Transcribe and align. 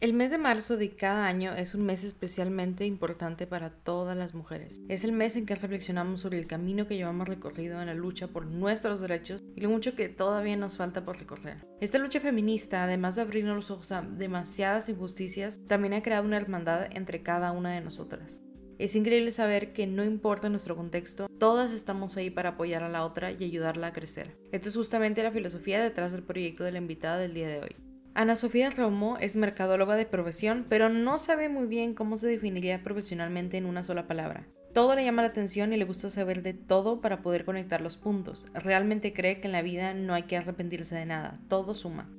El 0.00 0.12
mes 0.12 0.30
de 0.30 0.38
marzo 0.38 0.76
de 0.76 0.90
cada 0.90 1.26
año 1.26 1.54
es 1.54 1.74
un 1.74 1.84
mes 1.84 2.04
especialmente 2.04 2.86
importante 2.86 3.48
para 3.48 3.70
todas 3.70 4.16
las 4.16 4.32
mujeres. 4.32 4.80
Es 4.88 5.02
el 5.02 5.10
mes 5.10 5.34
en 5.34 5.44
que 5.44 5.56
reflexionamos 5.56 6.20
sobre 6.20 6.38
el 6.38 6.46
camino 6.46 6.86
que 6.86 6.94
llevamos 6.94 7.26
recorrido 7.26 7.80
en 7.80 7.88
la 7.88 7.94
lucha 7.94 8.28
por 8.28 8.46
nuestros 8.46 9.00
derechos 9.00 9.42
y 9.56 9.60
lo 9.60 9.70
mucho 9.70 9.96
que 9.96 10.08
todavía 10.08 10.56
nos 10.56 10.76
falta 10.76 11.04
por 11.04 11.18
recorrer. 11.18 11.66
Esta 11.80 11.98
lucha 11.98 12.20
feminista, 12.20 12.84
además 12.84 13.16
de 13.16 13.22
abrirnos 13.22 13.56
los 13.56 13.72
ojos 13.72 13.90
a 13.90 14.02
demasiadas 14.02 14.88
injusticias, 14.88 15.60
también 15.66 15.94
ha 15.94 16.02
creado 16.02 16.24
una 16.24 16.36
hermandad 16.36 16.86
entre 16.92 17.24
cada 17.24 17.50
una 17.50 17.72
de 17.72 17.80
nosotras. 17.80 18.40
Es 18.78 18.94
increíble 18.94 19.32
saber 19.32 19.72
que 19.72 19.88
no 19.88 20.04
importa 20.04 20.48
nuestro 20.48 20.76
contexto, 20.76 21.26
todas 21.40 21.72
estamos 21.72 22.16
ahí 22.16 22.30
para 22.30 22.50
apoyar 22.50 22.84
a 22.84 22.88
la 22.88 23.04
otra 23.04 23.32
y 23.32 23.42
ayudarla 23.42 23.88
a 23.88 23.92
crecer. 23.92 24.36
Esto 24.52 24.68
es 24.68 24.76
justamente 24.76 25.24
la 25.24 25.32
filosofía 25.32 25.82
detrás 25.82 26.12
del 26.12 26.22
proyecto 26.22 26.62
de 26.62 26.70
la 26.70 26.78
invitada 26.78 27.18
del 27.18 27.34
día 27.34 27.48
de 27.48 27.62
hoy. 27.62 27.87
Ana 28.14 28.34
Sofía 28.34 28.70
Romo 28.70 29.16
es 29.20 29.36
mercadóloga 29.36 29.94
de 29.96 30.06
profesión, 30.06 30.66
pero 30.68 30.88
no 30.88 31.18
sabe 31.18 31.48
muy 31.48 31.66
bien 31.66 31.94
cómo 31.94 32.16
se 32.16 32.26
definiría 32.26 32.82
profesionalmente 32.82 33.56
en 33.56 33.66
una 33.66 33.82
sola 33.82 34.06
palabra. 34.06 34.46
Todo 34.74 34.94
le 34.94 35.04
llama 35.04 35.22
la 35.22 35.28
atención 35.28 35.72
y 35.72 35.76
le 35.76 35.84
gusta 35.84 36.10
saber 36.10 36.42
de 36.42 36.52
todo 36.54 37.00
para 37.00 37.22
poder 37.22 37.44
conectar 37.44 37.80
los 37.80 37.96
puntos. 37.96 38.46
Realmente 38.54 39.12
cree 39.12 39.40
que 39.40 39.46
en 39.48 39.52
la 39.52 39.62
vida 39.62 39.94
no 39.94 40.14
hay 40.14 40.24
que 40.24 40.36
arrepentirse 40.36 40.94
de 40.94 41.06
nada, 41.06 41.40
todo 41.48 41.74
suma. 41.74 42.10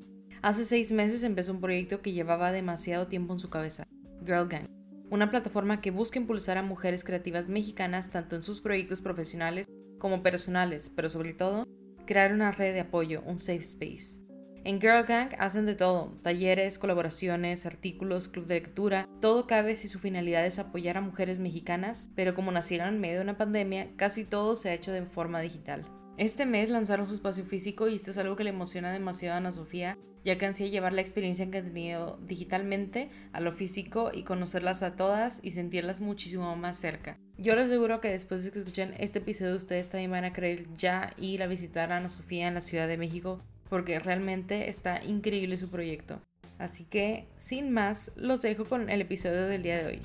Hace 0.42 0.64
seis 0.64 0.92
meses 0.92 1.24
empezó 1.24 1.52
un 1.52 1.62
proyecto 1.62 2.02
que 2.02 2.14
llevaba 2.14 2.52
demasiado 2.52 3.08
tiempo 3.08 3.34
en 3.34 3.40
su 3.40 3.50
cabeza, 3.50 3.86
Girl 4.26 4.48
Gang, 4.48 4.68
una 5.10 5.30
plataforma 5.30 5.82
que 5.82 5.92
busca 5.92 6.20
impulsar 6.20 6.58
a 6.58 6.64
mujeres 6.64 7.04
creativas 7.04 7.50
mexicanas 7.50 8.10
tanto 8.10 8.36
en 8.36 8.44
sus 8.44 8.62
proyectos 8.62 9.02
profesionales 9.02 9.68
como 9.98 10.24
personales, 10.24 10.90
pero 10.96 11.10
sobre 11.10 11.34
todo, 11.34 11.68
crear 12.06 12.34
una 12.34 12.52
red 12.52 12.74
de 12.74 12.80
apoyo, 12.80 13.22
un 13.26 13.38
safe 13.38 13.60
space. 13.60 14.29
En 14.70 14.80
Girl 14.80 15.04
Gang 15.04 15.32
hacen 15.40 15.66
de 15.66 15.74
todo, 15.74 16.14
talleres, 16.22 16.78
colaboraciones, 16.78 17.66
artículos, 17.66 18.28
club 18.28 18.46
de 18.46 18.54
lectura, 18.54 19.10
todo 19.20 19.48
cabe 19.48 19.76
si 19.76 19.88
su 19.88 19.98
finalidad 19.98 20.46
es 20.46 20.60
apoyar 20.60 20.96
a 20.96 21.02
mujeres 21.02 21.40
mexicanas, 21.40 22.12
pero 22.14 22.36
como 22.36 22.52
nacieron 22.52 22.90
en 22.90 23.02
medio 23.02 23.16
de 23.16 23.24
una 23.24 23.36
pandemia, 23.36 23.90
casi 23.96 24.26
todo 24.26 24.56
se 24.56 24.70
ha 24.70 24.76
hecho 24.76 24.92
de 24.92 25.02
forma 25.08 25.42
digital. 25.42 25.88
Este 26.18 26.46
mes 26.46 26.70
lanzaron 26.70 27.08
su 27.08 27.16
espacio 27.16 27.46
físico 27.46 27.88
y 27.88 27.96
esto 27.96 28.12
es 28.12 28.20
algo 28.20 28.36
que 28.36 28.44
le 28.44 28.52
emociona 28.52 28.94
demasiado 28.94 29.34
a 29.34 29.38
Ana 29.38 29.52
Sofía, 29.52 29.98
ya 30.24 30.38
que 30.38 30.46
ansía 30.46 30.68
llevar 30.68 30.94
la 30.94 31.02
experiencia 31.02 31.50
que 31.50 31.58
han 31.58 31.66
tenido 31.66 32.20
digitalmente 32.28 33.10
a 33.34 33.40
lo 33.40 33.52
físico 33.52 34.12
y 34.14 34.22
conocerlas 34.22 34.84
a 34.84 34.96
todas 34.96 35.40
y 35.42 35.50
sentirlas 35.50 36.00
muchísimo 36.00 36.56
más 36.56 36.78
cerca. 36.78 37.18
Yo 37.40 37.56
les 37.56 37.66
aseguro 37.66 38.02
que 38.02 38.10
después 38.10 38.46
de 38.46 38.52
que 38.52 38.60
escuchen 38.60 38.94
este 39.00 39.18
episodio 39.18 39.56
ustedes 39.56 39.90
también 39.90 40.12
van 40.12 40.26
a 40.26 40.34
querer 40.34 40.72
ya 40.76 41.12
ir 41.18 41.42
a 41.42 41.48
visitar 41.48 41.92
a 41.92 41.98
Ana 41.98 42.10
Sofía 42.10 42.48
en 42.48 42.54
la 42.54 42.62
Ciudad 42.62 42.88
de 42.88 42.98
México 42.98 43.42
porque 43.70 44.00
realmente 44.00 44.70
está 44.70 45.04
increíble 45.04 45.58
su 45.58 45.70
proyecto. 45.70 46.20
Así 46.58 46.84
que, 46.84 47.28
sin 47.38 47.72
más, 47.72 48.12
los 48.16 48.42
dejo 48.42 48.66
con 48.66 48.90
el 48.90 49.02
episodio 49.02 49.48
del 49.48 49.64
día 49.64 49.78
de 49.78 49.86
hoy. 49.86 50.02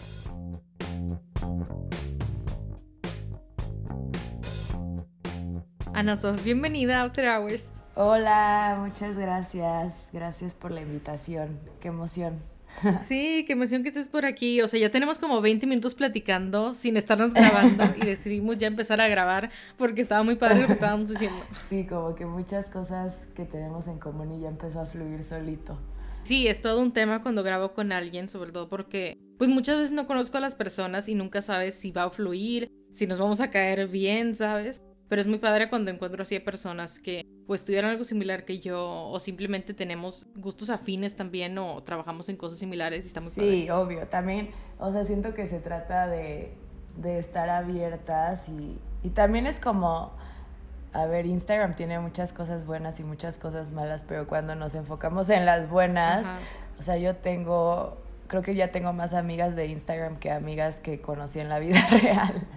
Ana 5.93 6.17
Sof, 6.17 6.45
bienvenida 6.45 7.01
a 7.01 7.05
After 7.05 7.29
Hours. 7.29 7.71
Hola, 7.97 8.77
muchas 8.81 9.17
gracias. 9.17 10.09
Gracias 10.12 10.55
por 10.55 10.73
la 10.73 10.83
invitación. 10.83 11.59
Qué 11.81 11.89
emoción. 11.89 12.53
Sí, 13.03 13.44
qué 13.47 13.53
emoción 13.53 13.83
que 13.83 13.89
estés 13.89 14.08
por 14.08 14.25
aquí. 14.25 14.61
O 14.61 14.69
sea, 14.69 14.80
ya 14.80 14.91
tenemos 14.91 15.19
como 15.19 15.41
20 15.41 15.67
minutos 15.67 15.94
platicando 15.94 16.75
sin 16.75 16.97
estarnos 16.97 17.34
grabando 17.34 17.84
y 17.97 18.06
decidimos 18.06 18.58
ya 18.58 18.66
empezar 18.66 19.00
a 19.00 19.08
grabar 19.08 19.50
porque 19.77 20.00
estaba 20.00 20.22
muy 20.22 20.36
padre 20.36 20.61
lo 20.61 20.66
que 20.66 20.72
estábamos 20.72 21.11
haciendo. 21.11 21.39
Sí, 21.69 21.86
como 21.86 22.14
que 22.14 22.27
muchas 22.27 22.69
cosas 22.69 23.14
que 23.34 23.44
tenemos 23.44 23.89
en 23.89 23.98
común 23.98 24.33
y 24.33 24.41
ya 24.41 24.48
empezó 24.48 24.81
a 24.81 24.86
fluir 24.86 25.22
solito. 25.22 25.78
Sí, 26.22 26.47
es 26.47 26.61
todo 26.61 26.81
un 26.81 26.92
tema 26.92 27.22
cuando 27.22 27.42
grabo 27.42 27.75
con 27.75 27.92
alguien, 27.92 28.28
sobre 28.28 28.53
todo 28.53 28.69
porque 28.69 29.19
pues 29.38 29.50
muchas 29.50 29.77
veces 29.77 29.92
no 29.92 30.06
conozco 30.06 30.38
a 30.38 30.41
las 30.41 30.55
personas 30.55 31.09
y 31.09 31.14
nunca 31.14 31.42
sabes 31.42 31.75
si 31.75 31.91
va 31.91 32.05
a 32.05 32.11
fluir, 32.11 32.70
si 32.92 33.06
nos 33.06 33.19
vamos 33.19 33.41
a 33.41 33.50
caer 33.50 33.88
bien, 33.88 34.34
¿sabes? 34.34 34.81
Pero 35.15 35.20
es 35.20 35.29
muy 35.29 35.39
padre 35.39 35.69
cuando 35.69 35.93
encuentro 35.93 36.25
así 36.25 36.34
a 36.34 36.44
personas 36.44 36.99
que 36.99 37.25
pues 37.47 37.61
estudiaron 37.61 37.93
algo 37.93 38.03
similar 38.03 38.44
que 38.44 38.59
yo 38.59 38.83
o 38.83 39.21
simplemente 39.21 39.72
tenemos 39.72 40.27
gustos 40.34 40.71
afines 40.71 41.15
también 41.15 41.56
o 41.56 41.81
trabajamos 41.84 42.28
en 42.31 42.37
cosas 42.37 42.59
similares 42.59 43.05
y 43.05 43.06
está 43.06 43.21
muy 43.21 43.31
sí, 43.31 43.37
padre. 43.37 43.62
Sí, 43.62 43.71
obvio. 43.71 44.09
También, 44.09 44.50
o 44.77 44.91
sea, 44.91 45.05
siento 45.05 45.33
que 45.33 45.47
se 45.47 45.61
trata 45.61 46.09
de, 46.09 46.53
de 46.97 47.21
estar 47.21 47.49
abiertas 47.49 48.49
y, 48.49 48.77
y 49.05 49.11
también 49.11 49.47
es 49.47 49.61
como, 49.61 50.11
a 50.93 51.06
ver, 51.06 51.27
Instagram 51.27 51.77
tiene 51.77 52.00
muchas 52.00 52.33
cosas 52.33 52.67
buenas 52.67 52.99
y 52.99 53.05
muchas 53.05 53.38
cosas 53.38 53.71
malas, 53.71 54.03
pero 54.03 54.27
cuando 54.27 54.56
nos 54.56 54.75
enfocamos 54.75 55.31
en 55.31 55.47
las 55.47 55.71
buenas, 55.71 56.27
o 56.81 56.83
sea, 56.83 56.97
yo 56.97 57.15
tengo, 57.15 57.99
creo 58.27 58.43
que 58.43 58.56
ya 58.56 58.72
tengo 58.72 58.93
más 58.93 59.15
amigas 59.15 59.55
de 59.55 59.67
Instagram 59.67 60.17
que 60.17 60.33
amigas 60.33 60.81
que 60.81 61.00
conocí 61.00 61.38
en 61.38 61.50
la 61.50 61.61
vida 61.61 61.78
real. 62.03 62.49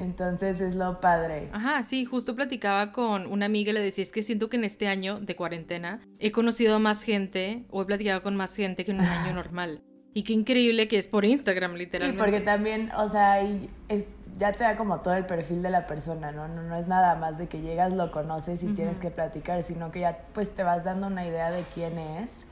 Entonces 0.00 0.60
es 0.60 0.74
lo 0.74 1.00
padre. 1.00 1.50
Ajá, 1.52 1.82
sí, 1.82 2.04
justo 2.04 2.34
platicaba 2.34 2.92
con 2.92 3.26
una 3.26 3.46
amiga 3.46 3.70
y 3.70 3.74
le 3.74 3.80
decía, 3.80 4.02
es 4.02 4.12
que 4.12 4.22
siento 4.22 4.48
que 4.48 4.56
en 4.56 4.64
este 4.64 4.88
año 4.88 5.20
de 5.20 5.36
cuarentena 5.36 6.00
he 6.18 6.32
conocido 6.32 6.76
a 6.76 6.78
más 6.78 7.02
gente 7.02 7.64
o 7.70 7.82
he 7.82 7.84
platicado 7.84 8.22
con 8.22 8.36
más 8.36 8.56
gente 8.56 8.84
que 8.84 8.92
en 8.92 9.00
un 9.00 9.06
año 9.06 9.34
normal. 9.34 9.82
Y 10.12 10.24
qué 10.24 10.32
increíble 10.32 10.88
que 10.88 10.98
es 10.98 11.06
por 11.06 11.24
Instagram, 11.24 11.74
literalmente. 11.74 12.24
Sí, 12.24 12.30
porque 12.30 12.44
también, 12.44 12.90
o 12.96 13.08
sea, 13.08 13.40
es, 13.40 14.04
ya 14.38 14.50
te 14.50 14.64
da 14.64 14.76
como 14.76 15.00
todo 15.00 15.14
el 15.14 15.24
perfil 15.24 15.62
de 15.62 15.70
la 15.70 15.86
persona, 15.86 16.32
¿no? 16.32 16.48
No, 16.48 16.62
no 16.62 16.76
es 16.76 16.88
nada 16.88 17.14
más 17.14 17.38
de 17.38 17.46
que 17.46 17.60
llegas, 17.60 17.92
lo 17.92 18.10
conoces 18.10 18.62
y 18.62 18.68
tienes 18.68 18.98
que 18.98 19.10
platicar, 19.10 19.62
sino 19.62 19.92
que 19.92 20.00
ya 20.00 20.18
pues 20.32 20.48
te 20.52 20.64
vas 20.64 20.82
dando 20.82 21.06
una 21.06 21.26
idea 21.26 21.50
de 21.50 21.62
quién 21.74 21.98
es 21.98 22.44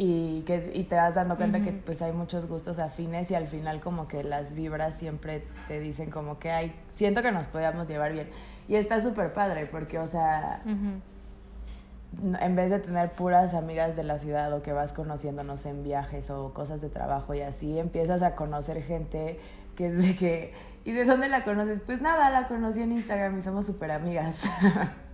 y, 0.00 0.42
que, 0.42 0.70
y 0.74 0.84
te 0.84 0.94
vas 0.94 1.16
dando 1.16 1.36
cuenta 1.36 1.60
que 1.60 1.72
pues 1.72 2.00
hay 2.02 2.12
muchos 2.12 2.46
gustos 2.46 2.78
afines 2.78 3.32
y 3.32 3.34
al 3.34 3.48
final 3.48 3.80
como 3.80 4.06
que 4.06 4.22
las 4.22 4.54
vibras 4.54 4.94
siempre 4.94 5.42
te 5.66 5.80
dicen 5.80 6.08
como 6.08 6.38
que 6.38 6.52
hay, 6.52 6.72
siento 6.86 7.20
que 7.20 7.32
nos 7.32 7.48
podíamos 7.48 7.88
llevar 7.88 8.12
bien. 8.12 8.30
Y 8.68 8.76
está 8.76 9.02
súper 9.02 9.32
padre 9.32 9.66
porque, 9.66 9.98
o 9.98 10.06
sea, 10.06 10.62
en 10.64 12.56
vez 12.56 12.70
de 12.70 12.78
tener 12.78 13.10
puras 13.10 13.54
amigas 13.54 13.96
de 13.96 14.04
la 14.04 14.20
ciudad 14.20 14.52
o 14.52 14.62
que 14.62 14.72
vas 14.72 14.92
conociéndonos 14.92 15.66
en 15.66 15.82
viajes 15.82 16.30
o 16.30 16.54
cosas 16.54 16.80
de 16.80 16.90
trabajo 16.90 17.34
y 17.34 17.40
así, 17.40 17.76
empiezas 17.76 18.22
a 18.22 18.36
conocer 18.36 18.80
gente 18.84 19.40
que 19.74 19.88
es 19.88 19.98
de 19.98 20.14
que, 20.14 20.52
¿y 20.84 20.92
de 20.92 21.06
dónde 21.06 21.28
la 21.28 21.42
conoces? 21.42 21.82
Pues 21.82 22.00
nada, 22.00 22.30
la 22.30 22.46
conocí 22.46 22.82
en 22.82 22.92
Instagram 22.92 23.36
y 23.36 23.42
somos 23.42 23.66
súper 23.66 23.90
amigas. 23.90 24.44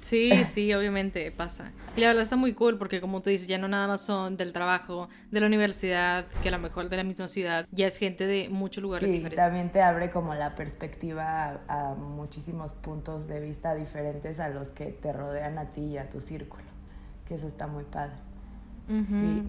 Sí, 0.00 0.30
sí, 0.44 0.72
obviamente 0.74 1.30
pasa. 1.32 1.72
Y 1.96 2.00
la 2.00 2.08
verdad 2.08 2.22
está 2.22 2.36
muy 2.36 2.52
cool 2.54 2.78
porque 2.78 3.00
como 3.00 3.22
tú 3.22 3.30
dices, 3.30 3.48
ya 3.48 3.58
no 3.58 3.68
nada 3.68 3.88
más 3.88 4.00
son 4.02 4.36
del 4.36 4.52
trabajo, 4.52 5.08
de 5.30 5.40
la 5.40 5.46
universidad, 5.46 6.26
que 6.42 6.48
a 6.48 6.52
lo 6.52 6.58
mejor 6.58 6.88
de 6.88 6.96
la 6.96 7.04
misma 7.04 7.28
ciudad, 7.28 7.66
ya 7.72 7.86
es 7.86 7.96
gente 7.96 8.26
de 8.26 8.48
muchos 8.48 8.82
lugares 8.82 9.08
sí, 9.08 9.16
diferentes. 9.16 9.44
También 9.44 9.70
te 9.70 9.82
abre 9.82 10.10
como 10.10 10.34
la 10.34 10.54
perspectiva 10.54 11.60
a, 11.68 11.90
a, 11.90 11.94
muchísimos 11.94 12.72
puntos 12.72 13.26
de 13.26 13.40
vista 13.40 13.74
diferentes 13.74 14.38
a 14.40 14.48
los 14.48 14.68
que 14.68 14.86
te 14.86 15.12
rodean 15.12 15.58
a 15.58 15.72
ti 15.72 15.82
y 15.82 15.98
a 15.98 16.08
tu 16.08 16.20
círculo, 16.20 16.64
que 17.26 17.34
eso 17.34 17.48
está 17.48 17.66
muy 17.66 17.84
padre. 17.84 18.14
Sí. 19.08 19.42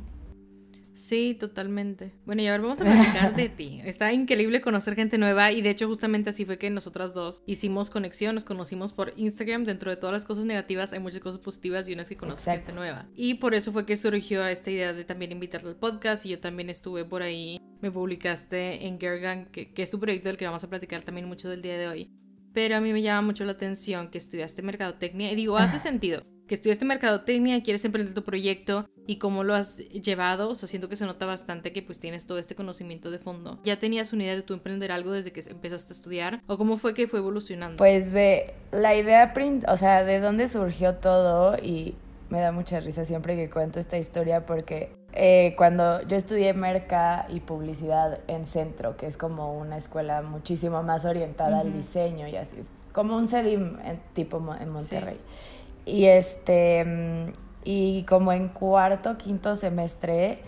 Sí, 0.97 1.37
totalmente. 1.39 2.11
Bueno, 2.25 2.41
y 2.41 2.47
ahora 2.47 2.63
vamos 2.63 2.81
a 2.81 2.85
platicar 2.85 3.35
de 3.35 3.49
ti. 3.49 3.81
Está 3.85 4.11
increíble 4.13 4.61
conocer 4.61 4.95
gente 4.95 5.19
nueva 5.19 5.51
y 5.51 5.61
de 5.61 5.69
hecho 5.69 5.87
justamente 5.87 6.31
así 6.31 6.43
fue 6.43 6.57
que 6.57 6.71
nosotras 6.71 7.13
dos 7.13 7.43
hicimos 7.45 7.91
conexión, 7.91 8.33
nos 8.33 8.43
conocimos 8.43 8.93
por 8.93 9.13
Instagram. 9.15 9.63
Dentro 9.63 9.91
de 9.91 9.97
todas 9.97 10.13
las 10.13 10.25
cosas 10.25 10.45
negativas 10.45 10.93
hay 10.93 10.99
muchas 10.99 11.21
cosas 11.21 11.39
positivas 11.39 11.87
y 11.87 11.93
unas 11.93 12.09
que 12.09 12.17
conoces 12.17 12.45
gente 12.45 12.73
nueva. 12.73 13.07
Y 13.15 13.35
por 13.35 13.53
eso 13.53 13.71
fue 13.71 13.85
que 13.85 13.95
surgió 13.95 14.43
esta 14.47 14.71
idea 14.71 14.91
de 14.91 15.05
también 15.05 15.31
invitarte 15.31 15.67
al 15.67 15.75
podcast 15.75 16.25
y 16.25 16.29
yo 16.29 16.39
también 16.39 16.71
estuve 16.71 17.05
por 17.05 17.21
ahí. 17.21 17.59
Me 17.79 17.91
publicaste 17.91 18.87
en 18.87 18.99
Gergan, 18.99 19.45
que, 19.51 19.71
que 19.71 19.83
es 19.83 19.91
tu 19.91 19.99
proyecto 19.99 20.29
del 20.29 20.37
que 20.37 20.45
vamos 20.45 20.63
a 20.63 20.69
platicar 20.69 21.03
también 21.03 21.27
mucho 21.27 21.47
del 21.47 21.61
día 21.61 21.77
de 21.77 21.87
hoy. 21.87 22.11
Pero 22.53 22.75
a 22.75 22.81
mí 22.81 22.91
me 22.91 23.03
llama 23.03 23.21
mucho 23.21 23.45
la 23.45 23.51
atención 23.51 24.09
que 24.09 24.17
estudiaste 24.17 24.63
mercadotecnia 24.63 25.31
y 25.31 25.35
digo, 25.35 25.57
hace 25.57 25.77
sentido 25.77 26.23
que 26.47 26.55
estudiaste 26.55 26.85
mercadotecnia, 26.85 27.61
quieres 27.61 27.83
emprender 27.85 28.13
tu 28.13 28.23
proyecto 28.23 28.89
y 29.05 29.17
cómo 29.17 29.43
lo 29.43 29.53
has 29.53 29.77
llevado, 29.77 30.49
o 30.49 30.55
sea, 30.55 30.67
siento 30.67 30.89
que 30.89 30.95
se 30.95 31.05
nota 31.05 31.25
bastante 31.25 31.71
que 31.71 31.81
pues 31.81 31.99
tienes 31.99 32.25
todo 32.25 32.39
este 32.39 32.55
conocimiento 32.55 33.11
de 33.11 33.19
fondo. 33.19 33.59
¿Ya 33.63 33.79
tenías 33.79 34.13
una 34.13 34.23
idea 34.23 34.35
de 34.35 34.41
tú 34.41 34.53
emprender 34.53 34.91
algo 34.91 35.11
desde 35.11 35.31
que 35.31 35.41
empezaste 35.49 35.93
a 35.93 35.95
estudiar 35.95 36.41
o 36.47 36.57
cómo 36.57 36.77
fue 36.77 36.93
que 36.93 37.07
fue 37.07 37.19
evolucionando? 37.19 37.77
Pues 37.77 38.11
ve, 38.11 38.53
la 38.71 38.95
idea, 38.95 39.33
o 39.67 39.77
sea, 39.77 40.03
de 40.03 40.19
dónde 40.19 40.47
surgió 40.47 40.95
todo 40.95 41.57
y 41.57 41.95
me 42.29 42.39
da 42.39 42.51
mucha 42.51 42.79
risa 42.79 43.05
siempre 43.05 43.35
que 43.35 43.49
cuento 43.49 43.79
esta 43.79 43.97
historia 43.97 44.45
porque 44.45 44.91
eh, 45.13 45.53
cuando 45.57 46.01
yo 46.03 46.17
estudié 46.17 46.53
merca 46.53 47.25
y 47.29 47.39
publicidad 47.39 48.19
en 48.27 48.45
Centro, 48.45 48.97
que 48.97 49.07
es 49.07 49.17
como 49.17 49.57
una 49.57 49.77
escuela 49.77 50.21
muchísimo 50.21 50.83
más 50.83 51.05
orientada 51.05 51.57
uh 51.57 51.59
-huh. 51.59 51.61
al 51.61 51.73
diseño 51.73 52.27
y 52.27 52.35
así, 52.35 52.57
es 52.59 52.69
como 52.91 53.15
un 53.15 53.27
CEDIM 53.27 53.79
en, 53.85 53.99
tipo 54.13 54.37
en 54.59 54.69
Monterrey. 54.69 55.15
Sí. 55.15 55.56
Y 55.87 56.05
este 56.05 57.33
y 57.63 58.03
como 58.03 58.33
en 58.33 58.49
cuarto, 58.49 59.17
quinto 59.17 59.55
semestre 59.55 60.39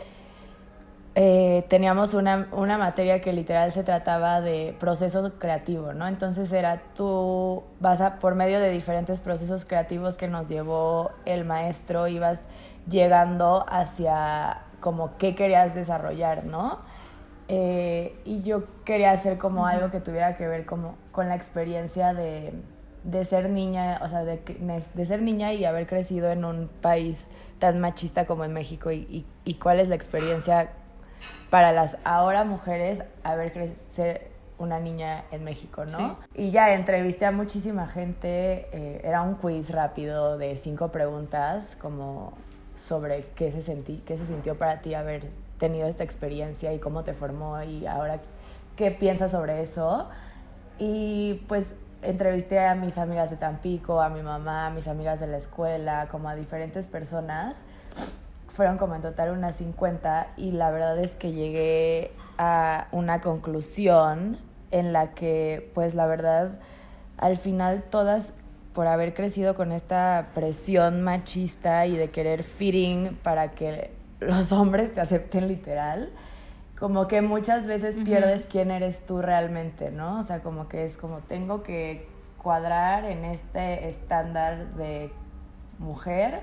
eh, 1.16 1.66
teníamos 1.68 2.14
una, 2.14 2.48
una, 2.52 2.78
materia 2.78 3.20
que 3.20 3.34
literal 3.34 3.72
se 3.74 3.84
trataba 3.84 4.42
de 4.42 4.76
proceso 4.80 5.34
creativo, 5.40 5.94
¿no? 5.94 6.08
Entonces 6.08 6.52
era 6.52 6.82
tú 6.96 7.64
vas 7.80 8.00
a, 8.00 8.20
por 8.20 8.36
medio 8.36 8.60
de 8.60 8.70
diferentes 8.70 9.20
procesos 9.22 9.66
creativos 9.66 10.18
que 10.18 10.28
nos 10.28 10.48
llevó 10.48 11.12
el 11.26 11.46
maestro, 11.46 12.08
ibas 12.08 12.44
llegando 12.90 13.66
hacia 13.68 14.62
como 14.80 15.18
qué 15.18 15.36
querías 15.36 15.74
desarrollar, 15.74 16.46
¿no? 16.46 16.80
Eh, 17.48 18.18
y 18.26 18.42
yo 18.44 18.64
quería 18.86 19.12
hacer 19.12 19.38
como 19.38 19.66
algo 19.66 19.90
que 19.90 20.00
tuviera 20.00 20.38
que 20.38 20.48
ver 20.48 20.66
como 20.66 20.96
con 21.12 21.28
la 21.28 21.36
experiencia 21.36 22.14
de, 22.14 22.54
de 23.04 23.26
ser 23.26 23.50
niña, 23.50 24.00
o 24.04 24.10
sea, 24.10 24.24
de, 24.24 24.42
de, 24.94 25.06
ser 25.06 25.22
niña 25.22 25.54
y 25.54 25.66
haber 25.66 25.88
crecido 25.88 26.30
en 26.32 26.44
un 26.46 26.68
país 26.68 27.30
tan 27.58 27.80
machista 27.80 28.26
como 28.26 28.44
en 28.46 28.54
México 28.54 28.92
y, 28.92 29.26
y, 29.46 29.54
cuál 29.56 29.80
es 29.80 29.90
la 29.90 29.96
experiencia 29.96 30.72
para 31.50 31.72
las 31.72 31.98
ahora 32.04 32.44
mujeres 32.44 33.04
haber 33.24 33.54
crecido 33.54 34.20
una 34.60 34.80
niña 34.80 35.24
en 35.32 35.46
México, 35.46 35.86
¿no? 35.86 36.20
Y 36.36 36.52
ya 36.52 36.74
entrevisté 36.74 37.26
a 37.26 37.32
muchísima 37.32 37.88
gente, 37.88 38.68
eh, 38.74 39.02
era 39.04 39.22
un 39.22 39.36
quiz 39.36 39.72
rápido 39.72 40.38
de 40.38 40.58
cinco 40.58 40.92
preguntas, 40.92 41.78
como 41.80 42.34
sobre 42.76 43.22
qué 43.36 43.52
se, 43.52 43.62
sentí, 43.62 44.04
qué 44.06 44.18
se 44.18 44.26
sintió 44.26 44.58
para 44.58 44.82
ti 44.82 44.94
haber 44.94 45.30
tenido 45.58 45.88
esta 45.88 46.04
experiencia 46.04 46.74
y 46.74 46.80
cómo 46.80 47.04
te 47.04 47.14
formó 47.14 47.62
y 47.64 47.88
ahora 47.88 48.20
qué 48.76 48.92
piensas 48.92 49.32
sobre 49.32 49.62
eso. 49.62 50.10
Y 50.78 51.46
pues 51.48 51.74
entrevisté 52.02 52.60
a 52.60 52.76
mis 52.76 52.98
amigas 52.98 53.30
de 53.30 53.38
Tampico, 53.38 54.02
a 54.02 54.10
mi 54.10 54.22
mamá, 54.22 54.68
a 54.68 54.70
mis 54.70 54.88
amigas 54.88 55.20
de 55.20 55.28
la 55.28 55.38
escuela, 55.38 56.08
como 56.10 56.30
a 56.30 56.36
diferentes 56.36 56.88
personas. 56.88 57.58
Fueron 58.48 58.78
como 58.78 58.96
en 58.96 59.02
total 59.02 59.32
unas 59.32 59.56
50 59.56 60.28
y 60.38 60.52
la 60.52 60.72
verdad 60.72 60.98
es 61.00 61.16
que 61.16 61.32
llegué 61.32 62.12
a 62.38 62.88
una 62.92 63.22
conclusión 63.22 64.38
en 64.72 64.94
la 64.94 65.12
que 65.12 65.72
pues 65.74 65.96
la 65.96 66.06
verdad 66.06 66.60
al 67.18 67.38
final 67.38 67.84
todas 67.84 68.34
por 68.74 68.88
haber 68.88 69.14
crecido 69.14 69.56
con 69.56 69.72
esta 69.72 70.30
presión 70.34 71.02
machista 71.02 71.86
y 71.86 71.96
de 71.98 72.12
querer 72.12 72.44
fitting 72.44 73.18
para 73.24 73.52
que 73.52 73.92
los 74.20 74.52
hombres 74.52 74.94
te 74.94 75.02
acepten 75.02 75.48
literal, 75.48 76.12
como 76.80 77.08
que 77.08 77.22
muchas 77.22 77.68
veces 77.68 77.98
pierdes 78.06 78.46
quién 78.46 78.72
eres 78.72 79.06
tú 79.06 79.22
realmente, 79.22 79.92
¿no? 79.92 80.20
O 80.20 80.24
sea, 80.24 80.42
como 80.42 80.68
que 80.68 80.86
es 80.86 80.98
como 80.98 81.20
tengo 81.20 81.62
que 81.62 82.08
cuadrar 82.42 83.04
en 83.04 83.26
este 83.26 83.90
estándar 83.90 84.74
de 84.76 85.12
mujer 85.78 86.42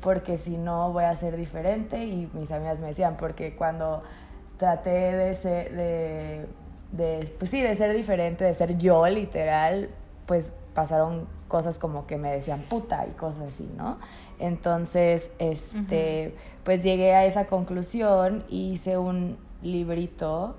porque 0.00 0.38
si 0.38 0.56
no 0.56 0.92
voy 0.92 1.04
a 1.04 1.14
ser 1.14 1.36
diferente 1.36 2.04
y 2.04 2.28
mis 2.32 2.50
amigas 2.50 2.80
me 2.80 2.88
decían, 2.88 3.16
porque 3.16 3.54
cuando 3.54 4.02
traté 4.56 4.90
de 4.90 5.34
ser, 5.34 5.74
de, 5.74 6.46
de, 6.92 7.34
pues 7.38 7.50
sí, 7.50 7.60
de 7.60 7.74
ser 7.74 7.94
diferente, 7.94 8.44
de 8.44 8.54
ser 8.54 8.76
yo 8.78 9.06
literal, 9.06 9.90
pues 10.26 10.52
pasaron 10.74 11.26
cosas 11.48 11.78
como 11.78 12.06
que 12.06 12.16
me 12.16 12.30
decían 12.30 12.62
puta 12.62 13.06
y 13.06 13.12
cosas 13.12 13.54
así, 13.54 13.68
¿no? 13.76 13.98
Entonces, 14.38 15.30
este, 15.38 16.34
pues 16.64 16.82
llegué 16.82 17.14
a 17.14 17.24
esa 17.24 17.46
conclusión 17.46 18.44
y 18.48 18.72
hice 18.72 18.96
un 18.96 19.36
librito 19.62 20.56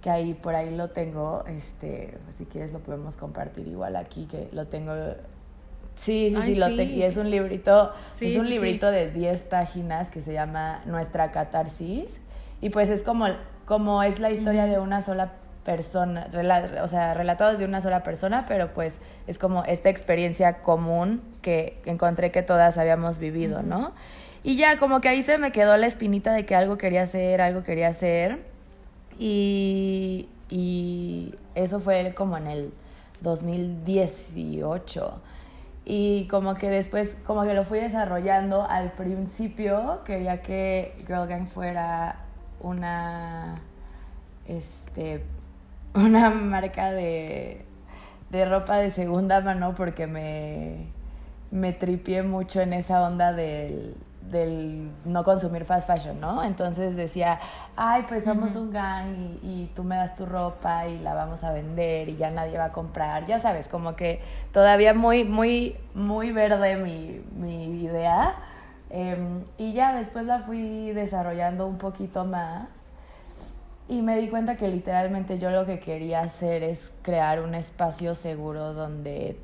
que 0.00 0.10
ahí 0.10 0.34
por 0.34 0.54
ahí 0.54 0.74
lo 0.74 0.90
tengo, 0.90 1.44
este, 1.46 2.18
si 2.36 2.44
quieres 2.44 2.72
lo 2.72 2.80
podemos 2.80 3.16
compartir 3.16 3.66
igual 3.68 3.96
aquí 3.96 4.26
que 4.26 4.48
lo 4.52 4.66
tengo 4.66 4.92
Sí, 5.94 6.30
sí, 6.30 6.42
sí, 6.42 6.54
lo 6.56 6.66
tengo. 6.66 6.82
Y 6.82 7.02
es 7.02 7.16
un 7.16 7.30
librito, 7.30 7.92
es 8.20 8.36
un 8.36 8.50
librito 8.50 8.90
de 8.90 9.10
10 9.10 9.44
páginas 9.44 10.10
que 10.10 10.20
se 10.20 10.32
llama 10.32 10.82
Nuestra 10.86 11.30
catarsis. 11.30 12.20
Y 12.60 12.70
pues 12.70 12.90
es 12.90 13.02
como, 13.02 13.26
como 13.64 14.02
es 14.02 14.18
la 14.18 14.30
historia 14.30 14.66
de 14.66 14.78
una 14.78 15.02
sola 15.02 15.34
persona, 15.64 16.28
o 16.82 16.88
sea, 16.88 17.14
relatados 17.14 17.58
de 17.58 17.64
una 17.64 17.80
sola 17.80 18.02
persona, 18.02 18.44
pero 18.46 18.74
pues 18.74 18.98
es 19.26 19.38
como 19.38 19.64
esta 19.64 19.88
experiencia 19.88 20.58
común 20.58 21.22
que 21.42 21.80
encontré 21.86 22.30
que 22.30 22.42
todas 22.42 22.76
habíamos 22.76 23.18
vivido, 23.18 23.62
¿no? 23.62 23.92
Y 24.44 24.56
ya 24.56 24.78
como 24.78 25.00
que 25.00 25.08
ahí 25.08 25.22
se 25.22 25.38
me 25.38 25.52
quedó 25.52 25.76
la 25.78 25.86
espinita 25.86 26.34
de 26.34 26.44
que 26.44 26.54
algo 26.54 26.76
quería 26.76 27.02
hacer, 27.02 27.40
algo 27.40 27.62
quería 27.62 27.88
hacer. 27.88 28.44
Y, 29.18 30.28
y 30.50 31.34
eso 31.54 31.80
fue 31.80 32.12
como 32.14 32.36
en 32.36 32.48
el 32.48 32.72
2018. 33.22 35.22
Y 35.86 36.28
como 36.28 36.54
que 36.54 36.68
después, 36.68 37.16
como 37.26 37.44
que 37.44 37.54
lo 37.54 37.64
fui 37.64 37.80
desarrollando. 37.80 38.62
Al 38.62 38.92
principio 38.92 40.02
quería 40.04 40.42
que 40.42 40.94
Girl 41.06 41.26
Gang 41.26 41.46
fuera 41.46 42.16
una, 42.60 43.62
este, 44.46 45.24
una 45.94 46.28
marca 46.28 46.92
de, 46.92 47.64
de 48.28 48.44
ropa 48.44 48.76
de 48.76 48.90
segunda 48.90 49.40
mano 49.40 49.74
porque 49.74 50.06
me, 50.06 50.84
me 51.50 51.72
tripié 51.72 52.22
mucho 52.22 52.60
en 52.60 52.74
esa 52.74 53.06
onda 53.06 53.32
del, 53.32 53.96
del 54.30 54.90
no 55.04 55.24
consumir 55.24 55.64
fast 55.64 55.86
fashion, 55.86 56.20
¿no? 56.20 56.44
Entonces 56.44 56.96
decía, 56.96 57.38
ay, 57.76 58.04
pues 58.08 58.24
somos 58.24 58.54
un 58.56 58.72
gang 58.72 59.38
y, 59.42 59.70
tú 59.74 59.84
me 59.84 59.96
das 59.96 60.14
tu 60.14 60.26
ropa 60.26 60.86
y 60.86 60.98
la 61.00 61.14
vamos 61.14 61.42
a 61.44 61.52
vender 61.52 62.08
y 62.08 62.16
ya 62.16 62.30
nadie 62.30 62.58
va 62.58 62.66
a 62.66 62.72
comprar, 62.72 63.26
ya 63.26 63.38
sabes, 63.38 63.68
como 63.68 63.96
que 63.96 64.20
todavía 64.52 64.94
muy, 64.94 65.24
muy, 65.24 65.76
muy 65.94 66.32
verde 66.32 66.76
mi, 66.76 67.22
mi 67.36 67.82
idea. 67.82 68.34
Em, 68.90 69.44
y 69.58 69.72
ya 69.72 69.94
después 69.94 70.24
la 70.24 70.40
fui 70.40 70.92
desarrollando 70.92 71.66
un 71.66 71.78
poquito 71.78 72.24
más 72.24 72.68
y 73.88 74.02
me 74.02 74.16
di 74.16 74.28
cuenta 74.28 74.56
que 74.56 74.68
literalmente 74.68 75.38
yo 75.38 75.50
lo 75.50 75.66
que 75.66 75.78
quería 75.78 76.20
hacer 76.20 76.62
es 76.62 76.92
crear 77.02 77.40
un 77.40 77.54
espacio 77.54 78.14
seguro 78.14 78.72
donde 78.72 79.38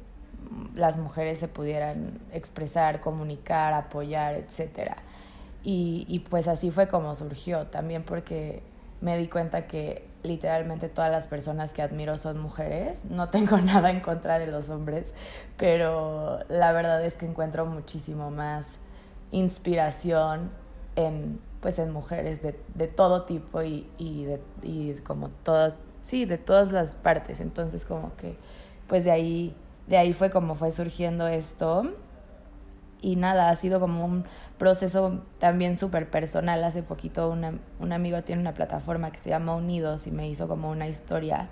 las 0.75 0.97
mujeres 0.97 1.39
se 1.39 1.49
pudieran 1.49 2.21
expresar, 2.33 3.01
comunicar, 3.01 3.75
apoyar, 3.75 4.35
etc. 4.35 4.93
Y, 5.63 6.07
y 6.09 6.21
pues 6.21 6.49
así 6.49 6.71
fue 6.71 6.89
como 6.89 7.15
surgió, 7.15 7.67
también 7.67 8.03
porque 8.03 8.63
me 9.01 9.17
di 9.17 9.29
cuenta 9.29 9.67
que 9.67 10.07
literalmente 10.23 10.89
todas 10.89 11.11
las 11.11 11.27
personas 11.27 11.73
que 11.73 11.83
admiro 11.83 12.19
son 12.19 12.39
mujeres. 12.39 13.05
No 13.07 13.29
tengo 13.29 13.59
nada 13.63 13.91
en 13.91 14.01
contra 14.01 14.39
de 14.39 14.47
los 14.47 14.71
hombres, 14.71 15.15
pero 15.57 16.41
la 16.49 16.73
verdad 16.73 17.05
es 17.05 17.17
que 17.17 17.27
encuentro 17.27 17.67
muchísimo 17.67 18.31
más 18.31 18.67
inspiración 19.33 20.51
en 20.97 21.41
pues 21.61 21.79
en 21.79 21.91
mujeres 21.91 22.43
de, 22.43 22.59
de 22.75 22.89
todo 22.89 23.25
tipo 23.25 23.63
y, 23.63 23.87
y, 23.99 24.25
de, 24.25 24.41
y 24.63 24.95
como 25.05 25.29
todas, 25.29 25.75
sí, 26.01 26.25
de 26.25 26.39
todas 26.39 26.73
las 26.73 26.95
partes. 26.95 27.41
Entonces 27.41 27.85
como 27.85 28.17
que 28.17 28.37
pues 28.87 29.05
de 29.05 29.11
ahí, 29.11 29.55
de 29.91 29.99
ahí 29.99 30.13
fue 30.13 30.31
como 30.31 30.55
fue 30.55 30.71
surgiendo 30.71 31.27
esto. 31.27 31.83
Y 33.03 33.17
nada, 33.17 33.49
ha 33.51 33.57
sido 33.57 33.81
como 33.81 34.05
un 34.05 34.25
proceso 34.57 35.25
también 35.39 35.77
súper 35.77 36.09
personal. 36.09 36.63
Hace 36.63 36.85
poquito 36.85 37.29
una, 37.29 37.55
un 37.81 37.93
amigo 37.93 38.23
tiene 38.23 38.41
una 38.41 38.55
plataforma 38.55 39.11
que 39.11 39.19
se 39.19 39.31
llama 39.31 39.57
Unidos 39.57 40.07
y 40.07 40.13
me 40.13 40.29
hizo 40.29 40.47
como 40.47 40.71
una 40.71 40.87
historia 40.87 41.49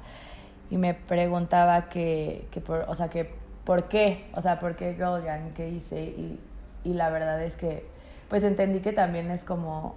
y 0.71 0.77
me 0.77 0.95
preguntaba 0.95 1.89
que, 1.89 2.47
que 2.53 2.61
por, 2.61 2.85
o 2.87 2.95
sea, 2.95 3.09
que 3.11 3.29
por 3.65 3.89
qué, 3.89 4.31
o 4.35 4.41
sea, 4.41 4.61
por 4.61 4.77
qué 4.77 4.95
Girl 4.95 5.21
Gang, 5.23 5.53
qué 5.55 5.69
hice 5.71 6.01
y, 6.03 6.39
y 6.85 6.95
la 6.95 7.11
verdad 7.11 7.43
es 7.43 7.57
que 7.57 7.87
pues 8.29 8.45
entendí 8.45 8.81
que 8.81 8.93
también 8.93 9.33
es 9.33 9.45
como 9.45 9.97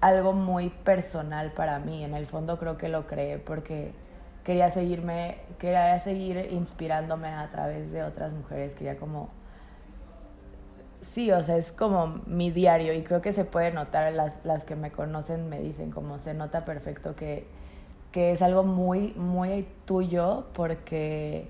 algo 0.00 0.34
muy 0.34 0.68
personal 0.68 1.50
para 1.52 1.80
mí. 1.80 2.04
En 2.04 2.14
el 2.14 2.26
fondo 2.26 2.58
creo 2.58 2.76
que 2.76 2.88
lo 2.88 3.08
creé 3.08 3.38
porque 3.38 3.92
quería 4.46 4.70
seguirme, 4.70 5.38
quería 5.58 5.98
seguir 5.98 6.50
inspirándome 6.52 7.26
a 7.26 7.50
través 7.50 7.90
de 7.90 8.04
otras 8.04 8.32
mujeres, 8.32 8.76
quería 8.76 8.96
como 8.96 9.28
sí, 11.00 11.32
o 11.32 11.42
sea, 11.42 11.56
es 11.56 11.72
como 11.72 12.20
mi 12.26 12.52
diario 12.52 12.92
y 12.92 13.02
creo 13.02 13.20
que 13.20 13.32
se 13.32 13.44
puede 13.44 13.72
notar, 13.72 14.12
las, 14.12 14.38
las 14.44 14.64
que 14.64 14.76
me 14.76 14.92
conocen 14.92 15.48
me 15.48 15.58
dicen 15.58 15.90
como 15.90 16.18
se 16.18 16.32
nota 16.32 16.64
perfecto 16.64 17.16
que, 17.16 17.48
que 18.12 18.30
es 18.30 18.40
algo 18.40 18.62
muy, 18.62 19.14
muy 19.16 19.66
tuyo 19.84 20.46
porque 20.52 21.48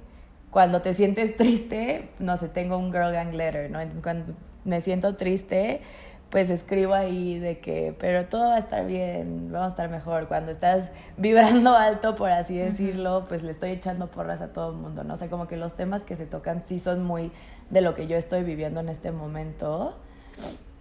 cuando 0.50 0.80
te 0.80 0.94
sientes 0.94 1.36
triste, 1.36 2.08
no 2.18 2.38
sé, 2.38 2.48
tengo 2.48 2.78
un 2.78 2.92
girl 2.92 3.12
gang 3.12 3.34
letter, 3.34 3.70
¿no? 3.70 3.78
Entonces 3.78 4.02
cuando 4.02 4.32
me 4.64 4.80
siento 4.80 5.16
triste, 5.16 5.82
pues 6.30 6.50
escribo 6.50 6.94
ahí 6.94 7.38
de 7.38 7.60
que, 7.60 7.94
pero 7.98 8.26
todo 8.26 8.48
va 8.48 8.56
a 8.56 8.58
estar 8.58 8.84
bien, 8.84 9.50
vamos 9.52 9.68
a 9.68 9.70
estar 9.70 9.88
mejor. 9.88 10.26
Cuando 10.26 10.50
estás 10.50 10.90
vibrando 11.16 11.76
alto, 11.76 12.16
por 12.16 12.30
así 12.30 12.56
decirlo, 12.56 13.24
pues 13.28 13.42
le 13.42 13.52
estoy 13.52 13.70
echando 13.70 14.10
porras 14.10 14.40
a 14.40 14.52
todo 14.52 14.70
el 14.70 14.76
mundo, 14.76 15.04
¿no? 15.04 15.14
O 15.14 15.16
sea, 15.16 15.28
como 15.28 15.46
que 15.46 15.56
los 15.56 15.76
temas 15.76 16.02
que 16.02 16.16
se 16.16 16.26
tocan 16.26 16.64
sí 16.66 16.80
son 16.80 17.04
muy 17.04 17.30
de 17.70 17.80
lo 17.80 17.94
que 17.94 18.06
yo 18.06 18.16
estoy 18.16 18.42
viviendo 18.42 18.80
en 18.80 18.88
este 18.88 19.12
momento. 19.12 19.96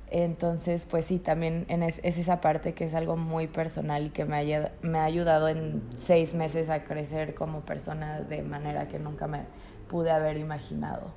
Entonces, 0.10 0.88
pues 0.90 1.06
sí, 1.06 1.20
también 1.20 1.66
es, 1.70 2.00
esa 2.04 2.42
parte 2.42 2.74
que 2.74 2.86
es 2.86 2.96
algo 2.96 3.18
muy 3.18 3.48
personal 3.48 4.08
y 4.08 4.10
que 4.10 4.26
me, 4.26 4.38
haya, 4.38 4.72
me 4.82 5.00
ha 5.00 5.04
ayudado 5.04 5.48
en 5.48 5.84
seis 5.98 6.34
meses 6.36 6.70
a 6.70 6.84
crecer 6.84 7.34
como 7.34 7.62
persona 7.62 8.22
de 8.22 8.42
manera 8.42 8.88
que 8.88 8.98
nunca 8.98 9.28
me 9.28 9.46
pude 9.90 10.12
haber 10.12 10.38
imaginado. 10.38 11.12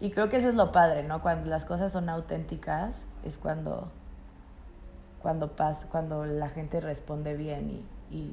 Y 0.00 0.10
creo 0.10 0.28
que 0.28 0.36
eso 0.36 0.48
es 0.48 0.54
lo 0.54 0.72
padre, 0.72 1.02
¿no? 1.02 1.22
Cuando 1.22 1.50
las 1.50 1.64
cosas 1.64 1.92
son 1.92 2.08
auténticas 2.08 3.05
es 3.24 3.38
cuando, 3.38 3.90
cuando, 5.22 5.54
pasa, 5.56 5.88
cuando 5.88 6.24
la 6.26 6.48
gente 6.50 6.80
responde 6.80 7.36
bien 7.36 7.70
y, 8.10 8.16
y 8.16 8.30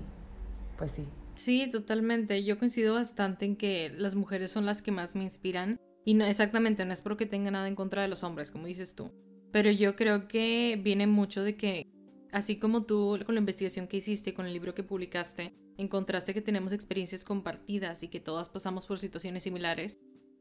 pues 0.77 0.91
sí. 0.91 1.07
Sí, 1.35 1.67
totalmente. 1.71 2.43
Yo 2.43 2.59
coincido 2.59 2.93
bastante 2.93 3.45
en 3.45 3.55
que 3.55 3.91
las 3.95 4.15
mujeres 4.15 4.51
son 4.51 4.65
las 4.65 4.81
que 4.81 4.91
más 4.91 5.15
me 5.15 5.23
inspiran. 5.23 5.77
Y 6.05 6.13
no, 6.15 6.25
exactamente, 6.25 6.85
no 6.85 6.93
es 6.93 7.01
porque 7.01 7.25
tenga 7.25 7.49
nada 7.49 7.67
en 7.67 7.75
contra 7.75 8.01
de 8.01 8.07
los 8.09 8.23
hombres, 8.23 8.51
como 8.51 8.67
dices 8.67 8.93
tú. 8.95 9.11
pero 9.53 9.69
yo 9.71 9.95
creo 9.95 10.27
que 10.27 10.79
viene 10.83 11.07
mucho 11.07 11.43
de 11.43 11.55
que, 11.55 11.87
así 12.31 12.57
como 12.57 12.83
tú 12.85 13.19
con 13.25 13.35
la 13.35 13.39
investigación 13.39 13.87
que 13.87 13.97
hiciste, 13.97 14.33
con 14.33 14.47
el 14.47 14.53
libro 14.53 14.73
que 14.73 14.83
publicaste, 14.83 15.53
encontraste 15.77 16.33
que 16.33 16.41
tenemos 16.41 16.73
experiencias 16.73 17.23
compartidas 17.23 18.01
y 18.03 18.07
que 18.09 18.19
todas 18.19 18.49
pasamos 18.49 18.87
por 18.87 18.97
situaciones 18.99 19.43
similares, 19.43 19.99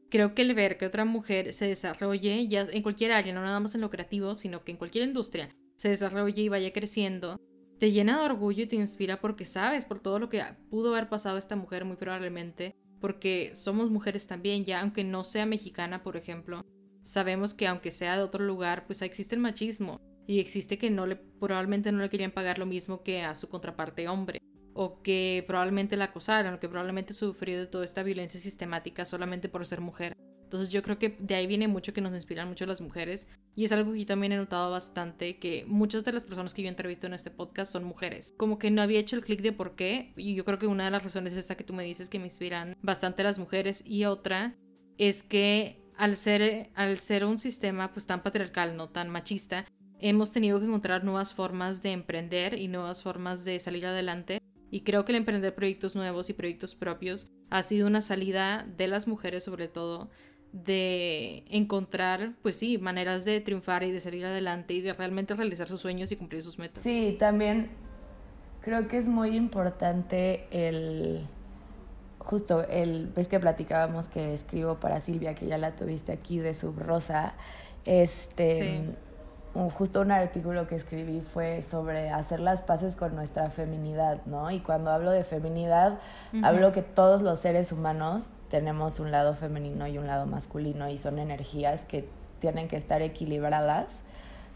creo 0.09 0.33
que 0.33 0.43
el 0.43 0.53
ver 0.53 0.77
que 0.77 0.85
otra 0.85 1.05
mujer 1.05 1.53
se 1.53 1.67
desarrolle 1.67 2.47
ya 2.47 2.61
en 2.61 2.83
cualquier 2.83 3.11
área, 3.11 3.33
no 3.33 3.41
nada 3.41 3.59
más 3.59 3.75
en 3.75 3.81
lo 3.81 3.89
creativo, 3.89 4.35
sino 4.35 4.63
que 4.63 4.71
en 4.71 4.77
cualquier 4.77 5.07
industria, 5.07 5.49
se 5.75 5.89
desarrolle 5.89 6.41
y 6.41 6.49
vaya 6.49 6.71
creciendo, 6.71 7.39
te 7.79 7.91
llena 7.91 8.19
de 8.19 8.25
orgullo 8.25 8.63
y 8.63 8.67
te 8.67 8.75
inspira 8.75 9.19
porque 9.19 9.45
sabes 9.45 9.85
por 9.85 9.99
todo 9.99 10.19
lo 10.19 10.29
que 10.29 10.43
pudo 10.69 10.91
haber 10.91 11.09
pasado 11.09 11.37
esta 11.37 11.55
mujer 11.55 11.85
muy 11.85 11.97
probablemente, 11.97 12.75
porque 13.01 13.51
somos 13.55 13.89
mujeres 13.89 14.27
también, 14.27 14.65
ya 14.65 14.81
aunque 14.81 15.03
no 15.03 15.23
sea 15.23 15.45
mexicana, 15.45 16.03
por 16.03 16.15
ejemplo, 16.15 16.65
sabemos 17.03 17.53
que 17.53 17.67
aunque 17.67 17.91
sea 17.91 18.15
de 18.15 18.23
otro 18.23 18.43
lugar, 18.45 18.85
pues 18.85 19.01
existe 19.01 19.35
el 19.35 19.41
machismo 19.41 19.99
y 20.25 20.39
existe 20.39 20.77
que 20.77 20.89
no 20.89 21.05
le 21.05 21.17
probablemente 21.17 21.91
no 21.91 21.99
le 21.99 22.09
querían 22.09 22.31
pagar 22.31 22.59
lo 22.59 22.65
mismo 22.65 23.03
que 23.03 23.23
a 23.23 23.35
su 23.35 23.49
contraparte 23.49 24.07
hombre 24.07 24.39
o 24.73 25.01
que 25.01 25.43
probablemente 25.47 25.97
la 25.97 26.05
acosaron 26.05 26.53
o 26.53 26.59
que 26.59 26.69
probablemente 26.69 27.13
sufrió 27.13 27.59
de 27.59 27.67
toda 27.67 27.85
esta 27.85 28.03
violencia 28.03 28.39
sistemática 28.39 29.05
solamente 29.05 29.49
por 29.49 29.65
ser 29.65 29.81
mujer. 29.81 30.13
Entonces 30.53 30.71
yo 30.71 30.83
creo 30.83 30.99
que 30.99 31.17
de 31.19 31.33
ahí 31.33 31.47
viene 31.47 31.67
mucho 31.67 31.93
que 31.93 32.01
nos 32.01 32.13
inspiran 32.13 32.47
mucho 32.47 32.67
las 32.67 32.79
mujeres 32.79 33.27
y 33.55 33.65
es 33.65 33.71
algo 33.71 33.91
que 33.91 34.01
yo 34.01 34.05
también 34.05 34.33
he 34.33 34.37
notado 34.37 34.69
bastante 34.69 35.39
que 35.39 35.65
muchas 35.67 36.05
de 36.05 36.11
las 36.11 36.25
personas 36.25 36.53
que 36.53 36.61
yo 36.61 36.69
entrevisto 36.69 37.07
en 37.07 37.15
este 37.15 37.31
podcast 37.31 37.73
son 37.73 37.83
mujeres. 37.83 38.35
Como 38.37 38.59
que 38.59 38.69
no 38.69 38.83
había 38.83 38.99
hecho 38.99 39.15
el 39.15 39.23
clic 39.23 39.41
de 39.41 39.51
por 39.51 39.75
qué 39.75 40.13
y 40.15 40.35
yo 40.35 40.45
creo 40.45 40.59
que 40.59 40.67
una 40.67 40.85
de 40.85 40.91
las 40.91 41.03
razones 41.03 41.33
es 41.33 41.39
esta 41.39 41.55
que 41.55 41.63
tú 41.63 41.73
me 41.73 41.83
dices 41.83 42.07
que 42.07 42.19
me 42.19 42.25
inspiran 42.25 42.75
bastante 42.83 43.23
las 43.23 43.39
mujeres 43.39 43.83
y 43.83 44.05
otra 44.05 44.55
es 44.99 45.23
que 45.23 45.81
al 45.97 46.17
ser, 46.17 46.69
al 46.75 46.99
ser 46.99 47.25
un 47.25 47.39
sistema 47.39 47.91
pues 47.91 48.05
tan 48.05 48.21
patriarcal, 48.21 48.77
no 48.77 48.89
tan 48.89 49.09
machista, 49.09 49.65
hemos 49.99 50.31
tenido 50.31 50.59
que 50.59 50.67
encontrar 50.67 51.03
nuevas 51.03 51.33
formas 51.33 51.81
de 51.81 51.93
emprender 51.93 52.59
y 52.59 52.67
nuevas 52.67 53.01
formas 53.01 53.43
de 53.43 53.57
salir 53.57 53.87
adelante 53.87 54.39
y 54.73 54.81
creo 54.81 55.05
que 55.05 55.11
el 55.11 55.17
emprender 55.17 55.53
proyectos 55.53 55.95
nuevos 55.95 56.31
y 56.31 56.33
proyectos 56.33 56.73
propios 56.73 57.29
ha 57.51 57.61
sido 57.61 57.85
una 57.85 58.01
salida 58.01 58.65
de 58.75 58.87
las 58.87 59.07
mujeres 59.07 59.43
sobre 59.43 59.67
todo 59.67 60.09
de 60.51 61.45
encontrar, 61.47 62.33
pues 62.41 62.55
sí, 62.55 62.79
maneras 62.79 63.23
de 63.23 63.39
triunfar 63.39 63.83
y 63.83 63.91
de 63.91 64.01
salir 64.01 64.25
adelante 64.25 64.73
y 64.73 64.81
de 64.81 64.93
realmente 64.93 65.35
realizar 65.35 65.69
sus 65.69 65.79
sueños 65.79 66.11
y 66.11 66.15
cumplir 66.15 66.41
sus 66.41 66.57
metas. 66.57 66.81
Sí, 66.81 67.15
también 67.19 67.69
creo 68.61 68.87
que 68.87 68.97
es 68.97 69.07
muy 69.07 69.37
importante 69.37 70.47
el, 70.49 71.27
justo 72.17 72.67
el, 72.67 73.11
ves 73.15 73.27
que 73.27 73.39
platicábamos 73.39 74.09
que 74.09 74.33
escribo 74.33 74.79
para 74.79 75.01
Silvia, 75.01 75.35
que 75.35 75.45
ya 75.45 75.59
la 75.59 75.75
tuviste 75.75 76.11
aquí 76.13 76.39
de 76.39 76.55
Subrosa, 76.55 77.35
este, 77.85 78.89
justo 79.53 80.01
un 80.01 80.11
artículo 80.11 80.67
que 80.67 80.75
escribí 80.75 81.21
fue 81.21 81.61
sobre 81.61 82.09
hacer 82.09 82.39
las 82.39 82.61
paces 82.61 82.95
con 82.95 83.15
nuestra 83.15 83.49
feminidad, 83.51 84.19
¿no? 84.25 84.49
Y 84.49 84.59
cuando 84.59 84.89
hablo 84.91 85.11
de 85.11 85.23
feminidad, 85.23 85.99
hablo 86.41 86.71
que 86.71 86.81
todos 86.81 87.21
los 87.21 87.39
seres 87.39 87.71
humanos 87.71 88.29
tenemos 88.49 88.99
un 88.99 89.11
lado 89.11 89.35
femenino 89.35 89.87
y 89.87 89.97
un 89.97 90.07
lado 90.07 90.25
masculino 90.25 90.89
y 90.89 90.97
son 90.97 91.19
energías 91.19 91.85
que 91.85 92.07
tienen 92.39 92.67
que 92.67 92.77
estar 92.77 93.01
equilibradas 93.01 94.01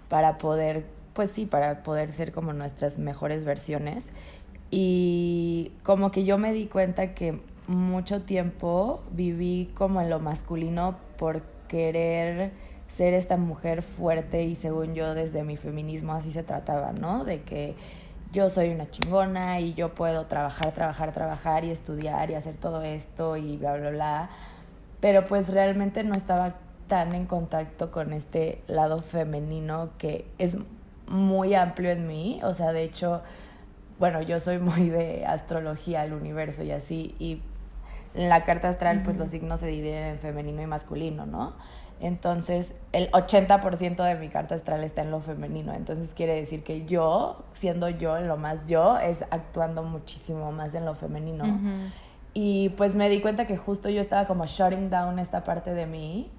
para 0.10 0.40
poder, 0.40 0.86
pues 1.14 1.30
sí, 1.30 1.46
para 1.46 1.84
poder 1.84 2.10
ser 2.10 2.32
como 2.32 2.54
nuestras 2.54 2.98
mejores 2.98 3.46
versiones. 3.46 4.10
Y 4.72 5.72
como 5.84 6.12
que 6.12 6.26
yo 6.26 6.38
me 6.38 6.54
di 6.54 6.66
cuenta 6.66 7.14
que 7.14 7.40
mucho 7.68 8.24
tiempo 8.24 9.04
viví 9.12 9.72
como 9.76 10.02
en 10.02 10.10
lo 10.10 10.20
masculino 10.20 10.98
por 11.18 11.44
querer 11.68 12.52
ser 12.88 13.14
esta 13.14 13.38
mujer 13.38 13.82
fuerte 13.82 14.44
y 14.44 14.56
según 14.56 14.94
yo 14.96 15.14
desde 15.14 15.44
mi 15.44 15.58
feminismo 15.58 16.14
así 16.14 16.32
se 16.32 16.44
trataba, 16.44 16.94
¿no? 16.94 17.26
De 17.26 17.42
que 17.42 17.76
yo 18.32 18.50
soy 18.50 18.70
una 18.70 18.90
chingona 18.90 19.60
y 19.60 19.74
yo 19.74 19.94
puedo 19.94 20.26
trabajar, 20.26 20.72
trabajar, 20.74 21.12
trabajar 21.12 21.64
y 21.64 21.72
estudiar 21.72 22.30
y 22.30 22.36
hacer 22.36 22.58
todo 22.58 22.82
esto 22.82 23.38
y 23.38 23.58
bla, 23.58 23.78
bla, 23.78 23.90
bla. 23.90 24.30
Pero 25.00 25.26
pues 25.26 25.50
realmente 25.50 26.04
no 26.04 26.16
estaba 26.16 26.56
tan 26.88 27.14
en 27.14 27.26
contacto 27.26 27.92
con 27.92 28.14
este 28.14 28.62
lado 28.68 29.02
femenino 29.02 29.92
que 29.98 30.26
es 30.38 30.58
muy 31.08 31.54
amplio 31.54 31.92
en 31.92 32.08
mí. 32.08 32.40
O 32.44 32.54
sea, 32.54 32.72
de 32.74 32.84
hecho, 32.84 33.22
bueno, 34.00 34.22
yo 34.22 34.40
soy 34.40 34.60
muy 34.60 34.90
de 34.90 35.26
astrología, 35.26 36.04
el 36.04 36.14
universo 36.14 36.64
y 36.64 36.72
así. 36.72 37.16
Y 37.20 37.42
en 38.18 38.30
la 38.30 38.44
carta 38.44 38.70
astral, 38.70 39.04
pues 39.04 39.16
los 39.18 39.30
signos 39.30 39.60
se 39.60 39.68
dividen 39.68 40.04
en 40.04 40.20
femenino 40.20 40.62
y 40.62 40.68
masculino, 40.68 41.26
¿no? 41.26 41.54
Entonces, 42.00 42.74
el 42.92 43.10
80% 43.12 44.04
de 44.04 44.16
mi 44.16 44.30
carta 44.30 44.56
astral 44.56 44.84
está 44.84 45.02
en 45.02 45.12
lo 45.12 45.20
femenino. 45.20 45.74
Entonces, 45.74 46.14
quiere 46.14 46.36
decir 46.36 46.64
que 46.64 46.86
yo, 46.86 47.46
siendo 47.54 47.90
yo, 47.90 48.20
lo 48.20 48.38
más 48.38 48.68
yo, 48.68 48.98
es 48.98 49.24
actuando 49.32 49.84
muchísimo 49.84 50.52
más 50.52 50.74
en 50.74 50.86
lo 50.86 50.94
femenino. 50.94 51.46
Y 52.34 52.70
pues 52.70 52.94
me 52.94 53.10
di 53.10 53.20
cuenta 53.20 53.48
que 53.48 53.58
justo 53.58 53.90
yo 53.90 54.02
estaba 54.02 54.28
como 54.28 54.46
shutting 54.46 54.90
down 54.90 55.18
esta 55.18 55.44
parte 55.44 55.74
de 55.74 55.88
mí 55.88 56.30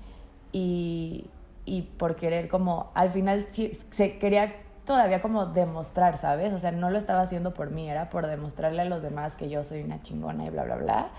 y, 0.52 1.28
y 1.64 1.82
por 1.82 2.14
querer 2.14 2.46
como, 2.48 2.92
al 2.94 3.10
final 3.10 3.48
se 3.50 4.18
quería 4.18 4.54
todavía 4.84 5.20
como 5.20 5.46
demostrar, 5.46 6.16
¿sabes? 6.16 6.52
O 6.52 6.58
sea, 6.58 6.70
no 6.70 6.88
lo 6.90 6.98
estaba 6.98 7.20
haciendo 7.20 7.52
por 7.52 7.70
mí, 7.70 7.90
era 7.90 8.10
por 8.10 8.26
demostrarle 8.26 8.82
a 8.82 8.84
los 8.84 9.02
demás 9.02 9.34
que 9.34 9.48
yo 9.50 9.64
soy 9.64 9.82
una 9.82 10.02
chingona 10.02 10.46
y 10.46 10.50
bla, 10.50 10.62
bla, 10.62 10.76
bla. 10.76 11.10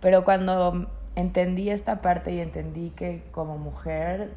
Pero 0.00 0.24
cuando 0.24 0.86
entendí 1.14 1.70
esta 1.70 2.00
parte 2.00 2.32
y 2.32 2.40
entendí 2.40 2.90
que 2.90 3.24
como 3.32 3.58
mujer 3.58 4.34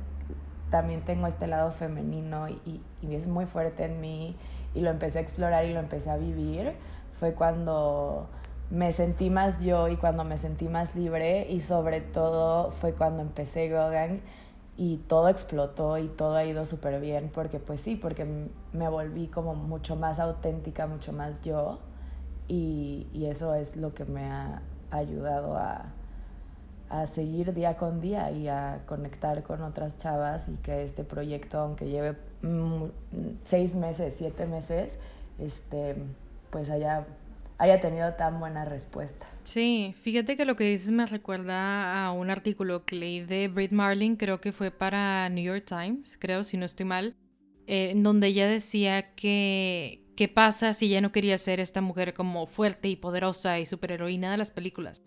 también 0.70 1.02
tengo 1.02 1.28
este 1.28 1.48
lado 1.48 1.72
femenino 1.72 2.48
y, 2.48 2.82
es 3.02 3.28
muy 3.28 3.46
fuerte 3.46 3.86
en 3.86 4.02
mí 4.02 4.36
y 4.74 4.82
lo 4.82 4.90
empecé 4.90 5.20
a 5.20 5.22
explorar 5.22 5.66
y 5.66 5.74
lo 5.74 5.80
empecé 5.80 6.10
a 6.10 6.18
vivir, 6.18 6.74
fue 7.14 7.34
cuando 7.34 8.28
me 8.70 8.92
sentí 8.94 9.30
más 9.30 9.64
yo 9.64 9.88
y 9.88 9.98
cuando 9.98 10.24
me 10.24 10.38
sentí 10.38 10.68
más 10.68 10.96
libre 10.96 11.48
y 11.50 11.62
sobre 11.62 12.02
todo 12.02 12.72
fue 12.72 12.94
cuando 12.94 13.22
empecé 13.22 13.70
Gogan 13.70 14.22
y 14.78 14.98
todo 14.98 15.28
explotó 15.28 15.98
y 15.98 16.08
todo 16.08 16.36
ha 16.36 16.46
ido 16.46 16.66
súper 16.66 17.02
bien 17.02 17.32
porque 17.34 17.60
pues 17.60 17.82
sí, 17.82 17.96
porque 17.96 18.28
me 18.72 18.90
volví 18.90 19.28
como 19.28 19.56
mucho 19.56 19.96
más 19.96 20.20
auténtica, 20.20 20.88
mucho 20.88 21.14
más 21.14 21.42
yo 21.42 21.80
y, 22.48 23.08
y 23.12 23.26
eso 23.26 23.56
es 23.56 23.76
lo 23.76 23.94
que 23.94 24.06
me 24.06 24.26
ha 24.30 24.62
ayudado 24.92 25.56
a, 25.58 25.94
a 26.90 27.08
seguir 27.08 27.54
día 27.54 27.78
con 27.78 28.02
día 28.02 28.32
y 28.32 28.48
a 28.48 28.82
conectar 28.86 29.44
con 29.44 29.62
otras 29.62 29.98
chavas 29.98 30.48
y 30.50 30.56
que 30.58 30.84
este 30.84 31.04
proyecto, 31.04 31.60
aunque 31.60 31.88
lleve 31.88 32.16
mm, 32.42 32.86
seis 33.44 33.76
meses, 33.76 34.16
siete 34.18 34.46
meses, 34.48 34.98
este, 35.38 35.96
pues 36.50 36.70
haya, 36.70 37.06
haya 37.58 37.80
tenido 37.80 38.14
tan 38.14 38.40
buena 38.40 38.66
respuesta. 38.66 39.28
Sí, 39.44 39.96
fíjate 40.02 40.36
que 40.36 40.46
lo 40.46 40.56
que 40.56 40.64
dices 40.64 40.92
me 40.92 41.06
recuerda 41.06 42.06
a 42.06 42.12
un 42.12 42.30
artículo 42.30 42.86
que 42.86 42.96
leí 42.96 43.22
de 43.22 43.48
Britt 43.48 43.72
Marlin, 43.72 44.16
creo 44.16 44.42
que 44.42 44.52
fue 44.52 44.72
para 44.72 45.30
New 45.30 45.44
York 45.44 45.66
Times, 45.66 46.18
creo, 46.20 46.44
si 46.44 46.58
no 46.58 46.66
estoy 46.66 46.86
mal, 46.86 47.16
eh, 47.68 47.94
donde 47.96 48.28
ella 48.28 48.48
decía 48.48 49.14
que 49.14 50.04
qué 50.20 50.28
pasa 50.28 50.74
si 50.74 50.88
ella 50.88 51.00
no 51.00 51.14
quería 51.14 51.38
ser 51.38 51.62
esta 51.62 51.80
mujer 51.80 52.14
como 52.14 52.46
fuerte 52.46 52.90
y 52.90 52.98
poderosa 52.98 53.58
y 53.62 53.66
superheroína 53.66 54.32
de 54.32 54.38
las 54.38 54.52
películas 54.52 55.02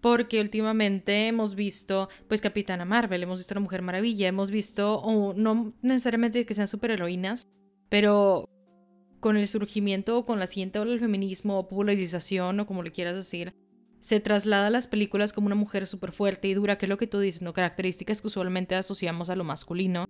porque 0.00 0.40
últimamente 0.40 1.28
hemos 1.28 1.54
visto, 1.54 2.08
pues, 2.28 2.40
Capitana 2.40 2.84
Marvel, 2.84 3.22
hemos 3.22 3.38
visto 3.38 3.54
a 3.54 3.56
la 3.56 3.60
Mujer 3.60 3.82
Maravilla, 3.82 4.26
hemos 4.26 4.50
visto, 4.50 5.04
no 5.36 5.74
necesariamente 5.82 6.44
que 6.44 6.54
sean 6.54 6.66
superheroínas, 6.66 7.46
pero 7.88 8.48
con 9.20 9.36
el 9.36 9.46
surgimiento 9.46 10.18
o 10.18 10.24
con 10.24 10.40
la 10.40 10.48
siguiente 10.48 10.80
ola 10.80 10.90
del 10.90 11.00
feminismo 11.00 11.58
o 11.58 11.68
popularización 11.68 12.58
o 12.58 12.66
como 12.66 12.82
le 12.82 12.92
quieras 12.92 13.14
decir, 13.14 13.54
se 14.00 14.18
traslada 14.18 14.68
a 14.68 14.70
las 14.70 14.88
películas 14.88 15.32
como 15.32 15.46
una 15.46 15.56
mujer 15.56 15.86
súper 15.86 16.10
fuerte 16.10 16.48
y 16.48 16.54
dura, 16.54 16.78
que 16.78 16.86
es 16.86 16.90
lo 16.90 16.96
que 16.96 17.06
tú 17.06 17.20
dices, 17.20 17.42
¿no? 17.42 17.52
Características 17.52 18.20
que 18.20 18.28
usualmente 18.28 18.74
asociamos 18.76 19.30
a 19.30 19.36
lo 19.36 19.44
masculino, 19.44 20.04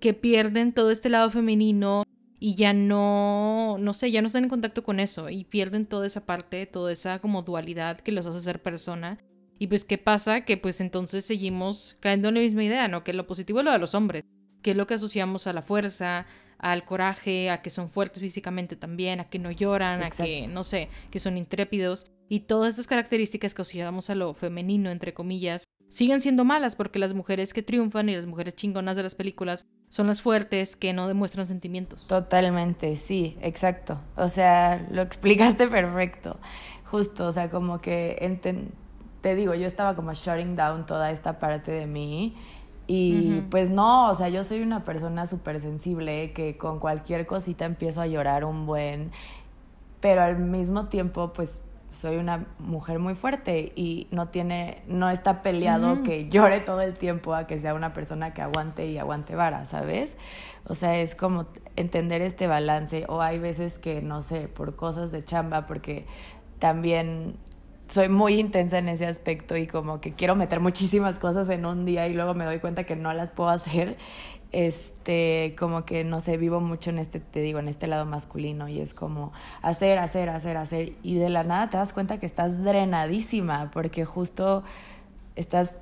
que 0.00 0.12
pierden 0.12 0.72
todo 0.72 0.90
este 0.90 1.08
lado 1.08 1.30
femenino 1.30 2.04
y 2.38 2.54
ya 2.54 2.72
no, 2.72 3.76
no 3.78 3.94
sé, 3.94 4.10
ya 4.10 4.20
no 4.20 4.26
están 4.26 4.44
en 4.44 4.50
contacto 4.50 4.82
con 4.84 5.00
eso 5.00 5.30
y 5.30 5.44
pierden 5.44 5.86
toda 5.86 6.06
esa 6.06 6.26
parte, 6.26 6.66
toda 6.66 6.92
esa 6.92 7.18
como 7.20 7.42
dualidad 7.42 8.00
que 8.00 8.12
los 8.12 8.26
hace 8.26 8.40
ser 8.40 8.62
persona. 8.62 9.18
Y 9.58 9.68
pues, 9.68 9.84
¿qué 9.84 9.96
pasa? 9.96 10.42
Que 10.42 10.58
pues 10.58 10.80
entonces 10.80 11.24
seguimos 11.24 11.96
cayendo 12.00 12.28
en 12.28 12.34
la 12.34 12.40
misma 12.40 12.64
idea, 12.64 12.88
¿no? 12.88 13.04
Que 13.04 13.14
lo 13.14 13.26
positivo 13.26 13.60
es 13.60 13.64
lo 13.64 13.72
de 13.72 13.78
los 13.78 13.94
hombres, 13.94 14.24
que 14.62 14.72
es 14.72 14.76
lo 14.76 14.86
que 14.86 14.94
asociamos 14.94 15.46
a 15.46 15.54
la 15.54 15.62
fuerza, 15.62 16.26
al 16.58 16.84
coraje, 16.84 17.50
a 17.50 17.62
que 17.62 17.70
son 17.70 17.88
fuertes 17.88 18.20
físicamente 18.20 18.76
también, 18.76 19.20
a 19.20 19.28
que 19.30 19.38
no 19.38 19.50
lloran, 19.50 20.02
a 20.02 20.10
que, 20.10 20.46
no 20.46 20.62
sé, 20.62 20.90
que 21.10 21.20
son 21.20 21.38
intrépidos. 21.38 22.06
Y 22.28 22.40
todas 22.40 22.70
estas 22.70 22.86
características 22.86 23.54
que 23.54 23.62
asociamos 23.62 24.10
a 24.10 24.14
lo 24.14 24.34
femenino, 24.34 24.90
entre 24.90 25.14
comillas, 25.14 25.64
siguen 25.88 26.20
siendo 26.20 26.44
malas 26.44 26.76
porque 26.76 26.98
las 26.98 27.14
mujeres 27.14 27.54
que 27.54 27.62
triunfan 27.62 28.08
y 28.08 28.16
las 28.16 28.26
mujeres 28.26 28.56
chingonas 28.56 28.96
de 28.96 29.04
las 29.04 29.14
películas 29.14 29.66
son 29.88 30.06
las 30.08 30.20
fuertes 30.22 30.76
que 30.76 30.92
no 30.92 31.08
demuestran 31.08 31.46
sentimientos. 31.46 32.06
Totalmente, 32.06 32.96
sí, 32.96 33.36
exacto. 33.40 34.00
O 34.16 34.28
sea, 34.28 34.86
lo 34.90 35.02
explicaste 35.02 35.68
perfecto. 35.68 36.38
Justo, 36.84 37.26
o 37.28 37.32
sea, 37.32 37.50
como 37.50 37.80
que 37.80 38.16
te 39.20 39.34
digo, 39.34 39.54
yo 39.54 39.66
estaba 39.66 39.96
como 39.96 40.12
shutting 40.14 40.54
down 40.54 40.86
toda 40.86 41.10
esta 41.10 41.38
parte 41.40 41.72
de 41.72 41.86
mí 41.86 42.36
Y 42.86 43.40
pues 43.50 43.70
no, 43.70 44.10
o 44.10 44.14
sea, 44.14 44.28
yo 44.28 44.44
soy 44.44 44.60
una 44.62 44.84
persona 44.84 45.26
súper 45.26 45.60
sensible 45.60 46.32
que 46.32 46.56
con 46.56 46.78
cualquier 46.78 47.26
cosita 47.26 47.64
empiezo 47.64 48.00
a 48.00 48.06
llorar 48.06 48.44
un 48.44 48.66
buen, 48.66 49.10
pero 50.00 50.22
al 50.22 50.38
mismo 50.38 50.86
tiempo 50.86 51.32
pues 51.32 51.60
soy 51.90 52.16
una 52.16 52.46
mujer 52.58 52.98
muy 52.98 53.14
fuerte 53.14 53.72
y 53.74 54.06
no 54.10 54.28
tiene, 54.28 54.82
no 54.86 55.08
está 55.10 55.42
peleado 55.42 56.02
que 56.02 56.28
llore 56.28 56.60
todo 56.60 56.82
el 56.82 56.94
tiempo 56.94 57.34
a 57.34 57.46
que 57.46 57.60
sea 57.60 57.74
una 57.74 57.92
persona 57.92 58.34
que 58.34 58.42
aguante 58.42 58.86
y 58.86 58.98
aguante 58.98 59.34
vara, 59.34 59.66
¿sabes? 59.66 60.16
O 60.66 60.74
sea, 60.74 60.98
es 60.98 61.14
como 61.14 61.46
entender 61.76 62.22
este 62.22 62.46
balance 62.46 63.04
o 63.08 63.22
hay 63.22 63.38
veces 63.38 63.78
que, 63.78 64.02
no 64.02 64.22
sé, 64.22 64.48
por 64.48 64.76
cosas 64.76 65.12
de 65.12 65.24
chamba, 65.24 65.64
porque 65.64 66.06
también 66.58 67.36
soy 67.88 68.08
muy 68.08 68.38
intensa 68.38 68.78
en 68.78 68.88
ese 68.88 69.06
aspecto 69.06 69.56
y 69.56 69.66
como 69.66 70.00
que 70.00 70.12
quiero 70.12 70.34
meter 70.34 70.60
muchísimas 70.60 71.18
cosas 71.18 71.48
en 71.50 71.64
un 71.66 71.84
día 71.84 72.08
y 72.08 72.14
luego 72.14 72.34
me 72.34 72.44
doy 72.44 72.58
cuenta 72.58 72.84
que 72.84 72.96
no 72.96 73.12
las 73.12 73.30
puedo 73.30 73.50
hacer 73.50 73.96
este, 74.52 75.54
como 75.58 75.84
que 75.84 76.04
no 76.04 76.20
sé, 76.20 76.36
vivo 76.36 76.60
mucho 76.60 76.90
en 76.90 76.98
este, 76.98 77.20
te 77.20 77.40
digo, 77.40 77.58
en 77.58 77.68
este 77.68 77.86
lado 77.86 78.06
masculino 78.06 78.68
y 78.68 78.80
es 78.80 78.94
como 78.94 79.32
hacer, 79.62 79.98
hacer, 79.98 80.28
hacer, 80.28 80.56
hacer 80.56 80.92
y 81.02 81.16
de 81.16 81.28
la 81.28 81.42
nada 81.42 81.68
te 81.68 81.76
das 81.76 81.92
cuenta 81.92 82.18
que 82.18 82.26
estás 82.26 82.62
drenadísima 82.62 83.70
porque 83.72 84.04
justo 84.04 84.62
estás 85.34 85.78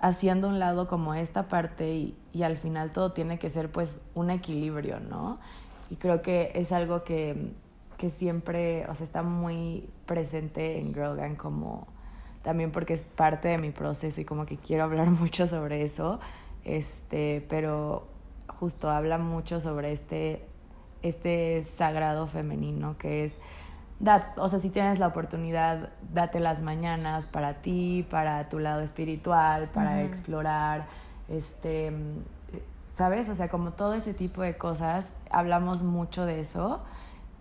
haciendo 0.00 0.48
un 0.48 0.58
lado 0.58 0.86
como 0.86 1.14
esta 1.14 1.48
parte 1.48 1.94
y, 1.94 2.16
y 2.32 2.42
al 2.42 2.56
final 2.56 2.90
todo 2.90 3.12
tiene 3.12 3.38
que 3.38 3.50
ser 3.50 3.70
pues 3.70 3.98
un 4.14 4.30
equilibrio, 4.30 5.00
¿no? 5.00 5.38
Y 5.90 5.96
creo 5.96 6.22
que 6.22 6.52
es 6.54 6.72
algo 6.72 7.04
que, 7.04 7.52
que 7.96 8.10
siempre, 8.10 8.86
o 8.88 8.94
sea, 8.94 9.04
está 9.04 9.22
muy 9.22 9.88
presente 10.06 10.78
en 10.78 10.94
Girl 10.94 11.16
Gang 11.16 11.36
como 11.36 11.86
también 12.42 12.70
porque 12.70 12.94
es 12.94 13.02
parte 13.02 13.48
de 13.48 13.58
mi 13.58 13.70
proceso 13.70 14.20
y 14.20 14.24
como 14.24 14.46
que 14.46 14.56
quiero 14.56 14.84
hablar 14.84 15.10
mucho 15.10 15.46
sobre 15.46 15.82
eso 15.82 16.20
este, 16.68 17.44
pero 17.48 18.06
justo 18.58 18.90
habla 18.90 19.16
mucho 19.16 19.60
sobre 19.60 19.92
este, 19.92 20.44
este 21.02 21.64
sagrado 21.64 22.26
femenino 22.26 22.98
que 22.98 23.24
es, 23.24 23.38
o 24.36 24.48
sea, 24.48 24.60
si 24.60 24.68
tienes 24.68 24.98
la 24.98 25.06
oportunidad, 25.08 25.90
date 26.12 26.40
las 26.40 26.60
mañanas 26.60 27.26
para 27.26 27.62
ti, 27.62 28.06
para 28.10 28.48
tu 28.48 28.58
lado 28.58 28.82
espiritual, 28.82 29.70
para 29.70 30.02
explorar, 30.02 30.86
este, 31.28 31.92
¿sabes? 32.92 33.28
O 33.28 33.34
sea, 33.34 33.48
como 33.48 33.72
todo 33.72 33.94
ese 33.94 34.12
tipo 34.12 34.42
de 34.42 34.56
cosas, 34.56 35.14
hablamos 35.30 35.82
mucho 35.82 36.26
de 36.26 36.40
eso 36.40 36.82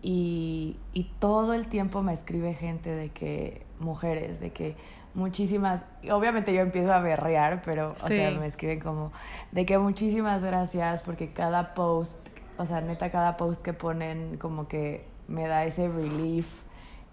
y, 0.01 0.77
y 0.93 1.11
todo 1.19 1.53
el 1.53 1.67
tiempo 1.67 2.01
me 2.01 2.13
escribe 2.13 2.53
gente 2.53 2.89
de 2.95 3.09
que, 3.09 3.65
mujeres, 3.79 4.39
de 4.39 4.51
que 4.51 4.77
muchísimas, 5.17 5.83
obviamente 6.11 6.53
yo 6.53 6.61
empiezo 6.61 6.93
a 6.93 6.99
berrear, 6.99 7.63
pero, 7.65 7.95
o 7.99 8.07
sea, 8.07 8.31
me 8.39 8.45
escriben 8.45 8.79
como 8.79 9.11
de 9.51 9.65
que 9.65 9.79
muchísimas 9.79 10.43
gracias 10.43 11.01
porque 11.01 11.33
cada 11.33 11.73
post, 11.73 12.19
o 12.57 12.67
sea, 12.67 12.81
neta, 12.81 13.09
cada 13.09 13.35
post 13.35 13.61
que 13.63 13.73
ponen 13.73 14.37
como 14.37 14.67
que 14.67 15.05
me 15.27 15.47
da 15.47 15.65
ese 15.65 15.89
relief 15.89 16.47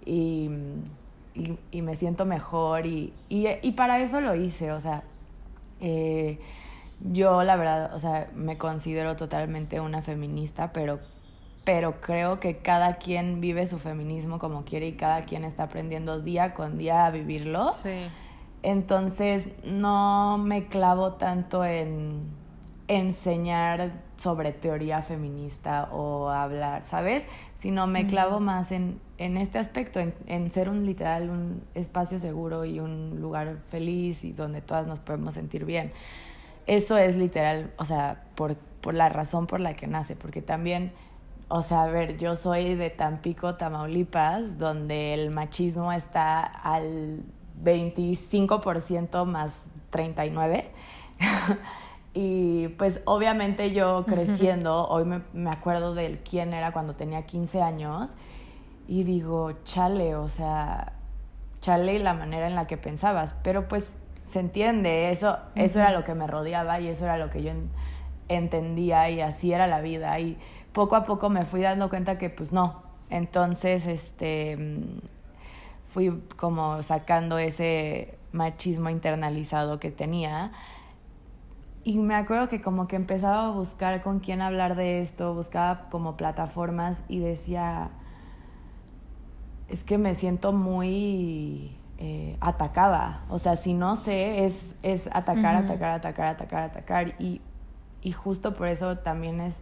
y, 0.05 0.51
y, 1.73 1.83
me 1.83 1.95
siento 1.95 2.27
mejor 2.27 2.85
y, 2.85 3.15
y, 3.31 3.73
para 3.73 3.99
eso 4.01 4.21
lo 4.21 4.35
hice, 4.35 4.71
o 4.71 4.81
sea, 4.83 5.03
eh, 5.81 6.39
yo 7.01 7.43
la 7.43 7.57
verdad, 7.57 7.95
o 7.95 7.99
sea, 7.99 8.29
me 8.35 8.59
considero 8.59 9.17
totalmente 9.17 9.81
una 9.81 10.03
feminista, 10.03 10.75
pero 10.75 11.01
pero 11.65 12.01
creo 12.01 12.41
que 12.41 12.59
cada 12.59 12.97
quien 12.97 13.41
vive 13.41 13.67
su 13.67 13.79
feminismo 13.79 14.39
como 14.39 14.65
quiere 14.65 14.89
y 14.89 14.93
cada 14.93 15.23
quien 15.23 15.45
está 15.45 15.65
aprendiendo 15.65 16.21
día 16.21 16.55
con 16.55 16.79
día 16.79 17.07
a 17.07 17.11
vivirlo. 17.11 17.73
Sí. 17.73 18.07
Entonces 18.63 19.49
no 19.65 20.39
me 20.39 20.67
clavo 20.69 21.15
tanto 21.15 21.65
en 21.65 22.23
enseñar 22.89 24.03
sobre 24.17 24.53
teoría 24.53 25.03
feminista 25.03 25.89
o 25.91 26.29
hablar, 26.29 26.85
¿sabes? 26.85 27.27
Sino 27.59 27.87
me 27.87 28.07
clavo 28.07 28.41
más 28.41 28.73
en, 28.73 29.01
en 29.19 29.37
este 29.37 29.59
aspecto, 29.59 30.01
en, 30.01 30.15
en, 30.27 30.51
ser 30.51 30.69
un 30.69 30.85
literal, 30.85 31.31
un 31.31 31.63
espacio 31.75 32.19
seguro 32.19 32.65
y 32.65 32.81
un 32.81 33.21
lugar 33.21 33.59
feliz 33.69 34.25
y 34.25 34.33
donde 34.33 34.61
todas 34.61 34.87
nos 34.87 35.01
podemos 35.01 35.35
sentir 35.35 35.65
bien. 35.65 35.93
Eso 36.67 36.97
es 36.97 37.17
literal, 37.17 37.73
o 37.79 37.85
sea, 37.85 38.25
por, 38.35 38.57
por 38.57 38.95
la 38.95 39.09
razón 39.09 39.47
por 39.47 39.61
la 39.61 39.75
que 39.75 39.87
nace, 39.87 40.17
porque 40.17 40.43
también 40.43 40.93
o 41.49 41.63
sea, 41.63 41.83
a 41.85 41.87
ver, 41.87 42.17
yo 42.17 42.37
soy 42.37 42.75
de 42.75 42.91
Tampico, 42.91 43.57
Tamaulipas, 43.57 44.59
donde 44.59 45.15
el 45.15 45.31
machismo 45.31 45.93
está 45.93 46.43
al 46.43 47.23
25% 47.63 49.25
más 49.25 49.71
39. 49.91 50.73
y 52.15 52.69
pues 52.69 53.01
obviamente 53.05 53.73
yo 53.73 54.05
creciendo, 54.07 54.89
hoy 54.89 55.05
me, 55.05 55.23
me, 55.33 55.51
acuerdo 55.51 55.95
del 55.95 56.21
quién 56.21 56.53
era 56.53 56.73
cuando 56.73 56.95
tenía 56.95 57.23
15 57.27 57.63
años 57.63 58.11
y 58.89 59.05
digo, 59.05 59.53
chale, 59.65 60.17
o 60.17 60.29
sea, 60.29 60.95
chale 61.61 61.99
la 61.99 62.15
manera 62.15 62.47
en 62.47 62.55
la 62.55 62.67
que 62.67 62.77
pensabas, 62.77 63.35
pero 63.43 63.69
pues 63.69 63.97
se 64.27 64.41
entiende, 64.41 65.11
eso, 65.11 65.39
eso 65.55 65.79
era 65.79 65.93
lo 65.93 66.05
que 66.05 66.15
me 66.15 66.27
rodeaba 66.27 66.81
y 66.81 66.89
eso 66.89 67.05
era 67.05 67.19
lo 67.19 67.31
que 67.31 67.43
yo 67.43 67.53
entendía 68.29 69.11
y 69.11 69.21
así 69.21 69.53
era 69.53 69.67
la 69.67 69.81
vida. 69.81 70.19
Y 70.19 70.39
poco 70.75 70.97
a 70.97 71.05
poco 71.05 71.31
me 71.31 71.47
fui 71.47 71.63
dando 71.63 71.89
cuenta 71.89 72.19
que 72.19 72.29
pues 72.29 72.53
no. 72.53 72.83
Entonces, 73.09 73.87
este, 73.87 74.83
fui 75.89 76.23
como 76.37 76.83
sacando 76.83 77.39
ese 77.39 78.19
machismo 78.33 78.91
internalizado 78.91 79.79
que 79.79 79.91
tenía. 79.91 80.53
Y 81.85 81.99
me 81.99 82.15
acuerdo 82.17 82.49
que 82.49 82.61
como 82.61 82.89
que 82.89 82.97
empezaba 82.97 83.47
a 83.47 83.51
buscar 83.51 84.03
con 84.03 84.19
quién 84.19 84.43
hablar 84.43 84.75
de 84.75 85.01
esto, 85.01 85.33
buscaba 85.33 85.89
como 85.91 86.17
plataformas 86.17 86.99
y 87.09 87.21
decía, 87.21 87.91
es 89.69 89.85
que 89.85 89.97
me 89.97 90.17
siento 90.17 90.53
muy 90.53 91.77
eh, 91.99 92.37
atacada. 92.41 93.25
O 93.29 93.39
sea, 93.39 93.55
si 93.55 93.75
no 93.75 93.95
sé, 93.95 94.45
es, 94.45 94.75
es 94.83 95.09
atacar, 95.13 95.55
atacar, 95.55 95.91
atacar, 95.91 96.27
atacar, 96.27 96.63
atacar. 96.65 97.15
Y, 97.21 97.43
y 98.03 98.11
justo 98.11 98.57
por 98.57 98.67
eso 98.67 98.99
también 98.99 99.41
es 99.41 99.55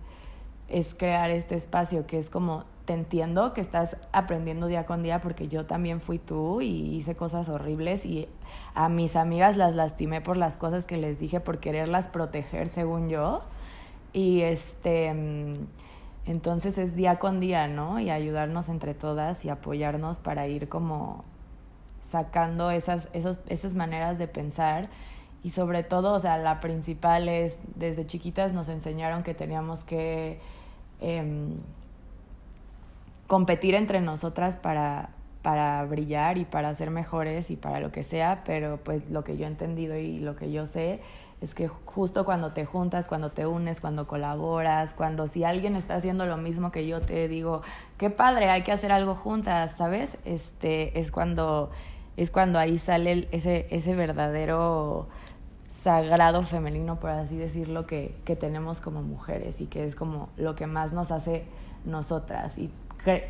es 0.73 0.95
crear 0.95 1.31
este 1.31 1.55
espacio 1.55 2.07
que 2.07 2.19
es 2.19 2.31
como, 2.31 2.65
te 2.87 2.95
entiendo 2.95 3.53
que 3.53 3.61
estás 3.61 3.97
aprendiendo 4.11 4.67
día 4.67 4.87
con 4.87 5.03
día 5.03 5.21
porque 5.21 5.47
yo 5.47 5.67
también 5.67 6.01
fui 6.01 6.19
tú 6.19 6.63
y 6.63 6.97
hice 6.97 7.15
cosas 7.15 7.49
horribles 7.49 8.07
y 8.07 8.27
a 8.75 8.89
mis 8.89 9.15
amigas 9.15 9.57
las 9.57 9.75
lastimé 9.75 10.23
por 10.23 10.37
las 10.37 10.57
cosas 10.57 10.87
que 10.87 10.97
les 10.97 11.19
dije 11.21 11.41
por 11.41 11.61
quererlas 11.61 12.09
proteger 12.09 12.69
según 12.69 13.11
yo. 13.11 13.43
Y 14.15 14.41
este, 14.41 15.13
mm, 15.13 15.55
entonces 16.27 16.79
es 16.79 16.97
día 16.97 17.19
con 17.19 17.39
día, 17.39 17.69
¿no? 17.69 18.01
Y 18.01 18.11
ayudarnos 18.11 18.69
entre 18.69 18.95
todas 18.95 19.45
y 19.45 19.51
apoyarnos 19.51 20.19
para 20.19 20.49
ir 20.49 20.69
como 20.69 21.23
sacando 22.01 22.71
esas, 22.71 23.09
esos, 23.13 23.39
esas 23.47 23.75
maneras 23.75 24.19
de 24.19 24.27
pensar 24.27 24.89
y 25.43 25.51
sobre 25.51 25.83
todo, 25.83 26.15
o 26.15 26.21
sea, 26.21 26.39
la 26.39 26.61
principal 26.61 27.29
es, 27.29 27.59
desde 27.75 28.07
chiquitas 28.07 28.53
nos 28.53 28.69
enseñaron 28.69 29.23
que 29.23 29.35
teníamos 29.35 29.85
que 29.85 30.41
Em, 31.03 31.57
competir 33.27 33.75
entre 33.75 34.01
nosotras 34.01 34.57
para, 34.57 35.11
para 35.43 35.85
brillar 35.85 36.39
y 36.39 36.45
para 36.45 36.73
ser 36.75 36.91
mejores 36.91 37.51
y 37.51 37.57
para 37.57 37.81
lo 37.81 37.91
que 37.91 38.05
sea, 38.05 38.43
pero 38.45 38.77
pues 38.77 39.11
lo 39.11 39.25
que 39.25 39.37
yo 39.37 39.47
he 39.47 39.49
entendido 39.49 39.97
y 39.97 40.21
lo 40.21 40.37
que 40.37 40.53
yo 40.53 40.67
sé 40.67 41.01
es 41.41 41.55
que 41.55 41.67
justo 41.67 42.25
cuando 42.25 42.53
te 42.53 42.65
juntas, 42.65 43.09
cuando 43.09 43.33
te 43.33 43.47
unes, 43.47 43.81
cuando 43.81 44.07
colaboras, 44.07 44.95
cuando 44.95 45.27
si 45.27 45.43
alguien 45.43 45.75
está 45.75 45.97
haciendo 45.97 46.27
lo 46.27 46.37
mismo 46.37 46.71
que 46.71 46.87
yo 46.87 47.01
te 47.01 47.27
digo, 47.27 47.63
qué 47.99 48.11
padre, 48.11 48.49
hay 48.49 48.63
que 48.63 48.71
hacer 48.71 48.93
algo 48.93 49.17
juntas, 49.17 49.77
¿sabes? 49.77 50.19
Este 50.25 51.01
es 51.01 51.11
cuando 51.11 51.71
es 52.17 52.31
cuando 52.31 52.59
ahí 52.61 52.79
sale 52.79 53.29
ese 53.33 53.67
ese 53.71 53.95
verdadero 53.95 55.09
sagrado 55.73 56.43
femenino, 56.43 57.01
por 57.01 57.11
así 57.11 57.37
decirlo, 57.37 57.87
que, 57.87 58.15
que 58.25 58.37
tenemos 58.37 58.81
como 58.81 59.03
mujeres 59.03 59.61
y 59.61 59.67
que 59.67 59.85
es 59.85 59.95
como 59.95 60.29
lo 60.37 60.55
que 60.55 60.67
más 60.67 60.93
nos 60.93 61.11
hace 61.11 61.45
nosotras. 61.85 62.59
Y, 62.59 62.71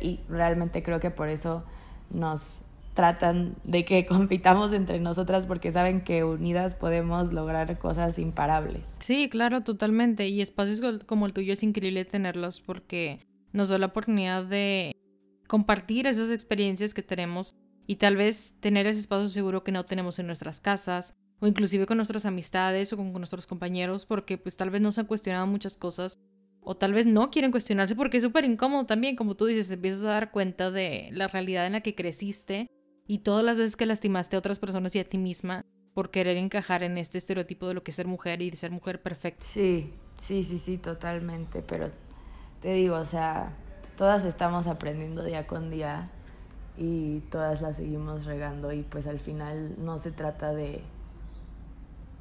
y 0.01 0.19
realmente 0.27 0.83
creo 0.83 0.99
que 0.99 1.09
por 1.09 1.29
eso 1.29 1.63
nos 2.11 2.59
tratan 2.93 3.55
de 3.63 3.85
que 3.85 4.05
compitamos 4.07 4.73
entre 4.73 4.99
nosotras 4.99 5.45
porque 5.45 5.71
saben 5.71 6.01
que 6.01 6.23
unidas 6.23 6.75
podemos 6.75 7.31
lograr 7.31 7.77
cosas 7.79 8.19
imparables. 8.19 8.95
Sí, 8.99 9.29
claro, 9.29 9.61
totalmente. 9.61 10.27
Y 10.27 10.41
espacios 10.41 10.81
como 11.05 11.25
el 11.25 11.33
tuyo 11.33 11.53
es 11.53 11.63
increíble 11.63 12.03
tenerlos 12.05 12.59
porque 12.59 13.19
nos 13.53 13.69
da 13.69 13.77
la 13.77 13.87
oportunidad 13.87 14.43
de 14.43 14.95
compartir 15.47 16.07
esas 16.07 16.29
experiencias 16.29 16.93
que 16.93 17.03
tenemos 17.03 17.55
y 17.87 17.95
tal 17.95 18.17
vez 18.17 18.55
tener 18.59 18.85
ese 18.85 18.99
espacio 18.99 19.29
seguro 19.29 19.63
que 19.63 19.71
no 19.71 19.85
tenemos 19.85 20.19
en 20.19 20.27
nuestras 20.27 20.59
casas, 20.59 21.15
o 21.43 21.47
inclusive 21.47 21.85
con 21.85 21.97
nuestras 21.97 22.25
amistades 22.25 22.93
o 22.93 22.97
con, 22.97 23.11
nuestros 23.11 23.47
compañeros 23.47 24.05
porque 24.05 24.37
pues 24.37 24.55
tal 24.55 24.69
vez 24.69 24.81
no 24.81 24.93
se 24.93 25.01
han 25.01 25.07
cuestionado 25.07 25.45
muchas 25.45 25.75
cosas 25.75 26.17
o 26.61 26.77
tal 26.77 26.93
vez 26.93 27.05
no 27.05 27.31
quieren 27.31 27.51
cuestionarse 27.51 27.97
porque 27.97 28.15
es 28.15 28.23
súper 28.23 28.45
incómodo 28.45 28.85
también, 28.85 29.17
como 29.17 29.35
tú 29.35 29.45
dices, 29.45 29.69
empiezas 29.69 30.05
a 30.05 30.11
dar 30.11 30.31
cuenta 30.31 30.71
de 30.71 31.09
la 31.11 31.27
realidad 31.27 31.67
en 31.67 31.73
la 31.73 31.81
que 31.81 31.95
creciste 31.95 32.67
y 33.05 33.19
todas 33.19 33.43
las 33.43 33.57
veces 33.57 33.75
que 33.75 33.85
lastimaste 33.85 34.37
a 34.37 34.39
otras 34.39 34.57
personas 34.57 34.95
y 34.95 34.99
a 34.99 35.03
ti 35.03 35.17
misma 35.17 35.65
por 35.93 36.11
querer 36.11 36.37
encajar 36.37 36.81
en 36.81 36.97
este 36.97 37.17
estereotipo 37.17 37.67
de 37.67 37.73
lo 37.73 37.83
que 37.83 37.91
es 37.91 37.95
ser 37.95 38.07
mujer 38.07 38.41
y 38.41 38.49
de 38.49 38.55
ser 38.55 38.71
mujer 38.71 39.01
perfecta. 39.01 39.43
Sí, 39.43 39.91
sí, 40.21 40.43
sí, 40.43 40.57
sí, 40.57 40.77
totalmente, 40.77 41.61
pero 41.61 41.91
te 42.61 42.73
digo, 42.75 42.95
o 42.95 43.05
sea, 43.05 43.51
todas 43.97 44.23
estamos 44.23 44.67
aprendiendo 44.67 45.25
día 45.25 45.45
con 45.45 45.69
día 45.69 46.09
y 46.77 47.19
todas 47.29 47.61
las 47.61 47.75
seguimos 47.75 48.23
regando 48.23 48.71
y 48.71 48.83
pues 48.83 49.07
al 49.07 49.19
final 49.19 49.75
no 49.83 49.99
se 49.99 50.11
trata 50.13 50.53
de 50.53 50.81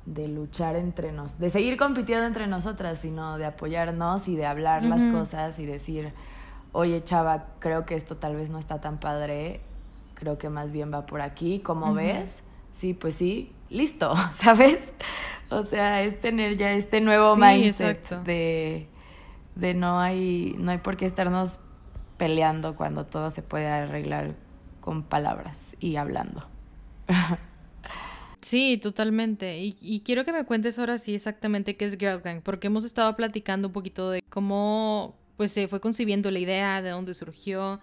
de 0.06 0.28
luchar 0.28 0.76
entre 0.76 1.12
nos, 1.12 1.38
de 1.38 1.50
seguir 1.50 1.76
compitiendo 1.76 2.26
entre 2.26 2.46
nosotras, 2.46 2.98
sino 3.00 3.38
de 3.38 3.44
apoyarnos 3.44 4.28
y 4.28 4.36
de 4.36 4.46
hablar 4.46 4.82
las 4.82 5.04
cosas 5.04 5.58
y 5.58 5.66
decir, 5.66 6.12
oye 6.72 7.04
chava, 7.04 7.46
creo 7.60 7.86
que 7.86 7.94
esto 7.94 8.16
tal 8.16 8.36
vez 8.36 8.50
no 8.50 8.58
está 8.58 8.80
tan 8.80 8.98
padre, 8.98 9.60
creo 10.14 10.38
que 10.38 10.48
más 10.48 10.72
bien 10.72 10.92
va 10.92 11.06
por 11.06 11.20
aquí, 11.20 11.60
¿cómo 11.60 11.94
ves? 11.94 12.42
Sí, 12.72 12.94
pues 12.94 13.14
sí, 13.14 13.52
listo, 13.70 14.14
¿sabes? 14.32 14.92
O 15.50 15.62
sea, 15.64 16.02
es 16.02 16.20
tener 16.20 16.56
ya 16.56 16.72
este 16.72 17.00
nuevo 17.00 17.36
mindset 17.36 18.22
de, 18.24 18.88
de 19.54 19.74
no 19.74 20.00
hay, 20.00 20.56
no 20.58 20.72
hay 20.72 20.78
por 20.78 20.96
qué 20.96 21.06
estarnos 21.06 21.58
peleando 22.16 22.76
cuando 22.76 23.06
todo 23.06 23.30
se 23.30 23.42
puede 23.42 23.68
arreglar 23.68 24.34
con 24.80 25.02
palabras 25.02 25.76
y 25.78 25.96
hablando. 25.96 26.48
Sí, 28.42 28.78
totalmente. 28.82 29.58
Y, 29.60 30.02
quiero 30.04 30.24
que 30.24 30.32
me 30.32 30.44
cuentes 30.44 30.78
ahora 30.78 30.98
sí 30.98 31.14
exactamente 31.14 31.76
qué 31.76 31.84
es 31.84 31.96
Girl 31.96 32.20
Gang, 32.20 32.42
porque 32.42 32.66
hemos 32.66 32.84
estado 32.84 33.16
platicando 33.16 33.68
un 33.68 33.72
poquito 33.72 34.10
de 34.10 34.22
cómo 34.28 35.16
pues 35.36 35.52
se 35.52 35.68
fue 35.68 35.80
concibiendo 35.80 36.30
la 36.30 36.40
idea, 36.40 36.82
de 36.82 36.90
dónde 36.90 37.14
surgió, 37.14 37.80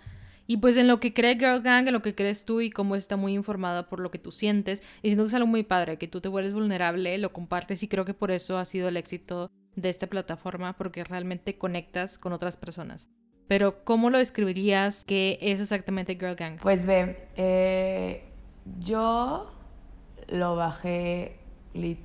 y 0.47 0.57
pues 0.57 0.77
en 0.77 0.87
lo 0.87 0.99
que 0.99 1.13
cree 1.13 1.35
Girl 1.35 1.61
Gang, 1.61 1.87
en 1.87 1.93
lo 1.93 2.01
que 2.01 2.13
crees 2.13 2.43
tú 2.43 2.59
y 2.61 2.71
cómo 2.71 2.95
está 2.95 3.15
muy 3.15 3.33
informada 3.33 3.87
por 3.87 3.99
lo 3.99 4.11
que 4.11 4.17
tú 4.17 4.31
sientes. 4.31 4.83
Y 5.01 5.09
siento 5.09 5.23
que 5.23 5.27
es 5.29 5.33
algo 5.33 5.47
muy 5.47 5.63
padre, 5.63 5.97
que 5.97 6.07
tú 6.07 6.21
te 6.21 6.27
vuelves 6.27 6.53
vulnerable, 6.53 7.17
lo 7.19 7.31
compartes 7.31 7.81
y 7.83 7.87
creo 7.87 8.03
que 8.03 8.13
por 8.13 8.31
eso 8.31 8.57
ha 8.57 8.65
sido 8.65 8.89
el 8.89 8.97
éxito 8.97 9.51
de 9.75 9.89
esta 9.89 10.07
plataforma, 10.07 10.75
porque 10.75 11.03
realmente 11.03 11.57
conectas 11.57 12.17
con 12.17 12.33
otras 12.33 12.57
personas. 12.57 13.07
Pero 13.47 13.83
¿cómo 13.83 14.09
lo 14.09 14.17
describirías? 14.17 15.03
¿Qué 15.05 15.37
es 15.41 15.61
exactamente 15.61 16.15
Girl 16.15 16.35
Gang? 16.35 16.59
Pues 16.61 16.85
ve, 16.85 17.29
eh, 17.35 18.23
yo 18.79 19.58
lo 20.29 20.55
bajé, 20.55 21.39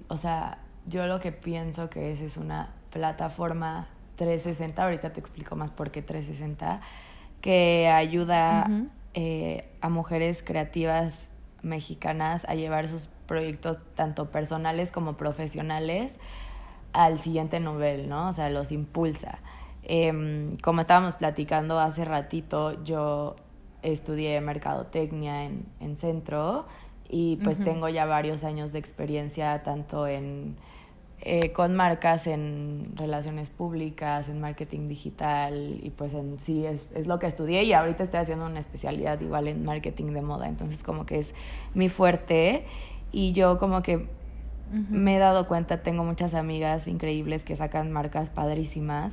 o 0.09 0.17
sea, 0.17 0.59
yo 0.87 1.07
lo 1.07 1.21
que 1.21 1.33
pienso 1.33 1.91
que 1.91 2.13
es 2.13 2.21
es 2.21 2.37
una 2.37 2.75
plataforma 2.91 3.89
360, 4.17 4.83
ahorita 4.83 5.13
te 5.13 5.21
explico 5.21 5.57
más 5.57 5.71
por 5.71 5.91
qué 5.91 6.03
360, 6.03 6.81
que 7.41 7.89
ayuda 7.89 8.69
eh, 9.13 9.71
a 9.81 9.89
mujeres 9.89 10.43
creativas 10.43 11.29
mexicanas 11.63 12.45
a 12.47 12.55
llevar 12.55 12.89
sus 12.89 13.09
proyectos 13.27 13.79
tanto 13.95 14.31
personales 14.31 14.91
como 14.91 15.17
profesionales 15.17 16.19
al 16.93 17.19
siguiente 17.19 17.59
nivel, 17.61 18.09
¿no? 18.09 18.29
O 18.29 18.33
sea, 18.33 18.51
los 18.51 18.71
impulsa. 18.71 19.39
Em, 19.83 20.57
como 20.59 20.83
estábamos 20.83 21.17
platicando 21.17 21.79
hace 21.79 22.05
ratito, 22.05 22.83
yo 22.85 23.37
estudié 23.83 24.41
mercadotecnia 24.41 25.45
en, 25.45 25.67
en 25.81 25.97
centro 25.97 26.67
y 27.16 27.37
pues 27.44 27.59
tengo 27.59 27.88
ya 27.88 28.07
varios 28.07 28.42
años 28.42 28.72
de 28.72 28.81
experiencia 28.81 29.62
tanto 29.62 30.09
en 30.09 30.57
eh, 31.20 31.53
con 31.53 31.77
marcas 31.77 32.27
en 32.27 32.90
relaciones 32.96 33.50
públicas, 33.50 34.29
en 34.29 34.40
marketing 34.40 34.88
digital 34.88 35.79
y 35.81 35.90
pues 35.90 36.12
en 36.12 36.40
sí 36.40 36.66
es, 36.66 36.81
es, 36.92 37.07
lo 37.07 37.20
que 37.20 37.29
estudié 37.29 37.62
y 37.62 37.72
ahorita 37.72 38.03
estoy 38.03 38.18
haciendo 38.18 38.46
una 38.46 38.59
especialidad 38.59 39.20
igual 39.20 39.46
en 39.46 39.64
marketing 39.64 40.12
de 40.12 40.22
moda, 40.22 40.48
entonces 40.48 40.83
como 40.83 41.07
que 41.07 41.20
es 41.20 41.35
mi 41.72 41.88
fuerte 41.88 42.64
y 43.12 43.33
yo 43.33 43.59
como 43.59 43.81
que 43.83 44.09
me 44.90 45.14
he 45.14 45.18
dado 45.20 45.46
cuenta, 45.46 45.85
tengo 45.85 46.03
muchas 46.03 46.35
amigas 46.35 46.88
increíbles 46.88 47.44
que 47.44 47.55
sacan 47.55 47.92
marcas 47.92 48.29
padrísimas, 48.29 49.12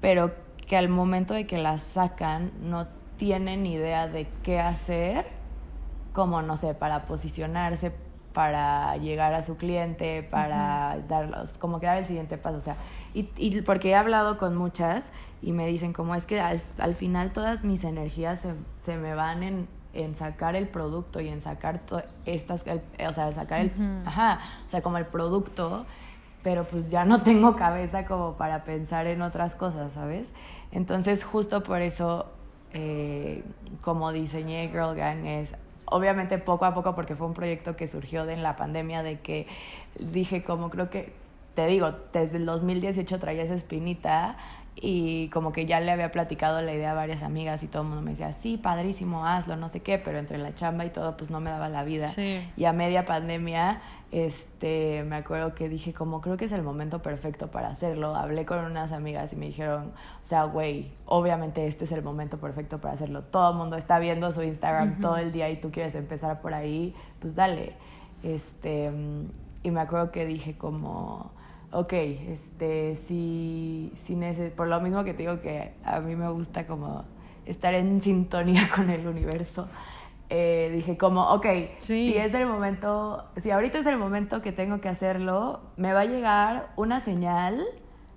pero 0.00 0.34
que 0.66 0.78
al 0.78 0.88
momento 0.88 1.34
de 1.34 1.46
que 1.46 1.58
las 1.58 1.82
sacan 1.82 2.52
no 2.62 2.88
tienen 3.18 3.66
idea 3.66 4.08
de 4.08 4.28
qué 4.42 4.60
hacer 4.60 5.26
como, 6.14 6.40
no 6.40 6.56
sé, 6.56 6.72
para 6.72 7.04
posicionarse, 7.06 7.92
para 8.32 8.96
llegar 8.96 9.34
a 9.34 9.42
su 9.42 9.56
cliente, 9.56 10.22
para 10.22 10.98
darlos, 11.08 11.58
como 11.58 11.80
que 11.80 11.86
dar 11.86 11.98
el 11.98 12.06
siguiente 12.06 12.38
paso. 12.38 12.56
O 12.56 12.60
sea, 12.60 12.76
y, 13.12 13.28
y, 13.36 13.60
porque 13.62 13.90
he 13.90 13.94
hablado 13.94 14.38
con 14.38 14.56
muchas 14.56 15.04
y 15.42 15.52
me 15.52 15.66
dicen 15.66 15.92
como 15.92 16.14
es 16.14 16.24
que 16.24 16.40
al, 16.40 16.62
al 16.78 16.94
final 16.94 17.32
todas 17.32 17.64
mis 17.64 17.84
energías 17.84 18.40
se, 18.40 18.54
se 18.84 18.96
me 18.96 19.14
van 19.14 19.42
en, 19.42 19.68
en, 19.92 20.16
sacar 20.16 20.56
el 20.56 20.68
producto 20.68 21.20
y 21.20 21.28
en 21.28 21.40
sacar 21.40 21.82
estas, 22.26 22.64
o 22.64 23.12
sea, 23.12 23.32
sacar 23.32 23.60
el, 23.60 23.72
ajá, 24.06 24.40
o 24.66 24.68
sea, 24.68 24.82
como 24.82 24.98
el 24.98 25.06
producto, 25.06 25.84
pero 26.42 26.64
pues 26.64 26.90
ya 26.90 27.04
no 27.04 27.22
tengo 27.22 27.56
cabeza 27.56 28.04
como 28.04 28.34
para 28.34 28.64
pensar 28.64 29.06
en 29.06 29.20
otras 29.20 29.54
cosas, 29.54 29.92
¿sabes? 29.92 30.32
Entonces 30.72 31.24
justo 31.24 31.62
por 31.62 31.82
eso, 31.82 32.26
eh, 32.72 33.44
como 33.80 34.12
diseñé 34.12 34.68
Girl 34.70 34.94
Gang 34.96 35.26
es 35.26 35.54
obviamente 35.86 36.38
poco 36.38 36.64
a 36.64 36.74
poco 36.74 36.94
porque 36.94 37.16
fue 37.16 37.26
un 37.26 37.34
proyecto 37.34 37.76
que 37.76 37.88
surgió 37.88 38.26
de 38.26 38.34
en 38.34 38.42
la 38.42 38.56
pandemia 38.56 39.02
de 39.02 39.20
que 39.20 39.46
dije 39.98 40.42
como 40.42 40.70
creo 40.70 40.90
que 40.90 41.12
te 41.54 41.66
digo 41.66 41.94
desde 42.12 42.36
el 42.38 42.46
2018 42.46 43.18
traía 43.18 43.42
esa 43.42 43.54
espinita 43.54 44.36
y 44.76 45.28
como 45.28 45.52
que 45.52 45.66
ya 45.66 45.80
le 45.80 45.92
había 45.92 46.10
platicado 46.10 46.60
la 46.60 46.74
idea 46.74 46.92
a 46.92 46.94
varias 46.94 47.22
amigas 47.22 47.62
y 47.62 47.68
todo 47.68 47.82
el 47.82 47.88
mundo 47.88 48.02
me 48.02 48.10
decía, 48.10 48.32
sí, 48.32 48.56
padrísimo, 48.56 49.26
hazlo, 49.26 49.56
no 49.56 49.68
sé 49.68 49.80
qué, 49.80 49.98
pero 49.98 50.18
entre 50.18 50.38
la 50.38 50.54
chamba 50.54 50.84
y 50.84 50.90
todo, 50.90 51.16
pues 51.16 51.30
no 51.30 51.40
me 51.40 51.50
daba 51.50 51.68
la 51.68 51.84
vida. 51.84 52.12
Y 52.56 52.64
a 52.64 52.72
media 52.72 53.04
pandemia, 53.04 53.80
este, 54.14 55.02
me 55.04 55.16
acuerdo 55.16 55.54
que 55.54 55.68
dije, 55.68 55.92
como 55.92 56.20
creo 56.20 56.36
que 56.36 56.44
es 56.44 56.52
el 56.52 56.62
momento 56.62 57.02
perfecto 57.02 57.50
para 57.50 57.68
hacerlo. 57.68 58.14
Hablé 58.14 58.46
con 58.46 58.64
unas 58.64 58.92
amigas 58.92 59.32
y 59.32 59.36
me 59.36 59.46
dijeron, 59.46 59.92
o 60.24 60.28
sea, 60.28 60.44
güey, 60.44 60.92
obviamente 61.06 61.66
este 61.66 61.84
es 61.84 61.90
el 61.90 62.02
momento 62.02 62.38
perfecto 62.38 62.80
para 62.80 62.94
hacerlo. 62.94 63.22
Todo 63.24 63.50
el 63.50 63.56
mundo 63.56 63.76
está 63.76 63.98
viendo 63.98 64.30
su 64.30 64.42
Instagram 64.42 65.00
todo 65.00 65.16
el 65.16 65.32
día 65.32 65.50
y 65.50 65.60
tú 65.60 65.72
quieres 65.72 65.96
empezar 65.96 66.40
por 66.40 66.54
ahí, 66.54 66.94
pues 67.20 67.34
dale. 67.34 67.72
Este, 68.22 68.92
y 69.64 69.70
me 69.72 69.80
acuerdo 69.80 70.12
que 70.12 70.26
dije 70.26 70.56
como 70.56 71.32
ok, 71.72 71.92
este, 71.92 72.96
si, 73.08 73.92
si 73.96 74.16
por 74.54 74.68
lo 74.68 74.80
mismo 74.80 75.02
que 75.02 75.12
te 75.12 75.24
digo 75.24 75.40
que 75.40 75.72
a 75.84 75.98
mí 75.98 76.14
me 76.14 76.30
gusta 76.30 76.68
como 76.68 77.04
estar 77.46 77.74
en 77.74 78.00
sintonía 78.00 78.70
con 78.74 78.90
el 78.90 79.08
universo, 79.08 79.68
eh, 80.30 80.70
dije 80.72 80.96
como, 80.96 81.30
ok, 81.32 81.46
si 81.78 82.16
es 82.16 82.32
el 82.34 82.46
momento, 82.46 83.28
si 83.36 83.50
ahorita 83.50 83.78
es 83.78 83.86
el 83.86 83.98
momento 83.98 84.42
que 84.42 84.52
tengo 84.52 84.80
que 84.80 84.88
hacerlo, 84.88 85.60
me 85.76 85.92
va 85.92 86.00
a 86.00 86.04
llegar 86.06 86.72
una 86.76 87.00
señal 87.00 87.62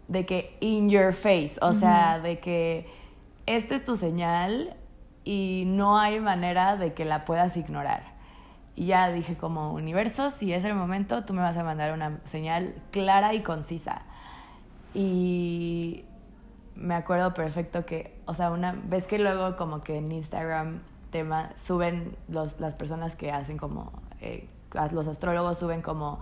de 0.07 0.25
que 0.25 0.57
in 0.61 0.89
your 0.89 1.13
face, 1.13 1.57
o 1.61 1.73
sea, 1.73 2.19
de 2.19 2.39
que 2.39 2.89
esta 3.45 3.75
es 3.75 3.83
tu 3.83 3.97
señal 3.97 4.75
y 5.25 5.63
no 5.67 5.99
hay 5.99 6.19
manera 6.19 6.77
de 6.77 6.93
que 6.93 7.03
la 7.03 7.25
puedas 7.25 7.57
ignorar. 7.57 8.15
Y 8.75 8.85
ya 8.85 9.11
dije 9.11 9.35
como 9.35 9.73
universo, 9.73 10.29
si 10.29 10.53
es 10.53 10.63
el 10.63 10.75
momento, 10.75 11.25
tú 11.25 11.33
me 11.33 11.41
vas 11.41 11.57
a 11.57 11.63
mandar 11.63 11.93
una 11.93 12.21
señal 12.25 12.75
clara 12.91 13.33
y 13.33 13.41
concisa. 13.41 14.03
Y 14.93 16.05
me 16.75 16.93
acuerdo 16.93 17.33
perfecto 17.33 17.85
que, 17.85 18.21
o 18.25 18.33
sea, 18.33 18.51
una 18.51 18.71
vez 18.71 19.05
que 19.05 19.19
luego 19.19 19.55
como 19.55 19.83
que 19.83 19.97
en 19.97 20.11
Instagram 20.11 20.81
tema, 21.17 21.49
suben 21.55 22.15
los, 22.27 22.59
las 22.59 22.75
personas 22.75 23.15
que 23.15 23.31
hacen 23.31 23.57
como, 23.57 23.91
eh, 24.21 24.47
los 24.91 25.07
astrólogos 25.07 25.57
suben 25.57 25.81
como 25.81 26.19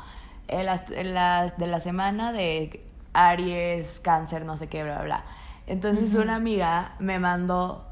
el, 0.47 0.67
de 0.67 1.67
la 1.67 1.79
semana 1.81 2.31
de 2.31 2.81
Aries, 3.11 3.99
cáncer, 4.01 4.45
no 4.45 4.55
sé 4.55 4.67
qué, 4.67 4.83
bla, 4.83 4.95
bla, 4.95 5.03
bla. 5.03 5.23
Entonces 5.67 6.15
una 6.15 6.35
amiga 6.35 6.93
me 6.99 7.19
mandó 7.19 7.83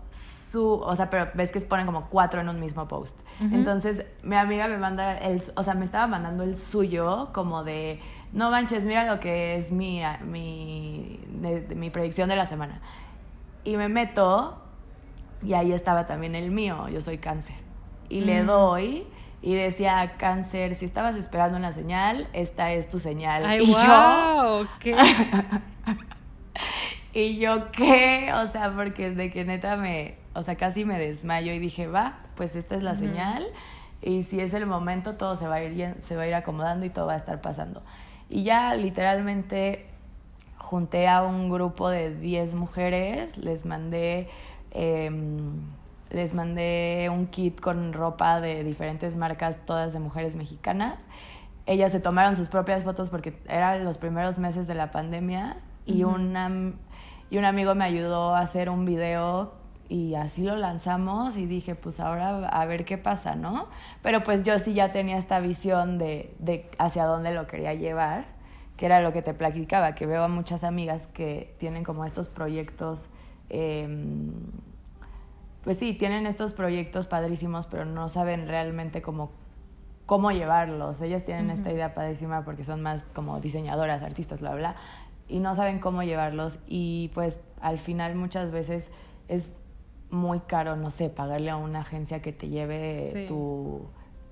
su, 0.52 0.76
o 0.76 0.96
sea, 0.96 1.10
pero 1.10 1.28
ves 1.34 1.52
que 1.52 1.60
ponen 1.60 1.86
como 1.86 2.06
cuatro 2.06 2.39
en 2.39 2.48
un 2.48 2.62
mismo 2.62 2.88
post. 2.88 3.18
Entonces, 3.52 4.06
mi 4.22 4.38
amiga 4.38 4.70
me 4.70 4.78
manda 4.78 5.18
el, 5.18 5.44
o 5.56 5.63
sea, 5.63 5.74
me 5.74 5.84
estaba 5.84 6.08
mandando 6.08 6.44
el 6.44 6.56
suyo 6.56 7.32
como 7.34 7.66
de, 7.66 8.00
no 8.32 8.50
manches, 8.50 8.86
mira 8.86 9.04
lo 9.06 9.20
que 9.20 9.58
es 9.58 9.72
mi, 9.72 10.02
mi, 10.24 11.20
mi 11.76 11.89
predicción 11.89 12.30
de 12.30 12.38
la 12.38 12.46
semana. 12.46 12.80
Y 13.66 13.76
me 13.76 13.89
meto 13.89 14.62
y 15.46 15.54
ahí 15.54 15.72
estaba 15.72 16.06
también 16.06 16.36
el 16.36 16.52
mío, 16.52 16.88
yo 16.90 17.02
soy 17.02 17.18
cáncer. 17.18 17.56
Y 18.10 18.22
le 18.22 18.44
mm. 18.44 18.48
doy 18.48 19.08
y 19.42 19.56
decía, 19.56 20.14
cáncer, 20.18 20.76
si 20.76 20.86
estabas 20.86 21.16
esperando 21.16 21.58
una 21.58 21.74
señal, 21.74 22.28
esta 22.34 22.72
es 22.72 22.88
tu 22.88 23.00
señal. 23.00 23.46
Ay, 23.46 23.60
wow, 23.60 24.66
¿qué? 24.80 24.96
y 27.14 27.38
yo, 27.40 27.72
¿qué? 27.72 28.32
O 28.34 28.52
sea, 28.52 28.74
porque 28.76 29.12
de 29.12 29.32
que 29.32 29.44
neta 29.44 29.76
me, 29.76 30.16
o 30.34 30.44
sea, 30.44 30.56
casi 30.56 30.86
me 30.86 30.98
desmayo 30.98 31.52
y 31.54 31.60
dije, 31.60 31.88
va, 31.88 32.20
pues 32.36 32.56
esta 32.56 32.76
es 32.76 32.84
la 32.84 32.96
señal 32.96 33.46
y 34.02 34.24
si 34.24 34.40
es 34.40 34.54
el 34.54 34.66
momento 34.66 35.16
todo 35.16 35.38
se 35.38 35.48
va, 35.48 35.56
a 35.56 35.64
ir, 35.64 35.96
se 36.02 36.16
va 36.16 36.24
a 36.24 36.28
ir 36.28 36.36
acomodando 36.36 36.86
y 36.86 36.90
todo 36.90 37.08
va 37.08 37.14
a 37.14 37.18
estar 37.18 37.42
pasando. 37.42 37.82
Y 38.30 38.44
ya 38.44 38.76
literalmente 38.76 39.88
junté 40.58 41.08
a 41.08 41.24
un 41.24 41.50
grupo 41.50 41.90
de 41.90 42.14
10 42.16 42.54
mujeres, 42.56 43.38
les 43.38 43.66
mandé, 43.66 44.28
em, 44.74 45.62
les 46.10 46.34
mandé 46.34 47.10
un 47.12 47.28
kit 47.28 47.60
con 47.60 47.94
ropa 47.94 48.40
de 48.40 48.64
diferentes 48.64 49.16
marcas, 49.16 49.58
todas 49.66 49.94
de 49.94 50.00
mujeres 50.00 50.36
mexicanas. 50.36 50.96
ellas 51.66 51.92
se 51.92 52.00
tomaron 52.00 52.36
sus 52.36 52.50
propias 52.50 52.84
fotos 52.84 53.10
porque 53.10 53.40
eran 53.48 53.86
los 53.86 53.98
primeros 53.98 54.38
meses 54.38 54.68
de 54.68 54.76
la 54.76 54.92
pandemia 54.92 55.58
y, 55.86 56.04
una, 56.04 56.74
y 57.30 57.38
un 57.38 57.46
amigo 57.46 57.74
me 57.74 57.86
ayudó 57.86 58.36
a 58.36 58.42
hacer 58.42 58.70
un 58.70 58.86
video 58.86 59.54
y 59.90 60.16
así 60.16 60.44
lo 60.44 60.56
lanzamos 60.56 61.38
y 61.38 61.46
dije, 61.46 61.76
pues 61.76 62.00
ahora 62.00 62.48
a 62.48 62.66
ver 62.66 62.86
qué 62.86 62.98
pasa, 62.98 63.36
¿no? 63.36 63.68
Pero 64.02 64.24
pues 64.24 64.44
yo 64.44 64.58
sí 64.60 64.74
ya 64.74 64.92
tenía 64.92 65.18
esta 65.18 65.40
visión 65.40 65.98
de, 65.98 66.34
de 66.40 66.70
hacia 66.80 67.06
dónde 67.06 67.34
lo 67.34 67.48
quería 67.48 67.74
llevar, 67.74 68.26
que 68.78 68.86
era 68.86 69.02
lo 69.02 69.14
que 69.14 69.22
te 69.22 69.34
platicaba, 69.34 69.94
que 69.94 70.06
veo 70.06 70.24
a 70.24 70.28
muchas 70.28 70.64
amigas 70.64 71.08
que 71.08 71.56
tienen 71.60 71.84
como 71.84 72.06
estos 72.06 72.30
proyectos, 72.30 73.00
em, 73.54 74.32
pues 75.63 75.78
sí, 75.78 75.94
tienen 75.94 76.26
estos 76.26 76.54
proyectos 76.54 77.06
padrísimos, 77.06 77.68
pero 77.68 77.86
no 77.86 78.10
saben 78.10 78.48
realmente 78.48 79.02
cómo, 79.02 79.32
cómo 80.06 80.32
llevarlos. 80.32 81.00
Ellas 81.02 81.24
tienen 81.24 81.50
esta 81.52 81.72
idea 81.72 81.94
padrísima 81.94 82.44
porque 82.44 82.66
son 82.66 82.82
más 82.82 83.04
como 83.13 83.39
diseñadoras, 83.39 84.02
artistas, 84.02 84.42
bla, 84.42 84.56
bla, 84.56 84.76
y 85.30 85.39
no 85.39 85.56
saben 85.56 85.80
cómo 85.80 86.04
llevarlos 86.04 86.58
y 86.68 87.12
pues 87.13 87.38
al 87.62 87.80
final 87.80 88.16
muchas 88.16 88.52
veces 88.52 88.89
es 89.28 89.54
muy 90.10 90.42
caro, 90.42 90.76
no 90.76 90.92
sé, 90.92 91.10
pagarle 91.10 91.50
a 91.50 91.58
una 91.58 91.82
agencia 91.82 92.22
que 92.22 92.34
te 92.34 92.50
lleve 92.50 93.28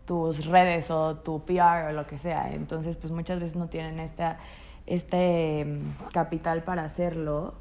tus 0.06 0.46
redes 0.46 0.92
o 0.92 1.18
tu 1.18 1.46
PR 1.46 1.90
o 1.90 1.92
lo 1.94 2.06
que 2.06 2.18
sea. 2.18 2.54
Entonces, 2.54 2.98
pues 2.98 3.12
muchas 3.12 3.40
veces 3.40 3.56
no 3.56 3.68
tienen 3.68 4.00
esta, 4.00 4.40
este 4.86 5.66
mm, 5.66 6.12
capital 6.12 6.64
para 6.64 6.84
hacerlo. 6.84 7.56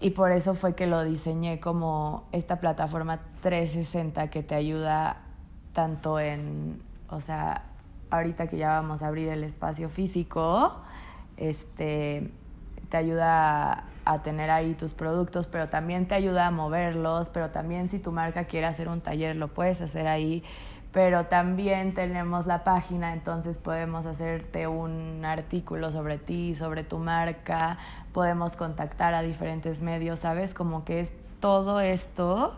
Y 0.00 0.10
por 0.10 0.30
eso 0.30 0.54
fue 0.54 0.74
que 0.74 0.86
lo 0.86 1.04
diseñé 1.04 1.58
como 1.58 2.24
esta 2.32 2.60
plataforma 2.60 3.20
360 3.40 4.28
que 4.28 4.42
te 4.42 4.54
ayuda 4.54 5.18
tanto 5.72 6.20
en, 6.20 6.82
o 7.08 7.20
sea, 7.20 7.64
ahorita 8.10 8.46
que 8.48 8.58
ya 8.58 8.68
vamos 8.68 9.02
a 9.02 9.08
abrir 9.08 9.28
el 9.28 9.42
espacio 9.42 9.88
físico, 9.88 10.74
este, 11.36 12.30
te 12.90 12.96
ayuda 12.96 13.84
a 14.04 14.22
tener 14.22 14.50
ahí 14.50 14.74
tus 14.74 14.94
productos, 14.94 15.46
pero 15.46 15.68
también 15.68 16.06
te 16.06 16.14
ayuda 16.14 16.46
a 16.46 16.50
moverlos, 16.50 17.28
pero 17.30 17.50
también 17.50 17.88
si 17.88 17.98
tu 17.98 18.12
marca 18.12 18.44
quiere 18.44 18.66
hacer 18.66 18.88
un 18.88 19.00
taller 19.00 19.34
lo 19.34 19.48
puedes 19.48 19.80
hacer 19.80 20.06
ahí, 20.06 20.44
pero 20.96 21.26
también 21.26 21.92
tenemos 21.92 22.46
la 22.46 22.64
página, 22.64 23.12
entonces 23.12 23.58
podemos 23.58 24.06
hacerte 24.06 24.66
un 24.66 25.26
artículo 25.26 25.92
sobre 25.92 26.16
ti, 26.16 26.54
sobre 26.54 26.84
tu 26.84 26.96
marca, 26.96 27.76
podemos 28.14 28.56
contactar 28.56 29.12
a 29.12 29.20
diferentes 29.20 29.82
medios, 29.82 30.20
¿sabes? 30.20 30.54
Como 30.54 30.86
que 30.86 31.00
es 31.00 31.12
todo 31.38 31.80
esto 31.80 32.56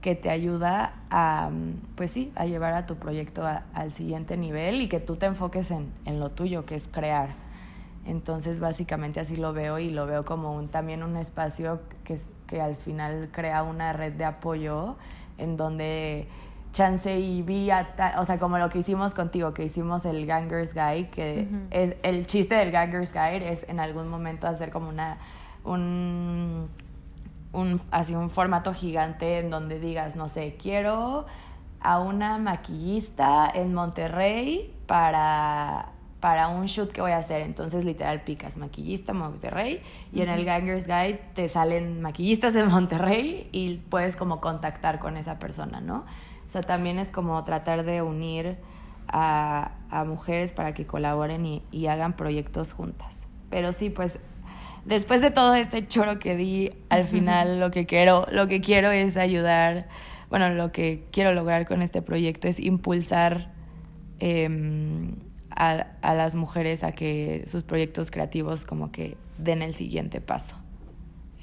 que 0.00 0.14
te 0.14 0.30
ayuda 0.30 0.94
a, 1.10 1.50
pues 1.96 2.12
sí, 2.12 2.32
a 2.36 2.46
llevar 2.46 2.74
a 2.74 2.86
tu 2.86 2.94
proyecto 2.94 3.42
al 3.44 3.90
siguiente 3.90 4.36
nivel 4.36 4.80
y 4.80 4.88
que 4.88 5.00
tú 5.00 5.16
te 5.16 5.26
enfoques 5.26 5.72
en, 5.72 5.92
en 6.04 6.20
lo 6.20 6.30
tuyo, 6.30 6.66
que 6.66 6.76
es 6.76 6.86
crear. 6.86 7.30
Entonces, 8.06 8.60
básicamente 8.60 9.18
así 9.18 9.34
lo 9.34 9.52
veo 9.52 9.80
y 9.80 9.90
lo 9.90 10.06
veo 10.06 10.24
como 10.24 10.54
un, 10.54 10.68
también 10.68 11.02
un 11.02 11.16
espacio 11.16 11.80
que, 12.04 12.20
que 12.46 12.60
al 12.60 12.76
final 12.76 13.30
crea 13.32 13.64
una 13.64 13.92
red 13.92 14.12
de 14.12 14.26
apoyo 14.26 14.94
en 15.38 15.56
donde 15.56 16.28
chance 16.74 17.18
y 17.18 17.40
vi, 17.40 17.70
o 17.70 18.24
sea, 18.26 18.38
como 18.38 18.58
lo 18.58 18.68
que 18.68 18.80
hicimos 18.80 19.14
contigo, 19.14 19.54
que 19.54 19.64
hicimos 19.64 20.04
el 20.04 20.26
Gangers 20.26 20.74
Guide, 20.74 21.08
que 21.08 21.48
es, 21.70 21.94
el 22.02 22.26
chiste 22.26 22.56
del 22.56 22.70
Gangers 22.70 23.12
Guide 23.12 23.50
es 23.50 23.66
en 23.68 23.80
algún 23.80 24.08
momento 24.08 24.46
hacer 24.46 24.70
como 24.70 24.90
una, 24.90 25.16
un, 25.64 26.68
un, 27.52 27.80
así 27.90 28.14
un 28.14 28.28
formato 28.28 28.74
gigante 28.74 29.38
en 29.38 29.48
donde 29.48 29.80
digas, 29.80 30.16
no 30.16 30.28
sé, 30.28 30.56
quiero 30.60 31.24
a 31.80 32.00
una 32.00 32.38
maquillista 32.38 33.50
en 33.54 33.72
Monterrey 33.72 34.74
para 34.86 35.94
para 36.24 36.48
un 36.48 36.64
shoot 36.64 36.90
que 36.90 37.02
voy 37.02 37.12
a 37.12 37.18
hacer. 37.18 37.42
Entonces, 37.42 37.84
literal, 37.84 38.22
picas 38.22 38.56
maquillista 38.56 39.12
Monterrey 39.12 39.82
y 40.10 40.22
en 40.22 40.30
el 40.30 40.46
Gangers 40.46 40.86
Guide 40.86 41.20
te 41.34 41.50
salen 41.50 42.00
maquillistas 42.00 42.54
de 42.54 42.64
Monterrey 42.64 43.50
y 43.52 43.76
puedes 43.90 44.16
como 44.16 44.40
contactar 44.40 45.00
con 45.00 45.18
esa 45.18 45.38
persona, 45.38 45.82
¿no? 45.82 46.06
O 46.54 46.56
sea, 46.56 46.62
también 46.62 47.00
es 47.00 47.10
como 47.10 47.42
tratar 47.42 47.82
de 47.82 48.00
unir 48.00 48.58
a, 49.08 49.72
mujeres 50.06 50.52
para 50.52 50.72
que 50.72 50.86
colaboren 50.86 51.44
y, 51.44 51.64
y, 51.72 51.88
hagan 51.88 52.12
proyectos 52.12 52.72
juntas. 52.72 53.26
Pero 53.50 53.72
sí, 53.72 53.90
pues 53.90 54.20
después 54.84 55.20
de 55.20 55.32
todo 55.32 55.56
este 55.56 55.88
choro 55.88 56.20
que 56.20 56.36
di, 56.36 56.70
al 56.90 57.02
final 57.02 57.58
lo 57.58 57.72
que 57.72 57.86
quiero, 57.86 58.28
lo 58.30 58.46
que 58.46 58.60
quiero 58.60 58.92
es 58.92 59.16
ayudar, 59.16 59.88
bueno, 60.30 60.48
lo 60.50 60.70
que 60.70 61.02
quiero 61.10 61.32
lograr 61.32 61.66
con 61.66 61.82
este 61.82 62.02
proyecto 62.02 62.46
es 62.46 62.60
impulsar 62.60 63.50
eh, 64.20 64.48
a, 65.50 65.86
a, 66.02 66.14
las 66.14 66.36
mujeres 66.36 66.84
a 66.84 66.92
que 66.92 67.42
sus 67.48 67.64
proyectos 67.64 68.12
creativos 68.12 68.64
como 68.64 68.92
que 68.92 69.16
den 69.38 69.60
el 69.60 69.74
siguiente 69.74 70.20
paso. 70.20 70.54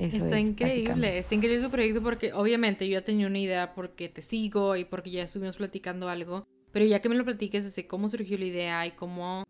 Está 0.05 0.39
increíble, 0.39 1.17
está 1.17 1.35
increíble 1.35 1.65
tu 1.65 1.71
proyecto 1.71 2.01
porque 2.01 2.33
obviamente 2.33 2.87
yo 2.87 2.99
ya 2.99 3.05
tenía 3.05 3.27
una 3.27 3.39
idea 3.39 3.73
porque 3.73 4.09
te 4.09 4.21
sigo 4.21 4.75
y 4.75 4.85
porque 4.85 5.11
ya 5.11 5.23
estuvimos 5.23 5.57
platicando 5.57 6.09
algo, 6.09 6.45
pero 6.71 6.85
ya 6.85 7.01
que 7.01 7.09
me 7.09 7.15
lo 7.15 7.25
platiques 7.25 7.63
desde 7.63 7.87
cómo 7.87 8.09
surgió 8.09 8.37
la 8.37 8.45
idea 8.45 8.85
y 8.87 8.91
cómo 8.91 9.43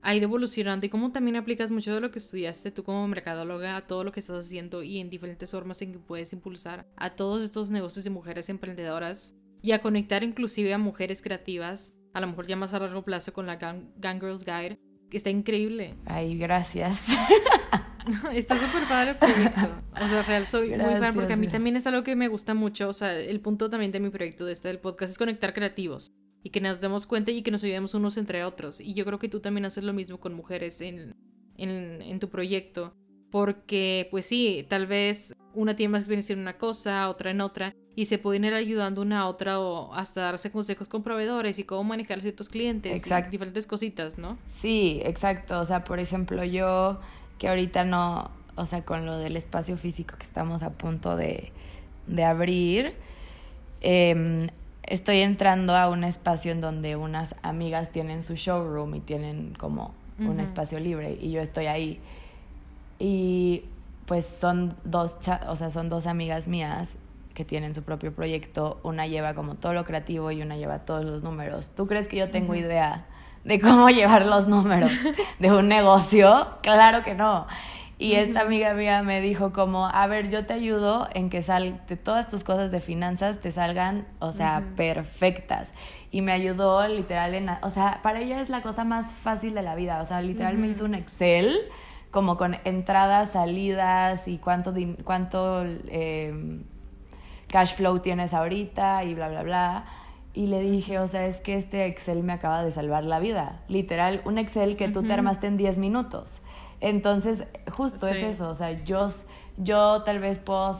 ha 0.00 0.14
ido 0.14 0.24
evolucionando 0.24 0.86
y 0.86 0.88
cómo 0.88 1.12
también 1.12 1.36
aplicas 1.36 1.70
mucho 1.70 1.94
de 1.94 2.00
lo 2.00 2.10
que 2.10 2.18
estudiaste 2.20 2.70
tú 2.70 2.84
como 2.84 3.06
mercadóloga 3.08 3.76
a 3.76 3.86
todo 3.86 4.04
lo 4.04 4.12
que 4.12 4.20
estás 4.20 4.46
haciendo 4.46 4.82
y 4.82 4.98
en 4.98 5.10
diferentes 5.10 5.50
formas 5.50 5.82
en 5.82 5.92
que 5.92 5.98
puedes 5.98 6.32
impulsar 6.32 6.86
a 6.96 7.16
todos 7.16 7.42
estos 7.42 7.70
negocios 7.70 8.04
de 8.04 8.10
mujeres 8.10 8.48
emprendedoras 8.48 9.34
y 9.60 9.72
a 9.72 9.82
conectar 9.82 10.22
inclusive 10.22 10.72
a 10.72 10.78
mujeres 10.78 11.20
creativas 11.20 11.94
a 12.14 12.20
lo 12.20 12.26
mejor 12.26 12.46
ya 12.46 12.56
más 12.56 12.74
a 12.74 12.80
largo 12.80 13.04
plazo 13.04 13.32
con 13.32 13.46
la 13.46 13.56
Gang, 13.56 14.20
Girls 14.20 14.44
Guide, 14.44 14.78
está 15.16 15.30
increíble. 15.30 15.94
Ay, 16.04 16.36
gracias. 16.38 17.06
está 18.32 18.56
súper 18.56 18.88
padre 18.88 19.10
el 19.10 19.16
proyecto. 19.16 19.82
O 20.00 20.08
sea, 20.08 20.22
real, 20.22 20.46
soy 20.46 20.70
muy 20.70 20.96
fan 20.96 21.14
porque 21.14 21.32
a 21.32 21.36
mí 21.36 21.48
también 21.48 21.76
es 21.76 21.86
algo 21.86 22.02
que 22.02 22.16
me 22.16 22.28
gusta 22.28 22.54
mucho. 22.54 22.88
O 22.88 22.92
sea, 22.92 23.18
el 23.18 23.40
punto 23.40 23.70
también 23.70 23.92
de 23.92 24.00
mi 24.00 24.10
proyecto, 24.10 24.44
de 24.44 24.52
este 24.52 24.68
del 24.68 24.78
podcast, 24.78 25.12
es 25.12 25.18
conectar 25.18 25.52
creativos 25.54 26.08
y 26.42 26.50
que 26.50 26.60
nos 26.60 26.80
demos 26.80 27.06
cuenta 27.06 27.30
y 27.30 27.42
que 27.42 27.50
nos 27.50 27.64
ayudemos 27.64 27.94
unos 27.94 28.16
entre 28.16 28.44
otros. 28.44 28.80
Y 28.80 28.94
yo 28.94 29.04
creo 29.04 29.18
que 29.18 29.28
tú 29.28 29.40
también 29.40 29.64
haces 29.64 29.84
lo 29.84 29.92
mismo 29.92 30.18
con 30.18 30.34
mujeres 30.34 30.80
en, 30.80 31.14
en, 31.56 32.02
en 32.02 32.20
tu 32.20 32.28
proyecto. 32.28 32.94
Porque, 33.30 34.08
pues 34.10 34.24
sí, 34.24 34.64
tal 34.70 34.86
vez 34.86 35.34
una 35.52 35.76
tiene 35.76 35.92
más 35.92 36.02
experiencia 36.02 36.32
en 36.32 36.38
una 36.38 36.56
cosa, 36.56 37.10
otra 37.10 37.30
en 37.30 37.42
otra, 37.42 37.74
y 37.98 38.04
se 38.04 38.16
pueden 38.16 38.44
ir 38.44 38.54
ayudando 38.54 39.02
una 39.02 39.22
a 39.22 39.26
otra 39.26 39.58
o 39.58 39.92
hasta 39.92 40.20
darse 40.20 40.52
consejos 40.52 40.88
con 40.88 41.02
proveedores 41.02 41.58
y 41.58 41.64
cómo 41.64 41.82
manejar 41.82 42.20
ciertos 42.20 42.48
clientes 42.48 42.96
exacto. 42.96 43.32
diferentes 43.32 43.66
cositas, 43.66 44.18
¿no? 44.18 44.38
Sí, 44.46 45.00
exacto. 45.02 45.58
O 45.58 45.64
sea, 45.64 45.82
por 45.82 45.98
ejemplo, 45.98 46.44
yo 46.44 47.00
que 47.40 47.48
ahorita 47.48 47.82
no, 47.82 48.30
o 48.54 48.66
sea, 48.66 48.84
con 48.84 49.04
lo 49.04 49.18
del 49.18 49.36
espacio 49.36 49.76
físico 49.76 50.14
que 50.16 50.24
estamos 50.24 50.62
a 50.62 50.70
punto 50.70 51.16
de, 51.16 51.50
de 52.06 52.22
abrir, 52.22 52.94
em, 53.80 54.46
estoy 54.84 55.18
entrando 55.18 55.74
a 55.74 55.88
un 55.88 56.04
espacio 56.04 56.52
en 56.52 56.60
donde 56.60 56.94
unas 56.94 57.34
amigas 57.42 57.90
tienen 57.90 58.22
su 58.22 58.36
showroom 58.36 58.94
y 58.94 59.00
tienen 59.00 59.56
como 59.58 59.92
un 60.20 60.38
espacio 60.38 60.78
libre 60.78 61.18
y 61.20 61.32
yo 61.32 61.40
estoy 61.40 61.66
ahí. 61.66 61.98
Y 63.00 63.64
pues 64.06 64.24
son 64.24 64.76
dos, 64.84 65.16
o 65.48 65.56
sea, 65.56 65.72
son 65.72 65.88
dos 65.88 66.06
amigas 66.06 66.46
mías 66.46 66.96
que 67.38 67.44
tienen 67.44 67.72
su 67.72 67.84
propio 67.84 68.12
proyecto, 68.12 68.80
una 68.82 69.06
lleva 69.06 69.34
como 69.34 69.54
todo 69.54 69.72
lo 69.72 69.84
creativo 69.84 70.32
y 70.32 70.42
una 70.42 70.56
lleva 70.56 70.80
todos 70.80 71.04
los 71.04 71.22
números. 71.22 71.70
¿Tú 71.76 71.86
crees 71.86 72.08
que 72.08 72.16
yo 72.16 72.30
tengo 72.30 72.56
idea 72.56 73.06
de 73.44 73.60
cómo 73.60 73.88
llevar 73.90 74.26
los 74.26 74.48
números 74.48 74.90
de 75.38 75.52
un 75.52 75.68
negocio? 75.68 76.48
Claro 76.62 77.04
que 77.04 77.14
no. 77.14 77.46
Y 77.96 78.14
esta 78.14 78.40
amiga 78.40 78.74
mía 78.74 79.04
me 79.04 79.20
dijo 79.20 79.52
como, 79.52 79.86
a 79.86 80.04
ver, 80.08 80.30
yo 80.30 80.46
te 80.46 80.54
ayudo 80.54 81.08
en 81.14 81.30
que 81.30 81.44
sal 81.44 81.80
de 81.86 81.96
todas 81.96 82.28
tus 82.28 82.42
cosas 82.42 82.72
de 82.72 82.80
finanzas 82.80 83.40
te 83.40 83.52
salgan, 83.52 84.08
o 84.18 84.32
sea, 84.32 84.64
perfectas. 84.74 85.72
Y 86.10 86.22
me 86.22 86.32
ayudó 86.32 86.88
literal 86.88 87.34
en, 87.34 87.50
o 87.62 87.70
sea, 87.70 88.00
para 88.02 88.18
ella 88.18 88.40
es 88.40 88.48
la 88.48 88.62
cosa 88.62 88.82
más 88.82 89.12
fácil 89.22 89.54
de 89.54 89.62
la 89.62 89.76
vida. 89.76 90.02
O 90.02 90.06
sea, 90.06 90.22
literal 90.22 90.58
me 90.58 90.66
hizo 90.66 90.84
un 90.84 90.96
Excel 90.96 91.56
como 92.10 92.36
con 92.36 92.56
entradas, 92.64 93.30
salidas 93.30 94.26
y 94.26 94.38
cuánto, 94.38 94.74
cuánto 95.04 95.64
eh, 95.86 96.64
cash 97.48 97.74
flow 97.74 97.98
tienes 98.00 98.34
ahorita 98.34 99.04
y 99.04 99.14
bla, 99.14 99.28
bla, 99.28 99.42
bla. 99.42 99.84
Y 100.34 100.46
le 100.46 100.60
dije, 100.60 100.98
o 101.00 101.08
sea, 101.08 101.24
es 101.24 101.40
que 101.40 101.54
este 101.56 101.86
Excel 101.86 102.22
me 102.22 102.32
acaba 102.32 102.64
de 102.64 102.70
salvar 102.70 103.04
la 103.04 103.18
vida. 103.18 103.60
Literal, 103.68 104.22
un 104.24 104.38
Excel 104.38 104.76
que 104.76 104.88
tú 104.88 105.02
te 105.02 105.12
armaste 105.12 105.46
en 105.48 105.56
10 105.56 105.78
minutos. 105.78 106.28
Entonces, 106.80 107.44
justo 107.72 108.06
es 108.06 108.22
eso, 108.22 108.50
o 108.50 108.54
sea, 108.54 108.70
yo, 108.84 109.08
yo 109.56 110.02
tal 110.04 110.20
vez 110.20 110.38
puedo 110.38 110.78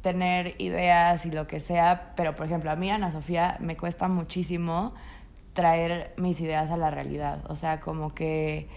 tener 0.00 0.54
ideas 0.58 1.26
y 1.26 1.30
lo 1.30 1.46
que 1.46 1.60
sea, 1.60 2.12
pero 2.16 2.34
por 2.34 2.46
ejemplo, 2.46 2.70
a 2.70 2.76
mí, 2.76 2.90
Ana 2.90 3.12
Sofía, 3.12 3.58
me 3.60 3.76
cuesta 3.76 4.08
muchísimo 4.08 4.94
traer 5.52 6.14
mis 6.16 6.40
ideas 6.40 6.70
a 6.70 6.76
la 6.76 6.90
realidad. 6.90 7.40
O 7.50 7.56
sea, 7.56 7.80
como 7.80 8.14
que 8.14 8.68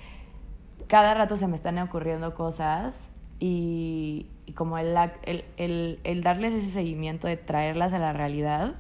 cada 0.88 1.14
rato 1.14 1.38
se 1.38 1.48
me 1.48 1.56
están 1.56 1.78
ocurriendo 1.80 2.34
cosas 2.34 3.10
y, 3.40 4.28
como 4.54 4.78
el, 4.78 4.96
el, 5.24 6.00
el, 6.04 6.22
darles 6.22 6.54
ese 6.54 6.72
seguimiento 6.72 7.28
de 7.28 7.38
traerlas 7.38 7.94
a 7.94 8.00
la 8.00 8.14
realidad 8.14 8.76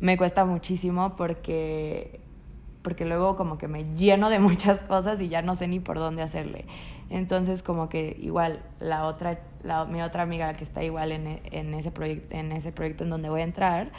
me 0.00 0.16
cuesta 0.16 0.44
muchísimo 0.44 1.16
porque 1.16 2.20
porque 2.82 3.04
luego 3.04 3.36
como 3.36 3.58
que 3.58 3.68
me 3.68 3.94
lleno 3.94 4.28
de 4.28 4.38
muchas 4.40 4.80
cosas 4.80 5.20
y 5.20 5.28
ya 5.28 5.40
no 5.40 5.54
sé 5.54 5.68
ni 5.68 5.78
por 5.78 5.98
dónde 5.98 6.22
hacerle. 6.22 6.64
Entonces 7.10 7.62
como 7.62 7.88
que 7.88 8.16
igual 8.20 8.60
la 8.80 9.06
otra, 9.06 9.40
la, 9.62 9.84
mi 9.84 10.02
otra 10.02 10.22
amiga 10.22 10.52
que 10.54 10.64
está 10.64 10.82
igual 10.82 11.12
en, 11.12 11.40
en, 11.44 11.74
ese 11.74 11.92
proyecto, 11.92 12.36
en 12.36 12.50
ese 12.50 12.72
proyecto 12.72 13.04
en 13.04 13.10
donde 13.10 13.28
voy 13.28 13.42
a 13.42 13.44
entrar 13.44 13.92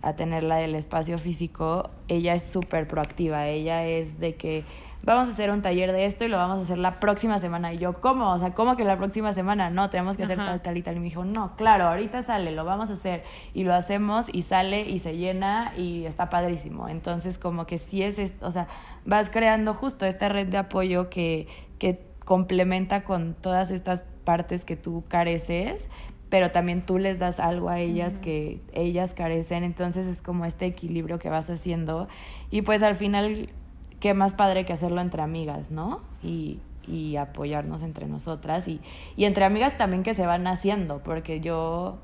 a 0.00 0.14
tener 0.14 0.42
la 0.42 0.56
del 0.56 0.74
espacio 0.74 1.18
físico, 1.18 1.90
ella 2.08 2.34
es 2.34 2.42
súper 2.42 2.88
proactiva, 2.88 3.46
ella 3.46 3.86
es 3.86 4.18
de 4.18 4.34
que 4.34 4.64
vamos 5.04 5.28
a 5.28 5.30
hacer 5.32 5.50
un 5.50 5.62
taller 5.62 5.92
de 5.92 6.04
esto 6.06 6.24
y 6.24 6.28
lo 6.28 6.36
vamos 6.36 6.58
a 6.58 6.62
hacer 6.62 6.78
la 6.78 7.00
próxima 7.00 7.38
semana. 7.38 7.72
Y 7.72 7.78
yo, 7.78 8.00
¿cómo? 8.00 8.32
O 8.32 8.38
sea, 8.38 8.54
¿cómo 8.54 8.76
que 8.76 8.84
la 8.84 8.96
próxima 8.96 9.32
semana? 9.32 9.70
No, 9.70 9.90
tenemos 9.90 10.16
que 10.16 10.24
hacer 10.24 10.38
tal, 10.38 10.62
tal 10.62 10.76
y 10.76 10.82
tal. 10.82 10.96
Y 10.96 11.00
me 11.00 11.04
dijo, 11.06 11.24
no, 11.24 11.56
claro, 11.56 11.86
ahorita 11.86 12.22
sale, 12.22 12.52
lo 12.52 12.64
vamos 12.64 12.90
a 12.90 12.94
hacer. 12.94 13.24
Y 13.54 13.64
lo 13.64 13.74
hacemos 13.74 14.26
y 14.32 14.42
sale 14.42 14.88
y 14.88 14.98
se 14.98 15.16
llena 15.16 15.72
y 15.76 16.04
está 16.06 16.30
padrísimo. 16.30 16.88
Entonces, 16.88 17.38
como 17.38 17.66
que 17.66 17.78
sí 17.78 18.02
es, 18.02 18.18
o 18.40 18.50
sea, 18.50 18.68
vas 19.04 19.30
creando 19.30 19.74
justo 19.74 20.06
esta 20.06 20.28
red 20.28 20.46
de 20.46 20.58
apoyo 20.58 21.10
que, 21.10 21.48
que 21.78 22.06
complementa 22.24 23.02
con 23.02 23.34
todas 23.34 23.70
estas 23.70 24.04
partes 24.24 24.64
que 24.64 24.76
tú 24.76 25.04
careces, 25.08 25.88
pero 26.28 26.50
también 26.50 26.86
tú 26.86 26.98
les 26.98 27.18
das 27.18 27.40
algo 27.40 27.68
a 27.68 27.80
ellas 27.80 28.18
que 28.18 28.62
ellas 28.72 29.12
carecen, 29.12 29.64
entonces 29.64 30.06
es 30.06 30.22
como 30.22 30.46
este 30.46 30.64
equilibrio 30.66 31.18
que 31.18 31.28
vas 31.28 31.50
haciendo 31.50 32.08
y 32.50 32.62
pues 32.62 32.82
al 32.82 32.94
final 32.94 33.50
qué 34.02 34.14
más 34.14 34.34
padre 34.34 34.66
que 34.66 34.72
hacerlo 34.72 35.00
entre 35.00 35.22
amigas, 35.22 35.70
¿no? 35.70 36.00
Y, 36.24 36.58
y 36.88 37.14
apoyarnos 37.14 37.82
entre 37.82 38.08
nosotras 38.08 38.66
y, 38.66 38.80
y 39.16 39.26
entre 39.26 39.44
amigas 39.44 39.78
también 39.78 40.02
que 40.02 40.12
se 40.12 40.26
van 40.26 40.48
haciendo, 40.48 41.04
porque 41.04 41.40
yo, 41.40 41.98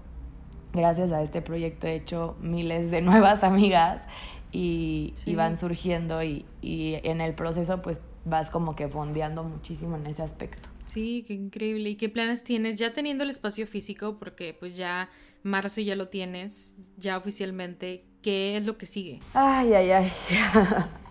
gracias 0.72 1.10
a 1.10 1.22
este 1.22 1.42
proyecto, 1.42 1.88
he 1.88 1.96
hecho 1.96 2.36
miles 2.40 2.92
de 2.92 3.02
nuevas 3.02 3.42
amigas 3.42 4.04
y, 4.52 5.12
y 5.26 5.34
van 5.34 5.56
surgiendo 5.56 6.22
y, 6.22 6.46
y 6.62 7.00
en 7.02 7.20
el 7.20 7.34
proceso 7.34 7.82
pues 7.82 8.00
vas 8.24 8.48
como 8.48 8.76
que 8.76 8.86
bondeando 8.86 9.42
muchísimo 9.42 9.96
en 9.96 10.06
ese 10.06 10.22
aspecto. 10.22 10.68
Sí, 10.86 11.24
qué 11.26 11.34
increíble. 11.34 11.90
¿Y 11.90 11.96
qué 11.96 12.08
planes 12.08 12.44
tienes 12.44 12.76
ya 12.76 12.92
teniendo 12.92 13.24
el 13.24 13.30
espacio 13.30 13.66
físico? 13.66 14.18
Porque 14.20 14.54
pues 14.54 14.76
ya 14.76 15.10
marzo 15.42 15.80
ya 15.80 15.96
lo 15.96 16.06
tienes, 16.06 16.76
ya 16.96 17.18
oficialmente. 17.18 18.04
¿Qué 18.22 18.56
es 18.56 18.66
lo 18.66 18.78
que 18.78 18.86
sigue? 18.86 19.18
Ay, 19.34 19.74
ay, 19.74 19.90
ay. 19.90 20.12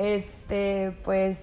Este, 0.00 0.96
pues 1.04 1.36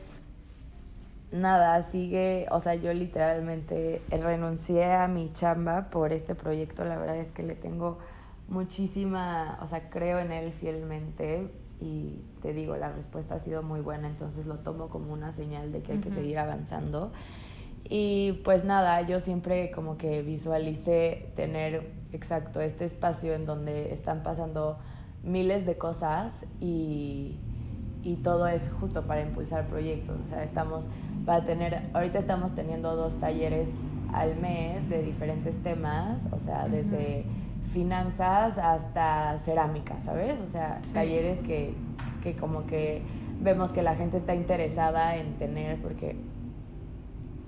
nada, 1.31 1.83
sigue, 1.91 2.47
o 2.49 2.59
sea, 2.59 2.73
yo 2.73 2.91
literalmente 2.91 4.01
renuncié 4.09 4.95
a 4.95 5.07
mi 5.07 5.29
chamba 5.29 5.91
por 5.91 6.11
este 6.11 6.33
proyecto, 6.33 6.83
la 6.83 6.97
verdad 6.97 7.17
es 7.17 7.31
que 7.31 7.43
le 7.43 7.53
tengo 7.53 7.99
muchísima, 8.47 9.59
o 9.61 9.67
sea, 9.67 9.91
creo 9.91 10.17
en 10.17 10.31
él 10.31 10.53
fielmente 10.53 11.51
y 11.79 12.19
te 12.41 12.51
digo, 12.51 12.75
la 12.77 12.91
respuesta 12.91 13.35
ha 13.35 13.39
sido 13.41 13.61
muy 13.61 13.81
buena, 13.81 14.07
entonces 14.07 14.47
lo 14.47 14.55
tomo 14.55 14.89
como 14.89 15.13
una 15.13 15.33
señal 15.33 15.71
de 15.71 15.83
que 15.83 15.91
hay 15.91 15.99
que 15.99 16.09
seguir 16.09 16.39
avanzando. 16.39 17.11
Y 17.83 18.41
pues 18.43 18.65
nada, 18.65 19.03
yo 19.03 19.19
siempre 19.19 19.69
como 19.69 19.99
que 19.99 20.23
visualicé 20.23 21.31
tener 21.35 21.91
exacto 22.11 22.59
este 22.61 22.85
espacio 22.85 23.35
en 23.35 23.45
donde 23.45 23.93
están 23.93 24.23
pasando 24.23 24.79
miles 25.21 25.67
de 25.67 25.77
cosas 25.77 26.33
y 26.59 27.37
y 28.03 28.15
todo 28.17 28.47
es 28.47 28.69
justo 28.79 29.03
para 29.03 29.21
impulsar 29.21 29.67
proyectos. 29.67 30.17
O 30.21 30.25
sea, 30.25 30.43
estamos 30.43 30.83
para 31.25 31.45
tener, 31.45 31.81
ahorita 31.93 32.19
estamos 32.19 32.55
teniendo 32.55 32.95
dos 32.95 33.19
talleres 33.19 33.69
al 34.13 34.37
mes 34.37 34.87
de 34.89 35.03
diferentes 35.03 35.61
temas, 35.63 36.21
o 36.31 36.39
sea, 36.39 36.67
desde 36.67 37.25
finanzas 37.73 38.57
hasta 38.57 39.37
cerámica, 39.39 39.99
¿sabes? 40.01 40.39
O 40.39 40.47
sea, 40.47 40.79
talleres 40.93 41.41
que, 41.41 41.73
que 42.23 42.35
como 42.37 42.65
que 42.65 43.01
vemos 43.41 43.71
que 43.71 43.81
la 43.81 43.95
gente 43.95 44.17
está 44.17 44.35
interesada 44.35 45.17
en 45.17 45.33
tener 45.33 45.81
porque 45.81 46.15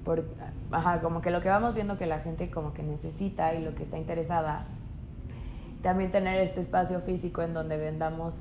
por, 0.03 0.25
ajá, 0.71 1.01
como 1.01 1.21
que 1.21 1.31
lo 1.31 1.41
que 1.41 1.49
vamos 1.49 1.75
viendo 1.75 1.97
que 1.97 2.05
la 2.05 2.19
gente 2.19 2.49
como 2.49 2.73
que 2.73 2.83
necesita 2.83 3.53
y 3.53 3.63
lo 3.63 3.75
que 3.75 3.83
está 3.83 3.97
interesada 3.97 4.65
también 5.81 6.12
tener 6.12 6.41
este 6.41 6.62
espacio 6.62 6.99
físico 6.99 7.41
en 7.41 7.53
donde 7.53 7.77
vendamos 7.77 8.35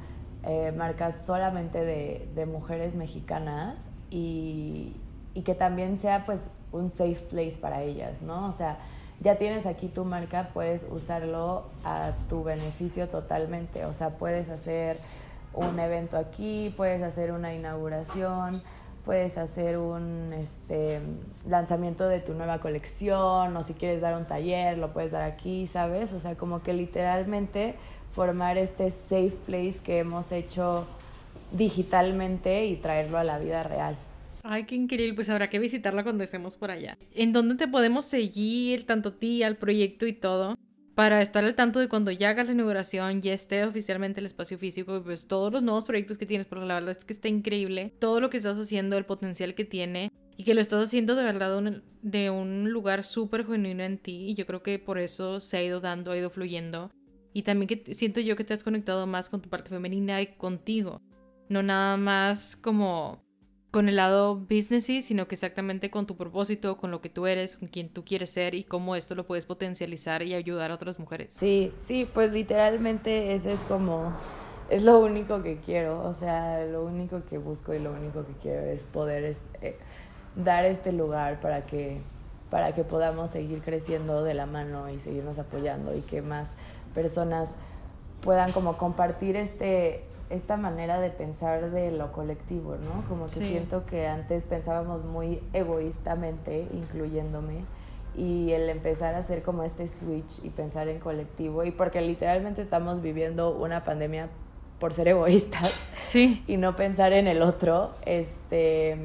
eh, 0.49 0.73
marcas 0.73 1.15
solamente 1.27 1.85
de, 1.85 2.47
mujeres 2.47 2.95
mexicanas 2.95 3.77
y, 4.11 4.97
y, 5.35 5.43
que 5.43 5.55
también 5.55 5.99
sea 5.99 6.25
pues 6.25 6.41
un 6.73 6.91
safe 6.91 7.21
place 7.31 7.59
para 7.61 7.83
ellas, 7.83 8.23
¿no? 8.23 8.49
O 8.49 8.53
sea, 8.55 8.79
ya 9.21 9.37
tienes 9.37 9.67
aquí 9.67 9.89
tu 9.89 10.07
marca, 10.07 10.49
puedes 10.55 10.87
usarlo 10.91 11.65
a 11.85 12.13
tu 12.31 12.45
beneficio 12.45 13.09
totalmente, 13.09 13.85
o 13.85 13.93
sea, 13.93 14.09
puedes 14.09 14.49
hacer 14.49 14.97
un 15.53 15.79
evento 15.79 16.17
aquí, 16.17 16.73
puedes 16.79 17.03
hacer 17.03 17.33
una 17.33 17.53
inauguración, 17.53 18.63
puedes 19.05 19.37
hacer 19.37 19.77
un 19.77 20.33
este, 20.33 21.01
lanzamiento 21.47 22.09
de 22.09 22.21
tu 22.21 22.33
nueva 22.33 22.59
colección 22.59 23.57
o 23.57 23.63
si 23.65 23.75
quieres 23.75 24.01
dar 24.01 24.17
un 24.17 24.27
taller, 24.27 24.79
lo 24.79 24.93
puedes 24.93 25.13
dar 25.13 25.23
aquí, 25.23 25.67
¿sabes? 25.67 26.13
O 26.15 26.21
sea, 26.21 26.37
como 26.37 26.63
que 26.63 26.73
literalmente 26.73 27.75
formar 28.11 28.59
este 28.59 28.91
safe 28.91 29.37
place 29.47 29.77
que 29.85 29.99
hemos 29.99 30.33
hecho 30.33 30.87
digitalmente 31.53 32.67
y 32.67 32.77
traerlo 32.77 33.19
a 33.19 33.25
la 33.25 33.39
vida 33.39 33.63
real. 33.63 33.97
Ay, 34.43 34.65
qué 34.65 34.75
increíble, 34.75 35.15
pues 35.15 35.29
habrá 35.29 35.51
que 35.51 35.59
visitarla 35.59 36.03
cuando 36.03 36.25
estemos 36.25 36.57
por 36.57 36.71
allá. 36.71 36.97
¿En 37.13 37.33
dónde 37.33 37.57
te 37.57 37.69
podemos 37.69 38.05
seguir, 38.05 38.87
tanto 38.87 39.13
ti, 39.13 39.43
al 39.43 39.57
proyecto 39.57 40.07
y 40.07 40.13
todo? 40.13 40.57
Para 40.95 41.23
estar 41.23 41.45
al 41.45 41.55
tanto 41.55 41.81
de 41.81 41.89
cuando 41.89 42.11
ya 42.11 42.31
hagas 42.31 42.47
la 42.47 42.53
inauguración, 42.53 43.21
ya 43.21 43.33
esté 43.33 43.65
oficialmente 43.65 44.21
el 44.21 44.27
espacio 44.27 44.59
físico, 44.59 45.03
pues 45.05 45.29
todos 45.29 45.53
los 45.53 45.63
nuevos 45.63 45.87
proyectos 45.87 46.19
que 46.19 46.27
tienes, 46.27 46.47
porque 46.47 46.67
la 46.67 46.75
verdad 46.75 46.91
es 46.91 47.05
que 47.05 47.13
está 47.13 47.29
increíble 47.29 47.93
todo 47.99 48.21
lo 48.21 48.31
que 48.31 48.39
estás 48.39 48.59
haciendo, 48.59 48.97
el 48.97 49.05
potencial 49.05 49.55
que 49.55 49.65
tiene 49.65 50.11
y 50.37 50.45
que 50.45 50.55
lo 50.55 50.61
estás 50.61 50.85
haciendo 50.85 51.15
de 51.15 51.25
verdad 51.25 51.63
de 52.03 52.31
un 52.31 52.71
lugar 52.71 53.05
súper 53.05 53.47
genuino 53.47 53.83
en 53.83 53.99
ti 53.99 54.27
y 54.29 54.35
yo 54.35 54.47
creo 54.47 54.63
que 54.63 54.79
por 54.79 54.99
eso 54.99 55.41
se 55.41 55.57
ha 55.57 55.63
ido 55.63 55.81
dando, 55.81 56.13
ha 56.13 56.17
ido 56.17 56.31
fluyendo 56.31 56.91
y 57.39 57.43
también 57.43 57.69
que 57.69 57.95
siento 57.95 58.19
yo 58.19 58.35
que 58.35 58.43
te 58.43 58.53
has 58.53 58.65
conectado 58.65 59.07
más 59.07 59.29
con 59.29 59.41
tu 59.41 59.49
parte 59.49 59.71
femenina 59.71 60.21
y 60.21 60.27
contigo. 60.27 61.01
No 61.49 61.63
nada 61.63 61.97
más 61.97 62.57
como 62.57 63.23
con 63.71 63.89
el 63.89 63.95
lado 63.95 64.35
businessy, 64.35 65.03
sino 65.03 65.29
que 65.29 65.37
exactamente 65.37 65.89
con 65.89 66.05
tu 66.05 66.17
propósito, 66.17 66.79
con 66.79 66.91
lo 66.91 67.01
que 67.01 67.11
tú 67.11 67.29
eres, 67.29 67.57
con 67.57 67.69
quien 67.69 67.91
tú 67.91 68.05
quieres 68.05 68.31
ser 68.31 68.57
y 68.57 68.65
cómo 68.65 68.97
esto 68.97 69.15
lo 69.15 69.25
puedes 69.25 69.47
potencializar 69.47 70.25
y 70.25 70.35
ayudar 70.35 70.73
a 70.73 70.75
otras 70.75 70.99
mujeres. 70.99 71.33
Sí, 71.33 71.73
sí, 71.87 72.11
pues 72.13 72.33
literalmente 72.33 73.37
ese 73.37 73.53
es 73.53 73.61
como 73.61 74.13
es 74.69 74.83
lo 74.83 74.99
único 74.99 75.41
que 75.45 75.59
quiero, 75.59 76.05
o 76.09 76.15
sea, 76.15 76.65
lo 76.65 76.85
único 76.85 77.25
que 77.25 77.39
busco 77.39 77.73
y 77.73 77.79
lo 77.79 77.93
único 77.93 78.27
que 78.27 78.33
quiero 78.43 78.63
es 78.63 78.83
poder 78.83 79.23
este, 79.23 79.79
dar 80.35 80.65
este 80.65 80.91
lugar 80.91 81.41
para 81.41 81.67
que 81.67 82.01
para 82.51 82.73
que 82.73 82.85
podamos 82.85 83.31
seguir 83.31 83.61
creciendo 83.61 84.25
de 84.25 84.35
la 84.35 84.47
mano 84.47 84.89
y 84.89 84.99
seguirnos 85.01 85.39
apoyando 85.39 85.95
y 85.95 86.01
que 86.01 86.23
más 86.23 86.49
personas 86.99 87.51
puedan 88.23 88.51
como 88.51 88.77
compartir 88.77 89.37
este 89.37 90.03
esta 90.31 90.57
manera 90.57 91.01
de 91.01 91.11
pensar 91.11 91.71
de 91.71 91.93
lo 91.93 92.13
colectivo, 92.13 92.77
¿no? 92.77 93.09
Como 93.09 93.27
que 93.27 93.31
siento 93.31 93.87
que 93.87 94.09
antes 94.09 94.45
pensábamos 94.45 95.05
muy 95.05 95.41
egoístamente, 95.53 96.67
incluyéndome, 96.75 97.65
y 98.15 98.51
el 98.51 98.69
empezar 98.69 99.15
a 99.15 99.19
hacer 99.19 99.43
como 99.43 99.63
este 99.63 99.89
switch 99.89 100.45
y 100.45 100.51
pensar 100.51 100.89
en 100.89 100.99
colectivo, 100.99 101.65
y 101.65 101.71
porque 101.71 102.01
literalmente 102.01 102.61
estamos 102.61 103.01
viviendo 103.01 103.57
una 103.57 103.85
pandemia 103.85 104.29
por 104.79 104.93
ser 104.93 105.09
egoístas 105.09 105.73
sí. 106.03 106.45
y 106.47 106.59
no 106.59 106.77
pensar 106.77 107.15
en 107.15 107.27
el 107.27 107.41
otro, 107.41 107.93
este, 108.05 108.99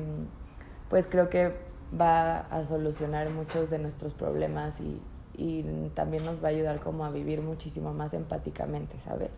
pues 0.90 1.06
creo 1.10 1.30
que 1.30 1.54
va 1.98 2.40
a 2.40 2.66
solucionar 2.66 3.30
muchos 3.30 3.70
de 3.70 3.80
nuestros 3.80 4.14
problemas 4.14 4.82
y, 4.82 5.00
y 5.38 5.64
también 5.94 6.24
nos 6.24 6.44
va 6.44 6.50
a 6.50 6.52
ayudar 6.52 6.80
como 6.80 7.06
a 7.06 7.12
vivir 7.12 7.42
muchísimo 7.42 7.94
más 7.94 8.14
empáticamente, 8.14 8.96
¿sabes? 9.04 9.32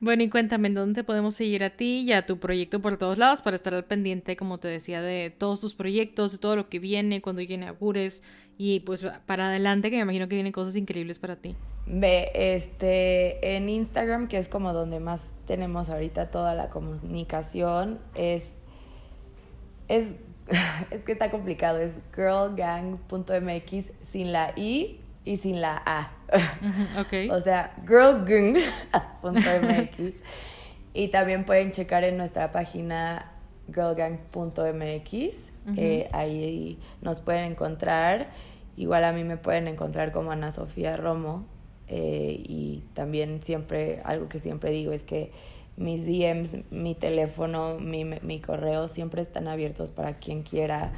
Bueno, 0.00 0.22
y 0.22 0.30
cuéntame, 0.30 0.70
¿dónde 0.70 1.04
podemos 1.04 1.34
seguir 1.34 1.62
a 1.64 1.70
ti 1.70 2.04
y 2.06 2.12
a 2.12 2.24
tu 2.24 2.38
proyecto 2.38 2.80
por 2.80 2.96
todos 2.96 3.18
lados 3.18 3.42
para 3.42 3.56
estar 3.56 3.74
al 3.74 3.84
pendiente, 3.84 4.36
como 4.36 4.58
te 4.58 4.68
decía, 4.68 5.02
de 5.02 5.30
todos 5.30 5.60
tus 5.60 5.74
proyectos, 5.74 6.32
de 6.32 6.38
todo 6.38 6.56
lo 6.56 6.68
que 6.68 6.78
viene, 6.78 7.20
cuando 7.20 7.42
Agures 7.66 8.22
y 8.56 8.80
pues 8.80 9.04
para 9.26 9.48
adelante, 9.48 9.90
que 9.90 9.96
me 9.96 10.02
imagino 10.02 10.28
que 10.28 10.36
vienen 10.36 10.52
cosas 10.52 10.76
increíbles 10.76 11.18
para 11.18 11.36
ti? 11.36 11.56
Ve, 11.86 12.30
este, 12.34 13.56
en 13.56 13.68
Instagram, 13.68 14.28
que 14.28 14.38
es 14.38 14.48
como 14.48 14.72
donde 14.72 15.00
más 15.00 15.32
tenemos 15.46 15.90
ahorita 15.90 16.30
toda 16.30 16.54
la 16.54 16.70
comunicación, 16.70 17.98
es, 18.14 18.54
es, 19.88 20.12
es 20.90 21.02
que 21.02 21.12
está 21.12 21.30
complicado, 21.30 21.78
es 21.78 21.92
girlgang.mx 22.14 23.90
sin 24.02 24.32
la 24.32 24.52
I 24.56 25.03
y 25.24 25.36
sin 25.38 25.60
la 25.60 25.82
A. 25.84 26.12
okay. 27.00 27.30
o 27.30 27.40
sea, 27.40 27.74
girlgung.mx. 27.86 28.62
y 30.94 31.08
también 31.08 31.44
pueden 31.44 31.72
checar 31.72 32.04
en 32.04 32.16
nuestra 32.16 32.52
página 32.52 33.32
girlgang.mx. 33.72 35.52
Eh, 35.76 36.08
ahí 36.12 36.78
nos 37.00 37.20
pueden 37.20 37.44
encontrar. 37.44 38.28
Igual 38.76 39.04
a 39.04 39.12
mí 39.12 39.24
me 39.24 39.36
pueden 39.36 39.68
encontrar 39.68 40.12
como 40.12 40.30
Ana 40.30 40.50
Sofía 40.50 40.96
Romo. 40.96 41.46
Eh, 41.86 42.42
y 42.46 42.82
también 42.94 43.42
siempre, 43.42 44.00
algo 44.04 44.28
que 44.28 44.38
siempre 44.38 44.70
digo 44.70 44.92
es 44.92 45.04
que 45.04 45.32
mis 45.76 46.04
DMs, 46.06 46.56
mi 46.70 46.94
teléfono, 46.94 47.78
mi, 47.78 48.04
mi 48.04 48.40
correo 48.40 48.88
siempre 48.88 49.22
están 49.22 49.48
abiertos 49.48 49.90
para 49.90 50.14
quien 50.14 50.42
quiera, 50.42 50.92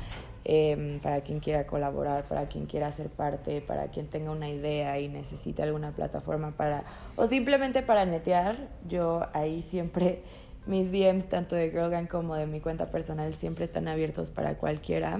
em, 0.49 1.01
para 1.01 1.23
quien 1.23 1.41
quiera 1.41 1.67
colaborar, 1.67 2.25
para 2.25 2.47
quien 2.49 2.67
quiera 2.67 2.93
ser 2.93 3.09
parte, 3.09 3.61
para 3.61 3.89
quien 3.89 4.07
tenga 4.07 4.31
una 4.31 4.49
idea 4.49 4.99
y 5.01 5.09
necesite 5.09 5.63
alguna 5.63 5.91
plataforma 5.91 6.53
para, 6.53 6.85
o 7.17 7.27
simplemente 7.27 7.83
para 7.83 8.07
netear. 8.07 8.57
Yo 8.89 9.27
ahí 9.33 9.63
siempre, 9.63 10.23
mis 10.67 10.93
DMs, 10.93 11.27
tanto 11.27 11.57
de 11.57 11.71
Girl 11.71 11.91
Gang 11.91 12.09
como 12.09 12.37
de 12.37 12.47
mi 12.47 12.61
cuenta 12.61 12.87
personal, 12.87 13.35
siempre 13.35 13.65
están 13.65 13.89
abiertos 13.89 14.31
para 14.31 14.57
cualquiera. 14.57 15.19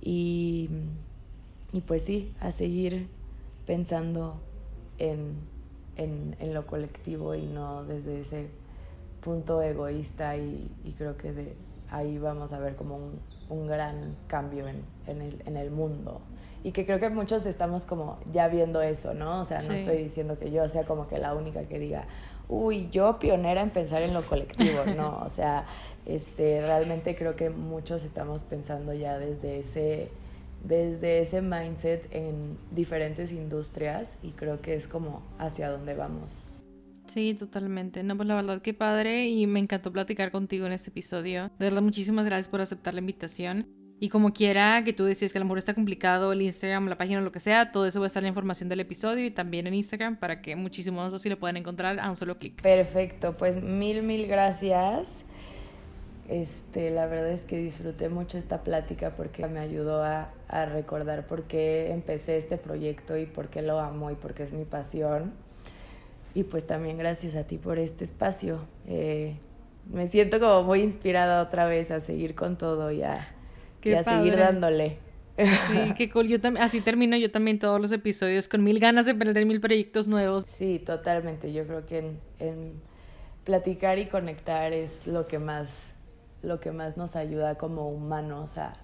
Y, 0.00 0.68
y 1.72 1.80
pues 1.82 2.02
sí, 2.02 2.34
a 2.40 2.50
seguir 2.50 3.08
pensando 3.66 4.40
en 4.98 5.54
en, 5.96 6.36
en, 6.40 6.54
lo 6.54 6.66
colectivo 6.66 7.34
y 7.34 7.46
no 7.46 7.84
desde 7.84 8.20
ese 8.20 8.48
punto 9.20 9.62
egoísta 9.62 10.36
y, 10.36 10.70
y 10.84 10.92
creo 10.92 11.16
que 11.16 11.32
de 11.32 11.54
ahí 11.90 12.18
vamos 12.18 12.52
a 12.52 12.58
ver 12.58 12.76
como 12.76 12.96
un, 12.96 13.20
un 13.48 13.66
gran 13.66 14.16
cambio 14.26 14.68
en, 14.68 14.82
en, 15.06 15.22
el, 15.22 15.42
en, 15.46 15.56
el, 15.56 15.70
mundo. 15.70 16.20
Y 16.62 16.72
que 16.72 16.86
creo 16.86 16.98
que 16.98 17.10
muchos 17.10 17.46
estamos 17.46 17.84
como 17.84 18.18
ya 18.32 18.48
viendo 18.48 18.80
eso, 18.80 19.14
¿no? 19.14 19.40
O 19.40 19.44
sea, 19.44 19.58
no 19.58 19.68
sí. 19.68 19.74
estoy 19.74 19.98
diciendo 19.98 20.38
que 20.38 20.50
yo 20.50 20.66
sea 20.68 20.84
como 20.84 21.08
que 21.08 21.18
la 21.18 21.34
única 21.34 21.64
que 21.64 21.78
diga, 21.78 22.06
uy, 22.48 22.88
yo 22.90 23.18
pionera 23.18 23.60
en 23.60 23.70
pensar 23.70 24.02
en 24.02 24.14
lo 24.14 24.22
colectivo, 24.22 24.84
no, 24.96 25.18
o 25.18 25.30
sea, 25.30 25.66
este, 26.06 26.62
realmente 26.62 27.14
creo 27.16 27.36
que 27.36 27.50
muchos 27.50 28.04
estamos 28.04 28.42
pensando 28.42 28.94
ya 28.94 29.18
desde 29.18 29.58
ese 29.58 30.10
desde 30.62 31.20
ese 31.20 31.42
mindset 31.42 32.08
en 32.10 32.56
diferentes 32.70 33.32
industrias 33.32 34.16
y 34.22 34.30
creo 34.30 34.62
que 34.62 34.74
es 34.74 34.88
como 34.88 35.22
hacia 35.38 35.70
dónde 35.70 35.94
vamos. 35.94 36.44
Sí, 37.06 37.34
totalmente. 37.34 38.02
No, 38.02 38.16
pues 38.16 38.28
la 38.28 38.34
verdad 38.34 38.62
que 38.62 38.74
padre 38.74 39.28
y 39.28 39.46
me 39.46 39.60
encantó 39.60 39.92
platicar 39.92 40.30
contigo 40.30 40.66
en 40.66 40.72
este 40.72 40.90
episodio. 40.90 41.50
De 41.58 41.66
verdad, 41.66 41.82
muchísimas 41.82 42.24
gracias 42.24 42.48
por 42.48 42.60
aceptar 42.60 42.94
la 42.94 43.00
invitación. 43.00 43.66
Y 44.00 44.08
como 44.08 44.32
quiera 44.32 44.82
que 44.84 44.92
tú 44.92 45.04
decías 45.04 45.32
que 45.32 45.38
a 45.38 45.40
lo 45.40 45.46
mejor 45.46 45.58
está 45.58 45.72
complicado 45.72 46.32
el 46.32 46.42
Instagram, 46.42 46.88
la 46.88 46.98
página 46.98 47.20
lo 47.20 47.32
que 47.32 47.40
sea, 47.40 47.70
todo 47.70 47.86
eso 47.86 48.00
va 48.00 48.06
a 48.06 48.08
estar 48.08 48.20
en 48.20 48.24
la 48.24 48.28
información 48.28 48.68
del 48.68 48.80
episodio 48.80 49.24
y 49.24 49.30
también 49.30 49.66
en 49.66 49.74
Instagram 49.74 50.16
para 50.18 50.42
que 50.42 50.56
muchísimos 50.56 51.12
así 51.12 51.28
lo 51.28 51.38
puedan 51.38 51.56
encontrar 51.56 51.98
a 52.00 52.10
un 52.10 52.16
solo 52.16 52.38
clic. 52.38 52.60
Perfecto, 52.60 53.36
pues 53.36 53.62
mil, 53.62 54.02
mil 54.02 54.26
gracias. 54.26 55.24
Este, 56.28 56.90
la 56.90 57.06
verdad 57.06 57.30
es 57.30 57.42
que 57.42 57.58
disfruté 57.58 58.08
mucho 58.08 58.38
esta 58.38 58.62
plática 58.62 59.10
porque 59.16 59.46
me 59.46 59.60
ayudó 59.60 60.02
a, 60.02 60.30
recordar 60.66 61.26
por 61.26 61.44
qué 61.44 61.90
empecé 61.90 62.36
este 62.36 62.58
proyecto 62.58 63.16
y 63.16 63.26
por 63.26 63.48
qué 63.48 63.60
lo 63.60 63.80
amo 63.80 64.12
y 64.12 64.14
por 64.14 64.34
qué 64.34 64.44
es 64.44 64.52
mi 64.52 64.64
pasión. 64.64 65.32
Y 66.34 66.44
pues 66.44 66.66
también 66.66 66.98
gracias 66.98 67.36
a 67.36 67.46
ti 67.46 67.58
por 67.58 67.78
este 67.78 68.04
espacio. 68.04 68.66
Eh, 68.86 69.36
me 69.90 70.08
siento 70.08 70.40
como 70.40 70.64
muy 70.64 70.82
inspirada 70.82 71.42
otra 71.42 71.66
vez 71.66 71.90
a 71.90 72.00
seguir 72.00 72.34
con 72.34 72.58
todo 72.58 72.90
y 72.90 73.02
a, 73.02 73.28
y 73.82 73.92
a 73.92 74.02
seguir 74.02 74.36
dándole. 74.36 74.98
Sí, 75.36 75.44
qué 75.96 76.10
cool. 76.10 76.28
Yo 76.28 76.38
así 76.58 76.80
termino 76.80 77.16
yo 77.16 77.30
también 77.30 77.58
todos 77.58 77.80
los 77.80 77.92
episodios 77.92 78.48
con 78.48 78.62
mil 78.64 78.80
ganas 78.80 79.06
de 79.06 79.12
emprender 79.12 79.46
mil 79.46 79.60
proyectos 79.60 80.08
nuevos. 80.08 80.44
Sí, 80.44 80.78
totalmente. 80.78 81.52
Yo 81.52 81.66
creo 81.66 81.86
que 81.86 81.98
en, 81.98 82.20
en 82.40 82.72
platicar 83.44 83.98
y 83.98 84.06
conectar 84.06 84.72
es 84.72 85.06
lo 85.06 85.26
que 85.26 85.38
más 85.38 85.94
lo 86.44 86.60
que 86.60 86.72
más 86.72 86.96
nos 86.96 87.16
ayuda 87.16 87.56
como 87.56 87.88
humanos 87.88 88.58
a, 88.58 88.74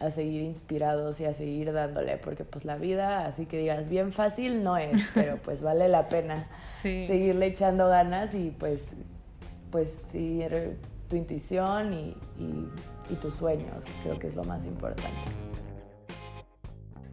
a, 0.00 0.10
seguir 0.10 0.42
inspirados 0.42 1.20
y 1.20 1.24
a 1.24 1.32
seguir 1.32 1.72
dándole, 1.72 2.16
porque 2.18 2.44
pues 2.44 2.64
la 2.64 2.76
vida, 2.76 3.26
así 3.26 3.46
que 3.46 3.58
digas, 3.58 3.88
bien 3.88 4.12
fácil 4.12 4.62
no 4.62 4.76
es, 4.76 5.10
pero 5.14 5.36
pues 5.38 5.62
vale 5.62 5.88
la 5.88 6.08
pena 6.08 6.48
sí. 6.80 7.06
seguirle 7.06 7.46
echando 7.46 7.88
ganas 7.88 8.34
y 8.34 8.50
pues, 8.50 8.88
pues 9.70 9.90
seguir 10.10 10.78
tu 11.08 11.16
intuición 11.16 11.92
y, 11.92 12.16
y, 12.38 12.68
y 13.10 13.14
tus 13.16 13.34
sueños, 13.34 13.84
creo 14.02 14.18
que 14.18 14.28
es 14.28 14.34
lo 14.34 14.44
más 14.44 14.64
importante. 14.64 15.12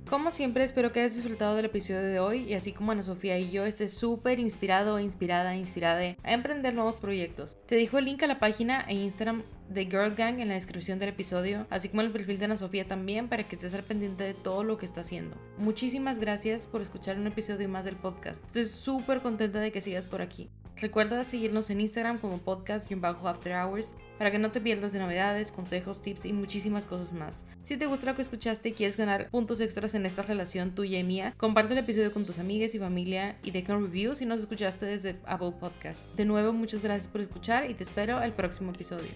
Como 0.10 0.30
siempre, 0.30 0.64
espero 0.64 0.91
que 0.91 0.99
hayas 0.99 1.16
disfrutado 1.16 1.56
del 1.56 1.66
episodio 1.66 2.03
de 2.03 2.20
hoy 2.20 2.43
y 2.43 2.53
así 2.53 2.74
como 2.74 2.91
Ana 2.91 3.01
Sofía 3.01 3.39
y 3.39 3.49
yo 3.49 3.66
estés 3.66 3.97
súper 3.97 4.39
inspirado, 4.39 4.99
inspirada, 4.99 5.56
inspirada 5.56 6.16
a 6.24 6.34
emprender 6.34 6.76
nuevos 6.76 6.99
proyectos. 6.99 7.58
Te 7.66 7.76
dejo 7.76 7.97
el 7.97 8.06
link 8.06 8.22
a 8.22 8.28
la 8.28 8.39
página 8.39 8.82
e 8.88 8.93
Instagram 8.93 9.41
de 9.68 9.86
Girl 9.86 10.14
Gang 10.14 10.39
en 10.39 10.49
la 10.49 10.53
descripción 10.53 10.99
del 10.99 11.10
episodio, 11.10 11.66
así 11.72 11.89
como 11.89 12.01
el 12.01 12.12
perfil 12.12 12.38
de 12.38 12.45
Ana 12.45 12.56
Sofía 12.56 12.86
también 12.86 13.30
para 13.30 13.47
que 13.47 13.56
estés 13.56 13.74
al 13.74 13.82
pendiente 13.82 14.24
de 14.24 14.36
todo 14.36 14.64
lo 14.64 14.78
que 14.78 14.86
está 14.86 15.01
haciendo. 15.01 15.38
Muchísimas 15.58 16.20
gracias 16.20 16.68
por 16.68 16.84
escuchar 16.84 17.18
un 17.18 17.26
episodio 17.26 17.68
más 17.68 17.86
del 17.86 17.95
podcast. 17.95 18.45
Estoy 18.45 18.66
súper 18.66 19.24
contenta 19.24 19.60
de 19.60 19.72
que 19.72 19.82
sigas 19.82 20.06
por 20.06 20.22
aquí. 20.22 20.51
Recuerda 20.78 21.23
seguirnos 21.23 21.69
en 21.69 21.82
Instagram 21.82 22.17
como 22.17 22.39
podcast 22.39 22.91
After 22.91 23.53
Hours 23.53 23.95
para 24.17 24.32
que 24.32 24.39
no 24.39 24.51
te 24.51 24.61
pierdas 24.61 24.91
de 24.91 24.99
novedades, 24.99 25.51
consejos, 25.51 26.01
tips 26.01 26.26
y 26.26 26.34
muchísimas 26.34 26.86
cosas 26.86 27.13
más. 27.13 27.45
Si 27.63 27.78
te 27.78 27.86
gusta 27.86 28.07
lo 28.07 28.15
que 28.15 28.21
escuchaste 28.21 28.69
y 28.69 28.73
quieres 28.73 28.97
ganar 28.97 29.30
puntos 29.30 29.61
extras 29.61 29.95
en 29.95 30.05
esta 30.05 30.21
relación 30.21 30.76
tuya 30.76 30.99
y 30.99 31.03
mía, 31.03 31.34
comparte 31.38 31.73
el 31.73 31.80
episodio 31.80 32.11
con 32.11 32.26
tus 32.26 32.39
amigas 32.39 32.76
y 32.76 32.80
familia 32.80 33.38
y 33.43 33.51
deja 33.51 33.76
un 33.76 33.84
review 33.84 34.15
si 34.15 34.26
nos 34.26 34.41
escuchaste 34.41 34.86
desde 34.86 35.17
Apple 35.26 35.53
Podcast. 35.59 36.13
De 36.15 36.26
nuevo, 36.26 36.51
muchas 36.53 36.84
gracias 36.84 37.11
por 37.11 37.21
escuchar 37.21 37.69
y 37.69 37.73
te 37.73 37.84
espero 37.84 38.21
el 38.21 38.34
próximo 38.34 38.71
episodio. 38.71 39.11